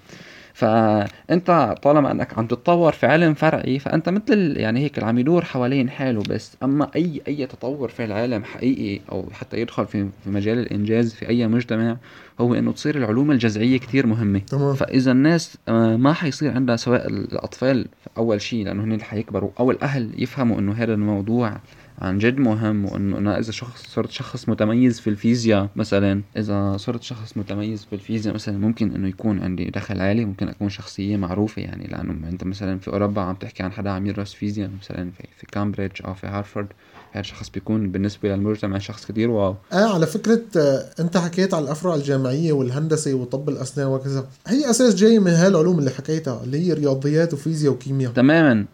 فأنت 0.60 1.76
طالما 1.84 2.12
أنك 2.12 2.38
عم 2.38 2.48
تتطور 2.48 2.92
في 2.92 3.06
علم 3.06 3.34
فرعي 3.34 3.80
فأنت 3.80 4.10
مثل 4.10 4.58
يعني 4.58 4.80
هيك 4.80 5.04
عم 5.04 5.18
يدور 5.18 5.46
حوالين 5.46 5.90
حاله 5.90 6.24
بس 6.30 6.58
أما 6.64 6.92
اي 6.96 7.22
أي 7.28 7.46
تطور 7.46 7.90
في 7.90 8.04
العالم 8.06 8.44
حقيقي 8.44 9.02
أو 9.12 9.26
حتى 9.32 9.62
يدخل 9.62 9.86
في 9.86 10.08
في 10.24 10.30
مجال 10.30 10.60
الإنجاز 10.60 11.14
في 11.14 11.30
أي 11.30 11.48
مجتمع 11.48 11.98
هو 12.42 12.54
إنه 12.54 12.72
تصير 12.72 12.98
العلوم 12.98 13.32
الجزئيه 13.32 13.80
كثير 13.80 14.08
مهمة 14.08 14.40
تمام. 14.40 14.74
فإذا 14.74 15.12
الناس 15.12 15.58
آه، 15.68 15.96
ما 15.96 16.14
حيصير 16.14 16.52
عندها 16.52 16.76
سواء 16.76 17.08
الأطفال 17.08 17.88
أول 18.18 18.42
شيء 18.42 18.66
لأنه 18.66 18.84
هن 18.84 18.92
اللي 18.92 19.04
حيكبروا 19.04 19.50
أو 19.60 19.72
الأهل 19.72 20.12
يفهموا 20.18 20.60
إنه 20.60 20.72
هذا 20.72 20.94
الموضوع 20.94 21.58
عن 22.02 22.18
جد 22.18 22.38
مهم 22.38 22.86
وإنه 22.86 23.18
أنا 23.18 23.40
إذا 23.40 23.52
شخص 23.52 23.88
صرت 23.88 24.12
شخص 24.12 24.50
متميز 24.50 25.00
في 25.00 25.10
الفيزياء 25.10 25.70
مثلا 25.76 26.22
إذا 26.38 26.78
صرت 26.78 27.04
شخص 27.04 27.38
متميز 27.38 27.86
في 27.86 27.94
الفيزياء 27.94 28.36
مثلا 28.36 28.58
ممكن 28.58 28.96
إنه 28.96 29.08
يكون 29.08 29.40
عندي 29.40 29.66
دخل 29.66 30.02
عالي 30.02 30.26
ممكن 30.26 30.48
أكون 30.48 30.70
شخصية 30.70 31.18
معروفة 31.18 31.62
يعني 31.62 31.88
لأنه 31.88 32.30
أنت 32.30 32.44
مثلا 32.44 32.80
في 32.80 32.88
أوروبا 32.88 33.22
عم 33.22 33.36
تحكي 33.36 33.64
عن 33.64 33.72
حدا 33.72 33.90
عم 33.90 34.08
يدرس 34.08 34.34
فيزياء 34.34 34.70
مثلا 34.82 35.12
في, 35.12 35.24
في 35.38 35.46
كامبريدج 35.46 36.02
أو 36.06 36.14
في 36.14 36.28
هارفارد 36.28 36.68
هذا 37.12 37.20
الشخص 37.20 37.50
بيكون 37.50 37.92
بالنسبة 37.92 38.30
للمجتمع 38.30 38.78
شخص 38.78 39.06
كثير 39.06 39.30
واو. 39.30 39.56
آه 39.74 39.94
على 39.94 40.06
فكرة 40.08 40.42
آه، 40.58 40.86
أنت 41.00 41.18
حكيت 41.18 41.54
على 41.54 41.66
الأفرع 41.66 41.96
الجامعية 41.96 42.52
والهندسة 42.52 43.14
وطب 43.14 43.50
الأسنان 43.50 43.88
وكذا. 43.88 44.28
هي 44.48 44.70
أساس 44.70 44.96
جاي 44.96 45.20
من 45.20 45.32
هالعلوم 45.32 45.80
اللي 45.80 45.90
حكيتها 45.92 46.44
اللي 46.44 46.68
هي 46.68 46.74
رياضيات 46.74 47.34
وفيزياء 47.34 47.74
وكيمياء. 47.74 48.12
تماما. 48.12 48.66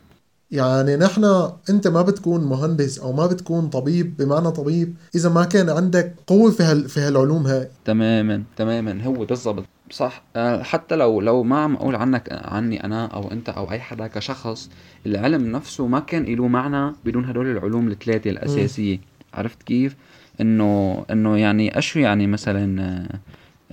يعني 0.55 0.95
نحن 0.95 1.49
انت 1.69 1.87
ما 1.87 2.01
بتكون 2.01 2.43
مهندس 2.43 2.99
أو 2.99 3.13
ما 3.13 3.25
بتكون 3.27 3.67
طبيب 3.67 4.17
بمعنى 4.17 4.51
طبيب 4.51 4.95
إذا 5.15 5.29
ما 5.29 5.45
كان 5.45 5.69
عندك 5.69 6.15
قوة 6.27 6.51
في 6.51 6.63
هال 6.63 6.89
في 6.89 6.99
هالعلوم 6.99 7.47
هاي. 7.47 7.67
تماما 7.85 8.43
تماما 8.57 9.03
هو 9.03 9.25
بالضبط. 9.25 9.65
صح. 9.91 10.23
آه، 10.35 10.63
حتى 10.63 10.95
لو 10.95 11.21
لو 11.21 11.43
ما 11.43 11.57
عم 11.57 11.75
أقول 11.75 11.95
عنك 11.95 12.29
عني 12.31 12.83
أنا 12.83 13.05
أو 13.05 13.31
أنت 13.31 13.49
أو 13.49 13.71
أي 13.71 13.79
حدا 13.79 14.07
كشخص 14.07 14.69
العلم 15.05 15.51
نفسه 15.51 15.87
ما 15.87 15.99
كان 15.99 16.23
له 16.23 16.47
معنى 16.47 16.95
بدون 17.05 17.25
هدول 17.25 17.47
العلوم 17.57 17.87
الثلاثة 17.87 18.29
الأساسية. 18.29 18.97
م. 18.97 18.99
عرفت 19.33 19.63
كيف؟ 19.63 19.95
إنه 20.41 21.05
إنه 21.11 21.37
يعني 21.37 21.77
اشو 21.77 21.99
يعني 21.99 22.27
مثلا 22.27 22.81
آه، 22.81 23.19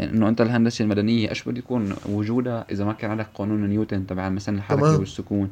إنه 0.05 0.29
أنت 0.29 0.41
الهندسة 0.41 0.83
المدنية 0.83 1.29
إيش 1.31 1.49
بده 1.49 1.59
يكون 1.59 1.95
وجودها 2.09 2.67
إذا 2.71 2.85
ما 2.85 2.93
كان 2.93 3.11
عندك 3.11 3.27
قانون 3.35 3.67
نيوتن 3.67 4.07
تبع 4.07 4.29
مثلا 4.29 4.57
الحركة 4.57 4.99
والسكون؟ 4.99 5.51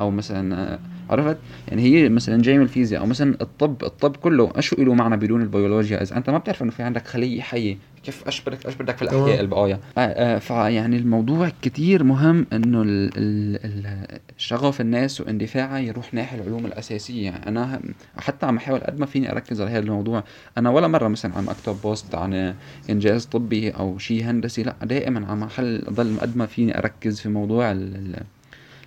أو 0.00 0.10
مثلا 0.10 0.78
عرفت؟ 1.10 1.36
يعني 1.68 1.82
هي 1.82 2.08
مثلا 2.08 2.42
جاي 2.42 2.58
من 2.58 2.64
الفيزياء 2.64 3.00
أو 3.00 3.06
مثلا 3.06 3.36
الطب 3.40 3.84
الطب 3.84 4.16
كله 4.16 4.52
أشو 4.56 4.76
له 4.76 4.94
معنى 4.94 5.16
بدون 5.16 5.42
البيولوجيا 5.42 6.02
إذا؟ 6.02 6.16
أنت 6.16 6.30
ما 6.30 6.38
بتعرف 6.38 6.62
إنه 6.62 6.70
في 6.70 6.82
عندك 6.82 7.06
خلية 7.06 7.40
حية. 7.40 7.76
كيف 8.04 8.26
إيش 8.26 8.40
بدك 8.40 8.96
في 8.96 9.02
الأحياء 9.02 9.40
البقايا؟ 9.40 9.80
آه 9.98 10.00
آه 10.00 10.38
فيعني 10.38 10.96
الموضوع 10.96 11.52
كتير 11.62 12.04
مهم 12.04 12.46
إنه 12.52 12.82
ال 12.82 13.10
ال 13.16 14.18
شغف 14.36 14.80
الناس 14.80 15.20
واندفاعها 15.20 15.78
يروح 15.78 16.14
ناحية 16.14 16.40
العلوم 16.40 16.66
الأساسية. 16.66 17.30
أنا 17.30 17.80
حتى 18.16 18.46
عم 18.46 18.56
احاول 18.56 18.80
قد 18.80 19.00
ما 19.00 19.06
فيني 19.06 19.32
أركز 19.32 19.60
على 19.60 19.70
هذا 19.70 19.78
الموضوع. 19.78 20.24
أنا 20.58 20.70
ولا 20.70 20.88
مرة 20.88 21.08
مثلا 21.08 21.34
عم 21.36 21.48
أكتب 21.48 21.76
بوست 21.82 22.14
عن 22.14 22.54
إنجاز 22.90 23.24
طبي 23.24 23.70
أو 23.70 23.98
شيء 23.98 24.24
هندسي 24.24 24.62
لا 24.62 24.76
دائما 24.82 25.26
عم 25.26 25.42
احل 25.42 25.82
اضل 25.86 26.20
قد 26.20 26.36
ما 26.36 26.46
فيني 26.46 26.78
أركز 26.78 27.20
في 27.20 27.28
موضوع 27.28 27.72
ال 27.72 28.22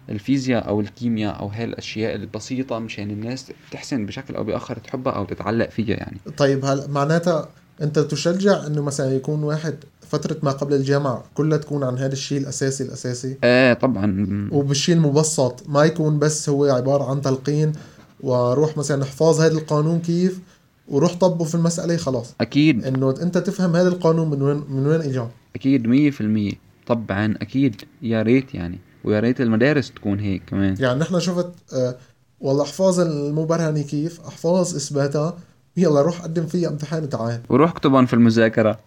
الفيزياء 0.10 0.68
أو 0.68 0.82
الكيمياء 0.82 1.39
أو 1.39 1.47
هاي 1.47 1.64
الأشياء 1.64 2.16
البسيطة 2.16 2.80
مشان 2.80 3.12
الناس 3.12 3.51
تحسن 3.72 4.05
بشكل 4.05 4.36
أو 4.36 4.43
بآخر 4.43 4.78
تحبها 4.78 5.14
أو 5.14 5.26
تتعلق 5.26 5.70
فيها 5.70 5.95
يعني. 5.95 6.18
طيب 6.38 6.66
هل 6.66 6.86
معناتها 6.89 7.49
أنت 7.82 7.99
تشجع 7.99 8.68
إنه 8.68 8.82
مثلا 8.82 9.16
يكون 9.16 9.43
واحد 9.43 9.76
فترة 10.10 10.38
ما 10.43 10.51
قبل 10.51 10.74
الجامعة 10.74 11.24
كلها 11.34 11.57
تكون 11.57 11.84
عن 11.84 11.97
هذا 11.97 12.14
الشيء 12.14 12.38
الأساسي 12.38 12.84
الأساسي؟ 12.84 13.38
إيه 13.43 13.74
طبعا. 13.74 14.49
وبالشيء 14.51 14.95
المبسط 14.95 15.64
ما 15.70 15.84
يكون 15.86 16.20
بس 16.20 16.49
هو 16.49 16.66
عبارة 16.66 17.03
عن 17.03 17.22
تلقين 17.22 17.72
وروح 18.20 18.78
مثلا 18.78 19.03
أحفظ 19.03 19.41
هذا 19.41 19.53
القانون 19.53 19.99
كيف 19.99 20.39
وروح 20.88 21.14
طبقه 21.14 21.45
في 21.45 21.55
المسألة 21.55 21.97
خلاص. 21.97 22.36
أكيد. 22.41 22.86
إنه 22.86 23.16
أنت 23.22 23.38
تفهم 23.38 23.76
هذا 23.76 23.88
القانون 23.88 24.30
من 24.30 24.41
وين 24.41 24.64
من 24.70 24.88
وين 24.88 25.01
إجا. 25.01 25.28
أكيد 25.55 25.88
مية 25.88 26.12
في 26.12 26.22
المية. 26.22 26.53
طبعا 26.88 27.36
أكيد. 27.41 27.82
يا 28.01 28.22
ريت 28.22 28.55
يعني. 28.55 28.80
ويا 29.04 29.20
ريت 29.20 29.41
المدارس 29.41 29.91
تكون 29.91 30.20
هيك 30.20 30.41
كمان. 30.47 30.76
يعني 30.80 31.00
نحن 31.00 31.20
شفت 31.20 31.50
آه 31.74 31.95
والله 32.39 32.64
احفاظ 32.64 33.00
المبرهنة 33.00 33.82
كيف؟ 33.82 34.22
احفاظ 34.28 34.76
إثباتها. 34.76 35.38
يلا 35.78 36.02
روح 36.02 36.22
قدم 36.22 36.45
فيها 36.45 36.70
امتحان 36.70 37.10
تعال 37.10 37.41
وروح 37.50 37.72
اكتبهم 37.72 38.06
في 38.06 38.14
المذاكرة. 38.14 38.80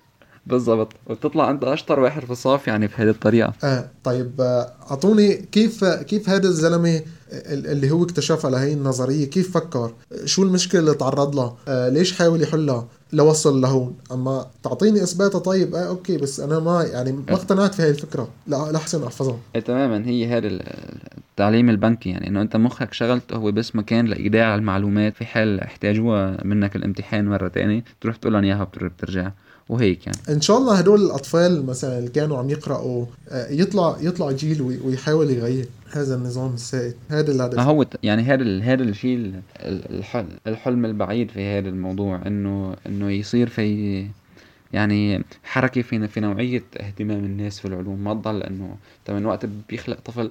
بالضبط. 0.47 0.93
وتطلع 1.07 1.51
انت 1.51 1.65
أشطر 1.65 2.01
واحد 2.01 2.25
في 2.25 2.31
الصف 2.31 2.67
يعني 2.67 2.87
بهذه 2.87 3.11
الطريقة. 3.11 3.53
آه 3.65 3.91
طيب 4.05 4.41
آه، 4.41 4.73
أعطوني 4.91 5.35
كيف 5.35 5.85
كيف 5.85 6.29
هذا 6.29 6.49
الزلمة 6.49 7.01
اللي 7.33 7.91
هو 7.91 8.05
اكتشفها 8.05 8.51
لهي 8.51 8.73
النظرية 8.73 9.25
كيف 9.25 9.55
فكر؟ 9.55 9.93
شو 10.25 10.43
المشكلة 10.43 10.81
اللي 10.81 10.95
تعرض 10.95 11.37
لها 11.37 11.57
آه 11.69 11.89
ليش 11.89 12.13
حاول 12.19 12.43
يحلها 12.43 12.87
لوصل 13.13 13.61
لهون. 13.61 13.95
أما 14.13 14.47
تعطيني 14.63 15.03
اثباتها 15.03 15.39
طيب 15.39 15.75
آه 15.75 15.89
أوكي 15.89 16.17
بس 16.19 16.41
أنا 16.41 16.59
ما 16.59 16.83
يعني 16.83 17.13
ما 17.13 17.23
اقتنعت 17.29 17.75
في 17.75 17.83
هاي 17.83 17.91
الفكرة. 17.91 18.29
لا 18.47 18.73
لحسن 18.73 19.03
أحفظها. 19.05 19.39
إيه 19.55 19.61
تماما. 19.61 20.07
هي 20.07 20.27
هذا 20.27 20.49
التعليم 21.31 21.71
البنكي 21.71 22.11
يعني 22.11 22.29
إنه 22.29 22.43
أنت 22.43 22.57
مخك 22.57 22.93
شغلته 22.93 23.37
هو 23.37 23.53
بس 23.53 23.77
مكان 23.77 24.07
لإيداع 24.07 24.55
المعلومات 24.55 25.17
في 25.17 25.25
حال 25.25 25.61
احتاجوها 25.61 26.37
منك 26.45 26.77
الامتحان 26.77 27.29
مرة 27.29 27.49
تانية 27.49 27.85
تروح 28.01 28.17
تقول 28.17 28.33
لهم 28.33 28.45
اياها 28.45 28.65
بترجع 28.65 29.31
وهيك 29.69 30.07
يعني. 30.07 30.19
إن 30.29 30.41
شاء 30.41 30.59
الله 30.59 30.79
هدول 30.79 31.05
الأطفال 31.05 31.67
مثلا 31.67 31.99
اللي 31.99 32.11
كانوا 32.11 32.39
عم 32.39 32.51
يقرأوا 32.51 33.07
آه، 33.29 33.51
يطلع 33.51 33.97
يطلع 34.01 34.31
جيل 34.31 34.63
ويحاول 34.63 35.31
يغير 35.31 35.67
هذا 35.93 36.15
النظام 36.15 36.55
السائد. 36.55 36.95
هذا 37.09 37.33
الهدف 37.33 37.59
هو 37.59 37.87
يعني 38.03 38.23
هذا 38.23 38.61
هذا 38.63 38.83
الشيء 38.83 39.33
الحلم 40.47 40.85
البعيد 40.85 41.31
في 41.31 41.59
هذا 41.59 41.69
الموضوع 41.69 42.21
إنه 42.27 42.77
إنه 42.87 43.11
يصير 43.11 43.49
في 43.49 44.07
يعني 44.73 45.25
حركة 45.45 45.83
في 45.83 46.09
في 46.09 46.21
نوعية 46.21 46.63
اهتمام 46.81 47.25
الناس 47.25 47.61
في 47.61 47.69
العلوم. 47.69 48.05
ما 48.05 48.15
تضل 48.15 48.43
إنه 48.43 48.77
من 49.09 49.27
وقت 49.27 49.47
بيخلق 49.69 50.01
طفل. 50.01 50.31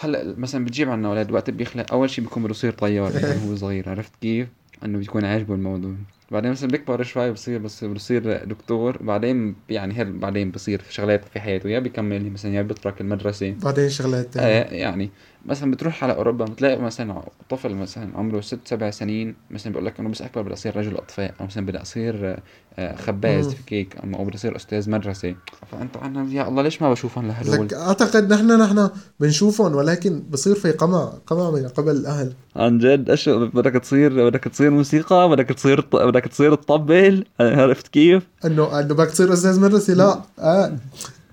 هلأ 0.00 0.34
مثلا 0.38 0.64
بتجيب 0.64 0.90
عنا 0.90 1.08
أولاد 1.08 1.32
وقت 1.32 1.50
بيخلق 1.50 1.92
أول 1.92 2.10
شيء 2.10 2.24
بيكون 2.24 2.42
بده 2.42 2.50
يصير 2.50 2.72
طيار 2.72 3.12
يعني 3.14 3.50
هو 3.50 3.56
صغير. 3.56 3.88
عرفت 3.88 4.12
كيف؟ 4.20 4.48
إنه 4.84 4.98
بيكون 4.98 5.24
عاجبه 5.24 5.54
الموضوع. 5.54 5.94
بعدين 6.32 6.50
مثلا 6.50 6.70
بيكبر 6.70 7.02
شوي 7.02 7.32
بصير 7.32 7.58
بس 7.58 7.84
بصير 7.84 8.44
دكتور. 8.44 9.02
بعدين 9.02 9.54
يعني 9.70 9.94
هل 9.94 10.12
بعدين 10.18 10.50
بصير 10.50 10.82
في 10.82 10.94
شغلات 10.94 11.24
في 11.24 11.40
حياته 11.40 11.68
يا 11.68 11.78
بيكمل 11.78 12.30
مثلا 12.32 12.54
يا 12.54 12.62
بيترك 12.62 13.00
المدرسة. 13.00 13.50
بعدين 13.62 13.88
شغلات 13.90 14.36
آه 14.36 14.64
يعني 14.74 15.10
مثلا 15.44 15.70
بتروح 15.70 16.04
على 16.04 16.12
أوروبا 16.14 16.44
بتلاقي 16.44 16.82
مثلا 16.82 17.22
طفل 17.50 17.74
مثلا 17.74 18.08
عمره 18.18 18.40
ست 18.40 18.58
سبع 18.64 18.90
سنين 18.90 19.34
مثلا 19.50 19.72
بيقول 19.72 19.86
لك 19.86 20.00
إنه 20.00 20.08
بس 20.08 20.22
أكبر 20.22 20.42
بدي 20.42 20.52
اصير 20.52 20.76
رجل 20.76 20.96
اطفاء 20.96 21.34
أو 21.40 21.46
مثلا 21.46 21.66
بدي 21.66 21.82
اصير 21.82 22.36
آه، 22.78 22.96
خباز 22.96 23.48
في 23.48 23.62
كيك 23.62 23.96
أو 23.96 24.24
بدي 24.24 24.36
اصير 24.36 24.56
أستاذ 24.56 24.90
مدرسة. 24.90 25.34
فأنت 25.72 25.96
أنا 25.96 26.32
يا 26.32 26.48
الله 26.48 26.62
ليش 26.62 26.82
ما 26.82 26.90
بشوفهم 26.90 27.26
لهدول؟ 27.26 27.66
لك 27.66 27.74
أعتقد 27.74 28.32
نحن 28.32 28.60
نحن 28.62 28.90
بنشوفهم 29.20 29.74
ولكن 29.74 30.22
بصير 30.30 30.54
في 30.54 30.70
قمع 30.70 31.12
قمع 31.26 31.50
من 31.50 31.68
قبل 31.68 31.90
الأهل. 31.90 32.32
عن 32.56 32.78
جد 32.78 33.10
إيش 33.10 33.28
بدك 33.28 33.72
تصير؟ 33.72 34.28
بدك 34.28 34.44
تصير 34.44 34.70
موسيقى؟ 34.70 35.28
بدك 35.28 35.48
تصير 35.48 35.86
بدك 35.92 36.24
تصير 36.24 36.54
تطبل 36.54 37.24
عرفت 37.40 37.88
كيف؟ 37.88 38.22
انه 38.44 38.80
إنه 38.80 38.94
بدك 38.94 39.10
تصير 39.10 39.32
أستاذ 39.32 39.60
مدرسة؟ 39.60 39.94
لا. 39.94 40.22
آه. 40.38 40.76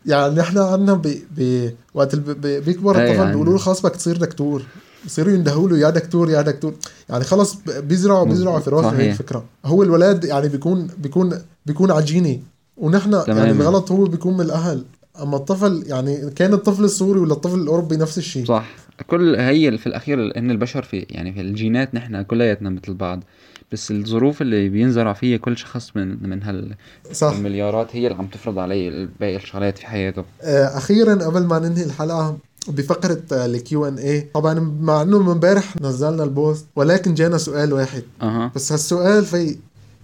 يعني 0.06 0.36
نحن 0.36 0.58
عندنا 0.58 0.94
ب... 0.94 1.16
ب... 1.38 1.70
وقت 1.94 2.16
بي... 2.16 2.60
بيكبر 2.60 2.92
الطفل 2.92 3.16
يعني. 3.16 3.32
بيقولوا 3.32 3.54
له 3.54 3.60
خلاص 3.60 3.82
بدك 3.82 3.96
تصير 3.96 4.18
دكتور. 4.18 4.64
بصيروا 5.06 5.34
يندهوا 5.34 5.70
له 5.70 5.78
يا 5.78 5.90
دكتور 5.90 6.30
يا 6.30 6.42
دكتور. 6.42 6.74
يعني 7.10 7.24
خلص 7.24 7.56
بيزرعوا 7.66 8.26
بيزرعوا 8.26 8.60
في 8.60 8.70
راسه 8.70 8.98
هي 8.98 9.10
الفكرة. 9.10 9.44
هو 9.66 9.84
الولد 9.84 10.24
يعني 10.24 10.50
بيكون 10.50 10.88
بيكون 10.98 11.42
بيكون 11.66 11.92
عجيني. 11.92 12.44
ونحن 12.78 13.14
يعني 13.28 13.52
الغلط 13.52 13.92
هو 13.92 14.04
بيكون 14.04 14.34
من 14.34 14.42
الأهل. 14.42 14.86
أما 15.22 15.38
الطفل 15.38 15.84
يعني 15.88 16.30
كان 16.30 16.54
الطفل 16.54 16.84
السوري 16.84 17.20
ولا 17.20 17.34
الطفل 17.34 17.60
الأوروبي 17.60 17.98
نفس 17.98 18.18
الشيء. 18.18 18.46
صح. 18.46 18.66
كل 19.08 19.36
هي 19.36 19.78
في 19.78 19.88
الأخير 19.88 20.38
إن 20.38 20.52
البشر 20.52 20.84
في 20.84 21.06
يعني 21.10 21.34
في 21.34 21.42
الجينات 21.42 21.96
نحن 21.96 22.22
كلياتنا 22.22 22.70
مثل 22.70 22.94
بعض 22.94 23.24
بس 23.72 23.92
الظروف 23.92 24.42
اللي 24.42 24.70
بينزرع 24.70 25.14
فيها 25.14 25.38
كل 25.38 25.58
شخص 25.58 25.92
من 25.96 26.30
من 26.30 26.44
هال 26.44 26.76
صح. 27.12 27.34
المليارات 27.38 27.96
هي 27.96 28.08
اللي 28.08 28.18
عم 28.18 28.28
تفرض 28.28 28.60
عليه 28.60 29.10
باقي 29.20 29.36
الشغلات 29.36 29.78
في 29.78 29.88
حياته. 29.88 30.24
آه، 30.42 30.78
أخيرا 30.78 31.14
قبل 31.16 31.46
ما 31.46 31.60
ننهي 31.60 31.84
الحلقة 31.84 32.38
بفقرة 32.68 33.22
ال 33.32 33.60
Q 33.60 33.88
and 33.88 33.98
A 33.98 34.22
طبعا 34.34 34.78
مع 34.82 35.02
إنه 35.02 35.24
من 35.24 35.32
امبارح 35.32 35.82
نزلنا 35.82 36.24
ال 36.24 36.33
post 36.33 36.68
ولكن 36.76 37.14
جانا 37.14 37.38
سؤال 37.38 37.74
واحد. 37.74 38.04
أه. 38.22 38.52
بس 38.56 38.72
هالسؤال 38.72 39.26
في 39.26 39.58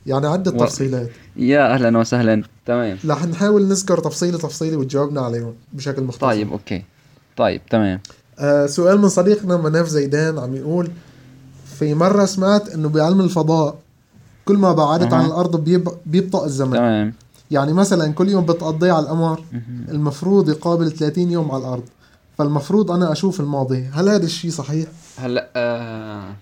يعني 0.05 0.27
عدة 0.27 0.51
و... 0.51 0.57
تفصيلات. 0.57 1.09
يا 1.35 1.73
أهلا 1.73 1.97
وسهلا. 1.97 2.43
تمام. 2.65 2.97
رح 3.07 3.25
نحاول 3.25 3.67
نذكر 3.67 3.99
تفصيلة 3.99 4.37
تفصيلة 4.37 4.77
وتجاوبنا 4.77 5.21
عليهم 5.21 5.53
بشكل 5.73 6.03
مختصر. 6.03 6.27
طيب 6.27 6.51
okay. 6.51 6.83
طيب 7.37 7.61
تمام. 7.69 7.99
آه 8.39 8.65
سؤال 8.65 9.01
من 9.01 9.09
صديقنا 9.09 9.57
مناف 9.57 9.87
زيدان 9.87 10.39
عم 10.39 10.55
يقول 10.55 10.91
في 11.79 11.93
مرة 11.93 12.25
سمعت 12.25 12.69
إنه 12.69 12.89
بعلم 12.89 13.21
الفضاء 13.21 13.75
كل 14.45 14.57
ما 14.57 14.73
بعدت 14.73 15.13
أه. 15.13 15.15
عن 15.15 15.25
الأرض 15.25 15.63
بيبطأ 16.05 16.45
الزمن. 16.45 16.73
تمام. 16.77 17.13
يعني 17.51 17.73
مثلا 17.73 18.13
كل 18.13 18.29
يوم 18.29 18.45
بتقضيه 18.45 18.91
على 18.91 19.03
القمر 19.05 19.43
المفروض 19.89 20.49
يقابل 20.49 20.91
30 20.91 21.31
يوم 21.31 21.51
على 21.51 21.63
الأرض. 21.63 21.83
فالمفروض 22.37 22.91
أنا 22.91 23.11
أشوف 23.11 23.39
الماضي. 23.39 23.83
هل 23.93 24.09
هذا 24.09 24.25
الشيء 24.25 24.51
صحيح؟ 24.51 24.87
هلأ 25.17 25.49
آه 25.55 26.35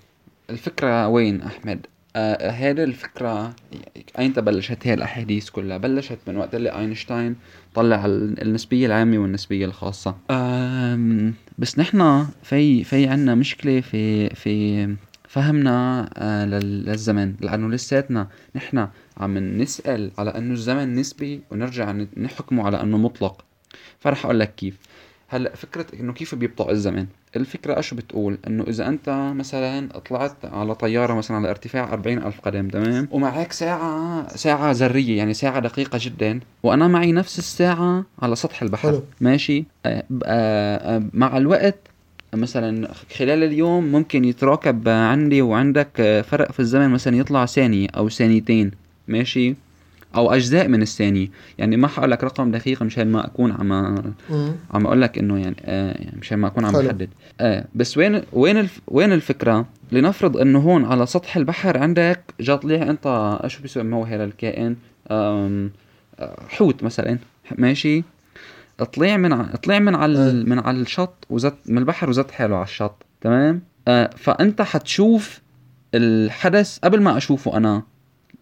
الفكرة 0.50 1.08
وين 1.08 1.42
أحمد؟ 1.42 1.86
آه 2.16 2.50
هذه 2.50 2.84
الفكرة 2.84 3.56
أين 4.20 4.32
بلشت 4.32 4.88
هي 4.88 4.94
الأحاديث 4.94 5.50
كلها؟ 5.50 5.78
بلشت 5.78 6.18
من 6.28 6.38
وقت 6.38 6.56
اللي 6.56 6.70
أينشتاين 6.80 7.36
طلع 7.74 8.06
النسبية 8.06 8.86
العامة 8.86 9.18
والنسبية 9.18 9.66
الخاصة. 9.66 10.16
بس 11.58 11.80
نحن 11.80 12.26
في 12.44 12.84
في 12.84 13.08
عنا 13.08 13.36
مشكلة 13.36 13.82
في 13.82 14.30
في 14.30 14.96
فهمنا 15.28 16.10
آه 16.18 16.46
للزمن 16.46 17.36
لأنه 17.42 17.70
لساتنا 17.70 18.28
نحن 18.56 18.88
عم 19.18 19.38
نسأل 19.38 20.12
على 20.18 20.30
أنه 20.30 20.54
الزمن 20.54 20.96
نسبي 20.96 21.42
ونرجع 21.52 21.92
نحكمه 22.18 22.66
على 22.66 22.82
أنه 22.82 22.98
مطلق. 22.98 23.46
فرح 24.00 24.26
أقول 24.26 24.40
لك 24.40 24.56
كيف. 24.56 24.78
هلأ 25.28 25.56
فكرة 25.56 25.86
إنه 26.00 26.14
كيف 26.14 26.36
بيبطأ 26.36 26.72
الزمن؟ 26.72 27.08
الفكرة 27.36 27.78
إيش 27.78 27.94
بتقول؟ 27.94 28.38
إنه 28.48 28.64
إذا 28.68 28.88
أنت 28.88 29.32
مثلا 29.36 29.90
طلعت 30.10 30.36
على 30.44 30.76
طيارة 30.76 31.14
مثلا 31.14 31.38
على 31.38 31.50
ارتفاع 31.50 31.94
أربعين 31.94 32.18
ألف 32.18 32.40
قدم 32.40 32.68
تمام؟ 32.68 33.08
ومعك 33.12 33.52
ساعة 33.52 34.28
ساعة 34.28 34.72
ذرية 34.72 35.18
يعني 35.18 35.34
ساعة 35.34 35.60
دقيقة 35.60 36.00
جدا 36.02 36.40
وأنا 36.64 36.88
معي 36.88 37.12
نفس 37.12 37.40
الساعة 37.40 38.06
على 38.22 38.36
سطح 38.36 38.62
البحر 38.62 38.90
حلو. 38.90 39.04
ماشي؟ 39.22 39.66
آه 39.86 40.04
آه 40.26 40.96
آه 40.96 41.04
مع 41.14 41.38
الوقت 41.38 41.76
مثلا 42.34 42.88
خلال 43.18 43.44
اليوم 43.44 43.92
ممكن 43.92 44.26
يتراكب 44.26 44.90
عندي 44.90 45.42
وعندك 45.42 46.24
فرق 46.28 46.52
في 46.52 46.60
الزمن 46.60 46.90
مثلا 46.90 47.18
يطلع 47.18 47.46
ثانية 47.46 47.88
أو 47.98 48.10
ثانيتين 48.10 48.72
ماشي؟ 49.08 49.56
أو 50.16 50.34
أجزاء 50.34 50.68
من 50.68 50.82
الثانية 50.82 51.28
يعني 51.58 51.78
ما 51.78 51.88
حقول 51.88 52.12
لك 52.12 52.24
رقم 52.24 52.52
دقيق 52.52 52.84
مشان 52.84 53.12
ما 53.12 53.26
أكون 53.26 53.52
عم 53.52 53.74
عم 54.72 54.86
أقول 54.86 55.02
لك 55.02 55.18
إنه 55.18 55.40
يعني 55.40 55.56
آه 55.62 55.92
يعني 55.92 56.18
مشان 56.20 56.40
ما 56.40 56.48
أكون 56.48 56.66
عم 56.66 56.74
بحدد. 56.74 57.10
آه 57.40 57.66
بس 57.76 57.98
وين 57.98 58.22
وين 58.34 58.58
الف 58.58 58.82
وين 58.88 59.14
الفكرة؟ 59.14 59.66
لنفرض 59.92 60.38
إنه 60.38 60.60
هون 60.60 60.86
على 60.86 61.06
سطح 61.06 61.38
البحر 61.38 61.78
عندك 61.78 62.22
جا 62.40 62.56
طلع 62.56 62.76
أنت 62.76 63.40
شو 63.48 63.62
بيسموه 63.62 64.08
هذا 64.08 64.24
الكائن 64.24 64.76
آه 65.08 65.70
حوت 66.50 66.84
مثلا. 66.84 67.18
ماشي؟ 67.58 68.04
طلع 68.94 69.18
من. 69.18 69.46
طلع 69.46 69.80
من 69.80 69.96
على 69.96 70.34
من 70.34 70.60
على 70.60 70.78
الشط 70.82 71.28
وزت 71.30 71.56
من 71.66 71.78
البحر 71.78 72.10
وزت 72.10 72.32
حاله 72.32 72.56
على 72.56 72.64
الشط. 72.66 73.06
تمام؟ 73.22 73.62
آه 73.88 74.10
فأنت 74.18 74.62
حتشوف 74.62 75.42
الحدث 75.96 76.80
قبل 76.80 77.02
ما 77.02 77.18
أشوفه 77.18 77.58
أنا. 77.58 77.84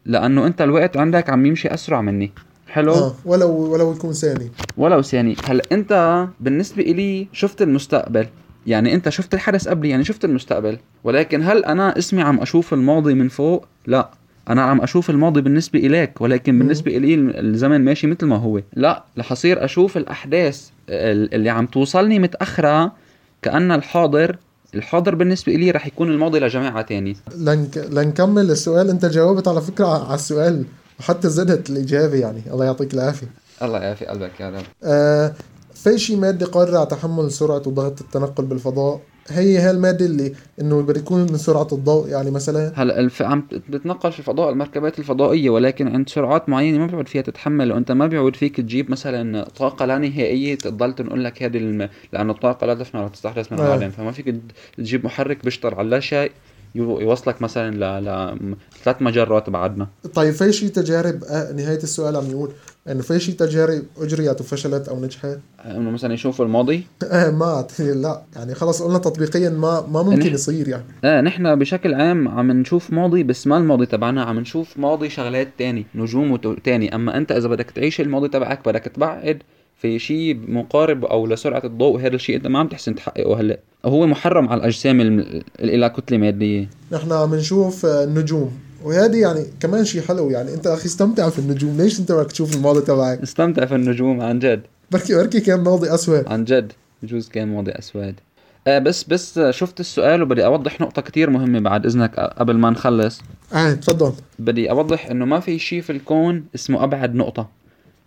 لأنه 0.06 0.48
أنت 0.48 0.62
الوقت 0.62 0.98
عندك 0.98 1.30
عم 1.30 1.46
يمشي 1.46 1.74
أسرع 1.74 2.02
مني. 2.02 2.32
حلو؟ 2.68 2.94
آه 2.94 3.16
ولو 3.26 3.50
ولو 3.50 3.92
يكون 3.92 4.14
ثاني. 4.14 4.52
ولو 4.78 5.02
ثاني. 5.02 5.36
هلا 5.46 5.64
أنت 5.72 6.26
بالنسبة 6.40 6.84
إلي 6.84 7.28
شفت 7.34 7.62
المستقبل؟ 7.62 8.28
يعني 8.68 8.94
أنت 8.94 9.10
شفت 9.10 9.34
الحدث 9.34 9.68
قبلي 9.68 9.90
يعني 9.90 10.04
شفت 10.04 10.26
المستقبل. 10.26 10.78
ولكن 11.04 11.44
هل 11.44 11.66
أنا 11.66 11.98
اسمي 11.98 12.22
عم 12.22 12.40
أشوف 12.40 12.74
الماضي 12.74 13.14
من 13.14 13.28
فوق؟ 13.28 13.66
لا. 13.88 14.10
أنا 14.50 14.62
عم 14.62 14.82
أشوف 14.82 15.10
الماضي 15.10 15.42
بالنسبة 15.42 15.80
إليك 15.80 16.22
ولكن 16.22 16.60
بالنسبة 16.60 16.98
إلي 16.98 17.16
الزمن 17.16 17.86
ماشي 17.86 18.08
مثل 18.08 18.26
ما 18.26 18.36
هو. 18.36 18.62
لا 18.74 19.04
رح 19.18 19.32
أصير 19.32 19.66
أشوف 19.66 19.98
الأحداث 19.98 20.70
اللي 20.90 21.50
عم 21.50 21.66
توصلني 21.66 22.20
متأخرة 22.20 22.92
كأن 23.42 23.72
الحاضر 23.72 24.38
الحاضر 24.76 25.16
بالنسبة 25.16 25.54
لي 25.54 25.72
رح 25.72 25.88
يكون 25.88 26.12
الماضي 26.12 26.40
لجماعة 26.40 26.82
تاني. 26.82 27.18
لنك... 27.38 27.78
لنكمل 27.78 28.52
السؤال. 28.52 28.90
أنت 28.90 29.06
جاوبت 29.06 29.48
على 29.48 29.62
فكرة 29.62 30.06
على 30.06 30.16
السؤال 30.16 30.66
وحتى 31.00 31.30
زدت 31.30 31.70
الإجابة 31.70 32.16
يعني. 32.16 32.42
الله 32.54 32.66
يعطيك 32.66 32.94
العافية. 32.94 33.28
الله 33.62 33.80
يعافي 33.80 34.06
قلبك 34.06 34.40
يا 34.40 34.50
رب. 34.50 34.64
آه 34.84 35.34
في 35.74 35.98
شي 35.98 36.16
مادة 36.16 36.46
قادرة 36.46 36.78
على 36.78 36.88
تحمل 36.88 37.32
سرعة 37.32 37.62
وضغط 37.66 38.02
التنقل 38.02 38.46
بالفضاء. 38.46 39.02
هي 39.30 39.60
هي 39.60 39.72
المادة 39.72 40.06
اللي 40.06 40.34
إنه 40.62 40.82
بده 40.82 41.00
يكون 41.00 41.22
من 41.22 41.38
سرعة 41.38 41.68
الضوء. 41.72 42.08
يعني 42.10 42.32
مثلا 42.32 42.72
هلا 42.76 43.00
الف... 43.00 43.22
عم 43.22 43.48
تتنقل 43.72 44.12
في 44.12 44.20
الفضاء 44.20 44.50
المركبات 44.50 45.00
الفضائية 45.00 45.50
ولكن 45.50 45.88
عند 45.88 46.10
سرعات 46.10 46.50
معينة 46.50 46.78
ما 46.78 46.88
بيعود 46.88 47.08
فيها 47.08 47.22
تتحمل. 47.22 47.72
وأنت 47.72 47.92
ما 47.92 48.08
بيعود 48.08 48.36
فيك 48.36 48.58
تجيب 48.58 48.92
مثلا 48.92 49.44
طاقة 49.44 49.86
لا 49.86 49.98
نهائية 49.98 50.56
تضل 50.56 50.94
تنقل 50.94 51.24
لك 51.24 51.44
هذه 51.44 51.58
الم... 51.58 51.90
لأنه 52.14 52.32
الطاقة 52.32 52.68
لا 52.68 52.74
تفنى 52.74 53.02
ولا 53.02 53.10
تستحدث 53.10 53.52
من 53.52 53.60
آه. 53.60 53.66
العالم. 53.66 53.90
فما 53.90 54.12
فيك 54.12 54.36
تجيب 54.78 55.06
محرك 55.06 55.44
بيشتغل 55.44 55.74
على 55.74 55.90
لا 55.90 56.00
شيء. 56.00 56.32
يوصلك 56.76 57.42
مثلا 57.42 58.00
ل... 58.02 58.38
ثلاث 58.84 59.02
مجرات 59.02 59.50
بعدنا 59.50 59.88
طيب 60.14 60.34
في 60.34 60.54
شي 60.54 60.70
تجارب 60.70 61.24
آه 61.24 61.52
نهاية 61.52 61.84
السؤال 61.84 62.16
عم 62.16 62.30
يقول 62.32 62.52
انه 62.90 63.02
في 63.02 63.20
شي 63.20 63.32
تجارب 63.32 63.84
أجريت 63.98 64.42
وفشلت 64.42 64.88
أو 64.90 65.00
نجحت؟ 65.00 65.40
إنه 65.66 65.92
مثلا 65.92 66.14
يشوفوا 66.14 66.46
الماضي؟ 66.46 66.84
آه 67.04 67.30
ما 67.32 67.68
لا 67.80 68.22
يعني 68.36 68.56
خلص 68.56 68.82
قلنا 68.82 68.98
تطبيقيا 68.98 69.50
ما 69.50 69.86
ما 69.92 70.04
ممكن 70.04 70.30
نح- 70.30 70.34
يصير 70.34 70.68
يعني. 70.68 70.84
آه 71.04 71.22
نحن 71.22 71.56
بشكل 71.56 71.94
عام 71.94 72.28
عم 72.28 72.52
نشوف 72.52 72.94
ماضي 72.94 73.24
بس 73.24 73.48
ما 73.48 73.58
الماضي 73.58 73.86
تبعنا 73.86 74.24
عم 74.24 74.40
نشوف 74.40 74.78
ماضي 74.78 75.10
شغلات 75.10 75.48
تاني 75.58 75.86
نجوم 75.96 76.36
تاني. 76.64 76.96
أما 76.96 77.18
أنت 77.18 77.32
إذا 77.32 77.48
بدك 77.48 77.72
تعيش 77.72 78.02
الماضي 78.02 78.28
تبعك 78.28 78.66
بدك 78.70 78.82
تبعد 78.84 79.44
في 79.82 80.00
شيء 80.00 80.40
مقارب 80.48 81.06
أو 81.06 81.28
لسرعة 81.28 81.62
الضوء 81.66 82.00
هذا 82.00 82.16
الشيء 82.16 82.36
أنت 82.36 82.48
ما 82.48 82.60
عم 82.60 82.68
تحسن 82.68 82.96
تحققه 82.96 83.40
هلأ. 83.40 83.60
هو 83.86 84.08
محرم 84.08 84.50
على 84.50 84.60
الأجسام 84.60 85.02
اللي 85.02 85.78
لها 85.78 85.88
كتلة 85.88 86.18
مادية. 86.18 86.70
نحن 86.92 87.12
عم 87.12 87.36
نشوف 87.36 87.86
آه، 87.86 88.04
النجوم. 88.04 88.52
وهذه 88.84 89.18
يعني 89.18 89.46
كمان 89.60 89.86
شيء 89.86 90.02
حلو 90.02 90.30
يعني 90.30 90.54
أنت 90.54 90.68
أخي 90.68 90.86
استمتع 90.86 91.30
في 91.30 91.40
النجوم. 91.40 91.78
ليش 91.78 92.00
أنت 92.00 92.12
بدك 92.12 92.32
تشوف 92.32 92.56
الماضي 92.56 92.82
تبعك؟ 92.82 93.22
استمتع 93.22 93.66
في 93.66 93.76
النجوم 93.76 94.22
عن 94.22 94.40
جد. 94.40 94.62
بركي 94.92 95.16
بركي 95.16 95.40
كان 95.40 95.60
ماضي 95.60 95.94
أسود. 95.94 96.28
عن 96.28 96.44
جد. 96.44 96.72
بجوز 97.04 97.30
كان 97.30 97.48
ماضي 97.48 97.72
أسود. 97.72 98.16
آه 98.68 98.80
بس 98.80 99.04
بس 99.04 99.40
شفت 99.40 99.80
السؤال 99.80 100.22
وبدي 100.22 100.46
أوضح 100.46 100.82
نقطة 100.82 101.02
كتير 101.02 101.30
مهمة 101.30 101.60
بعد 101.60 101.86
إذنك 101.86 102.20
قبل 102.20 102.58
ما 102.58 102.70
نخلص. 102.70 103.22
آه 103.54 103.74
تفضل. 103.74 104.14
بدي 104.40 104.72
أوضح 104.72 105.10
إنه 105.10 105.26
ما 105.26 105.40
في 105.40 105.60
شيء 105.60 105.82
في 105.82 105.90
الكون 105.92 106.44
اسمه 106.56 106.84
أبعد 106.84 107.16
نقطة. 107.16 107.61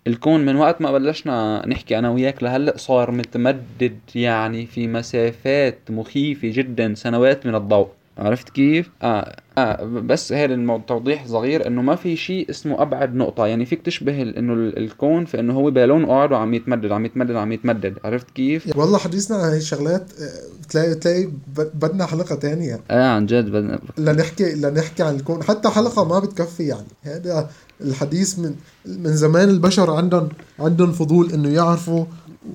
الكون 0.07 0.45
من 0.45 0.55
وقت 0.55 0.81
ما 0.81 0.91
بلشنا 0.91 1.65
نحكي 1.67 1.99
أنا 1.99 2.09
وياك 2.09 2.43
لهلأ 2.43 2.77
صار 2.77 3.11
متمدد 3.11 3.99
يعني 4.15 4.65
في 4.65 4.87
مسافات 4.87 5.79
مخيفة 5.89 6.47
جدا 6.51 6.93
سنوات 6.95 7.45
من 7.45 7.55
الضوء. 7.55 7.87
عرفت 8.17 8.49
كيف؟ 8.49 8.89
آه, 9.01 9.35
آه 9.57 9.83
بس 9.85 10.33
هذا 10.33 10.53
المو- 10.53 10.81
توضيح 10.87 11.27
صغير 11.27 11.67
إنه 11.67 11.81
ما 11.81 11.95
في 11.95 12.15
شيء 12.15 12.49
اسمه 12.49 12.81
أبعد 12.81 13.15
نقطة. 13.15 13.47
يعني 13.47 13.65
فيك 13.65 13.81
تشبه 13.81 14.21
إنه 14.21 14.53
ال- 14.53 14.77
الكون 14.77 15.25
في 15.25 15.39
إنه 15.39 15.53
هو 15.53 15.71
بالون 15.71 16.05
قاعد 16.05 16.31
وعم 16.31 16.53
يتمدد 16.53 16.91
عم 16.91 17.05
يتمدد 17.05 17.35
عم 17.35 17.51
يتمدد. 17.51 17.93
عرفت 18.03 18.31
كيف؟ 18.31 18.77
والله 18.77 18.97
حديثنا 18.97 19.37
عن 19.37 19.49
هاي 19.49 19.57
الشغلات 19.57 20.11
آه، 20.21 20.61
بتلاقي 20.67 20.93
بتلاقي 20.95 21.27
بدنا 21.73 22.05
حلقة 22.05 22.35
تانية. 22.35 22.79
آه 22.91 23.07
عن 23.07 23.25
جد 23.25 23.49
بدنا 23.51 23.79
لنحكي 23.97 24.55
لنحكي 24.55 25.03
عن 25.03 25.15
الكون. 25.15 25.43
حتى 25.43 25.69
حلقة 25.69 26.03
ما 26.05 26.19
بتكفي 26.19 26.63
يعني. 26.63 26.87
هذا 27.03 27.49
الحديث 27.81 28.39
من 28.39 28.55
من 28.85 29.13
زمان 29.15 29.49
البشر 29.49 29.91
عندهم 29.91 30.29
عندهم 30.59 30.91
فضول 30.91 31.31
إنه 31.31 31.49
يعرفوا 31.49 32.05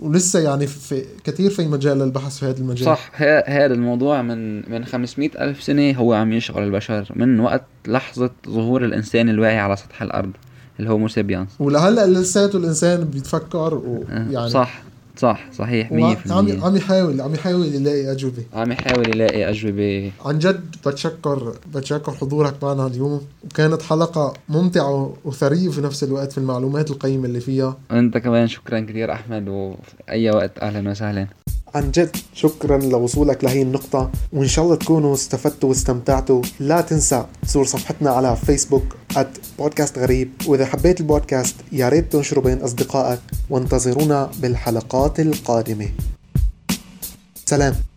ولسه 0.00 0.38
يعني 0.38 0.66
في 0.66 1.04
كثير 1.24 1.50
في 1.50 1.68
مجال 1.68 1.98
للبحث 1.98 2.38
في 2.38 2.46
هذا 2.46 2.58
المجال. 2.58 2.84
صح 2.86 3.10
هذا 3.50 3.74
الموضوع 3.74 4.22
من 4.22 4.70
من 4.72 4.84
500 4.84 5.30
ألف 5.40 5.62
سنة 5.62 5.92
هو 5.92 6.12
عم 6.12 6.32
يشغل 6.32 6.62
البشر 6.62 7.12
من 7.16 7.40
وقت 7.40 7.64
لحظة 7.86 8.30
ظهور 8.48 8.84
الإنسان 8.84 9.28
الواعي 9.28 9.58
على 9.58 9.76
سطح 9.76 10.02
الأرض 10.02 10.30
الهومو 10.80 11.08
سابيانس 11.08 11.48
ولهلأ 11.58 12.06
لساته 12.06 12.56
الإنسان 12.56 13.04
بيتفكر 13.04 13.72
آه، 13.72 13.82
ويعني 14.30 14.50
صح. 14.50 14.82
صح 15.20 15.52
صحيح 15.52 15.92
100% 15.92 15.94
وعم 16.30 16.62
عم 16.62 16.76
يحاول 16.76 17.20
عم 17.20 17.34
يحاول 17.34 17.74
يلاقي 17.74 18.12
أجوبة. 18.12 18.44
عم 18.54 18.72
يحاول 18.72 19.08
يلاقي 19.08 19.50
أجوبة. 19.50 20.12
عن 20.24 20.38
جد 20.38 20.60
بتشكر 20.86 21.54
بتشكر 21.74 22.12
حضورك 22.12 22.54
معنا 22.62 22.86
اليوم. 22.86 23.20
وكانت 23.44 23.82
حلقة 23.82 24.34
ممتعة 24.48 25.16
وثرية 25.24 25.68
في 25.68 25.80
نفس 25.80 26.04
الوقت 26.04 26.32
في 26.32 26.38
المعلومات 26.38 26.90
القيمة 26.90 27.24
اللي 27.24 27.40
فيها. 27.40 27.76
وأنت 27.90 28.18
كمان 28.18 28.48
شكرا 28.48 28.80
كثير 28.80 29.12
أحمد 29.12 29.48
وأي 29.48 30.30
وقت 30.30 30.58
أهلا 30.58 30.90
وسهلا. 30.90 31.26
عن 31.74 31.90
جد 31.90 32.16
شكرا 32.34 32.78
لوصولك 32.78 33.44
لهي 33.44 33.62
النقطة. 33.62 34.10
وإن 34.32 34.48
شاء 34.48 34.64
الله 34.64 34.76
تكونوا 34.76 35.14
استفدتوا 35.14 35.68
واستمتعتوا. 35.68 36.42
لا 36.60 36.80
تنسى 36.80 37.24
تزور 37.42 37.64
صفحتنا 37.64 38.10
على 38.10 38.36
فيسبوك 38.36 38.84
بودكاست 39.58 39.98
غريب 39.98 40.32
وإذا 40.46 40.66
حبيت 40.66 41.00
البودكاست 41.00 41.54
يا 41.72 41.88
ريت 41.88 42.12
تنشره 42.12 42.40
بين 42.40 42.58
أصدقائك. 42.58 43.20
وانتظرونا 43.50 44.30
بالحلقات 44.42 45.20
القادمة. 45.20 45.88
سلام. 47.46 47.89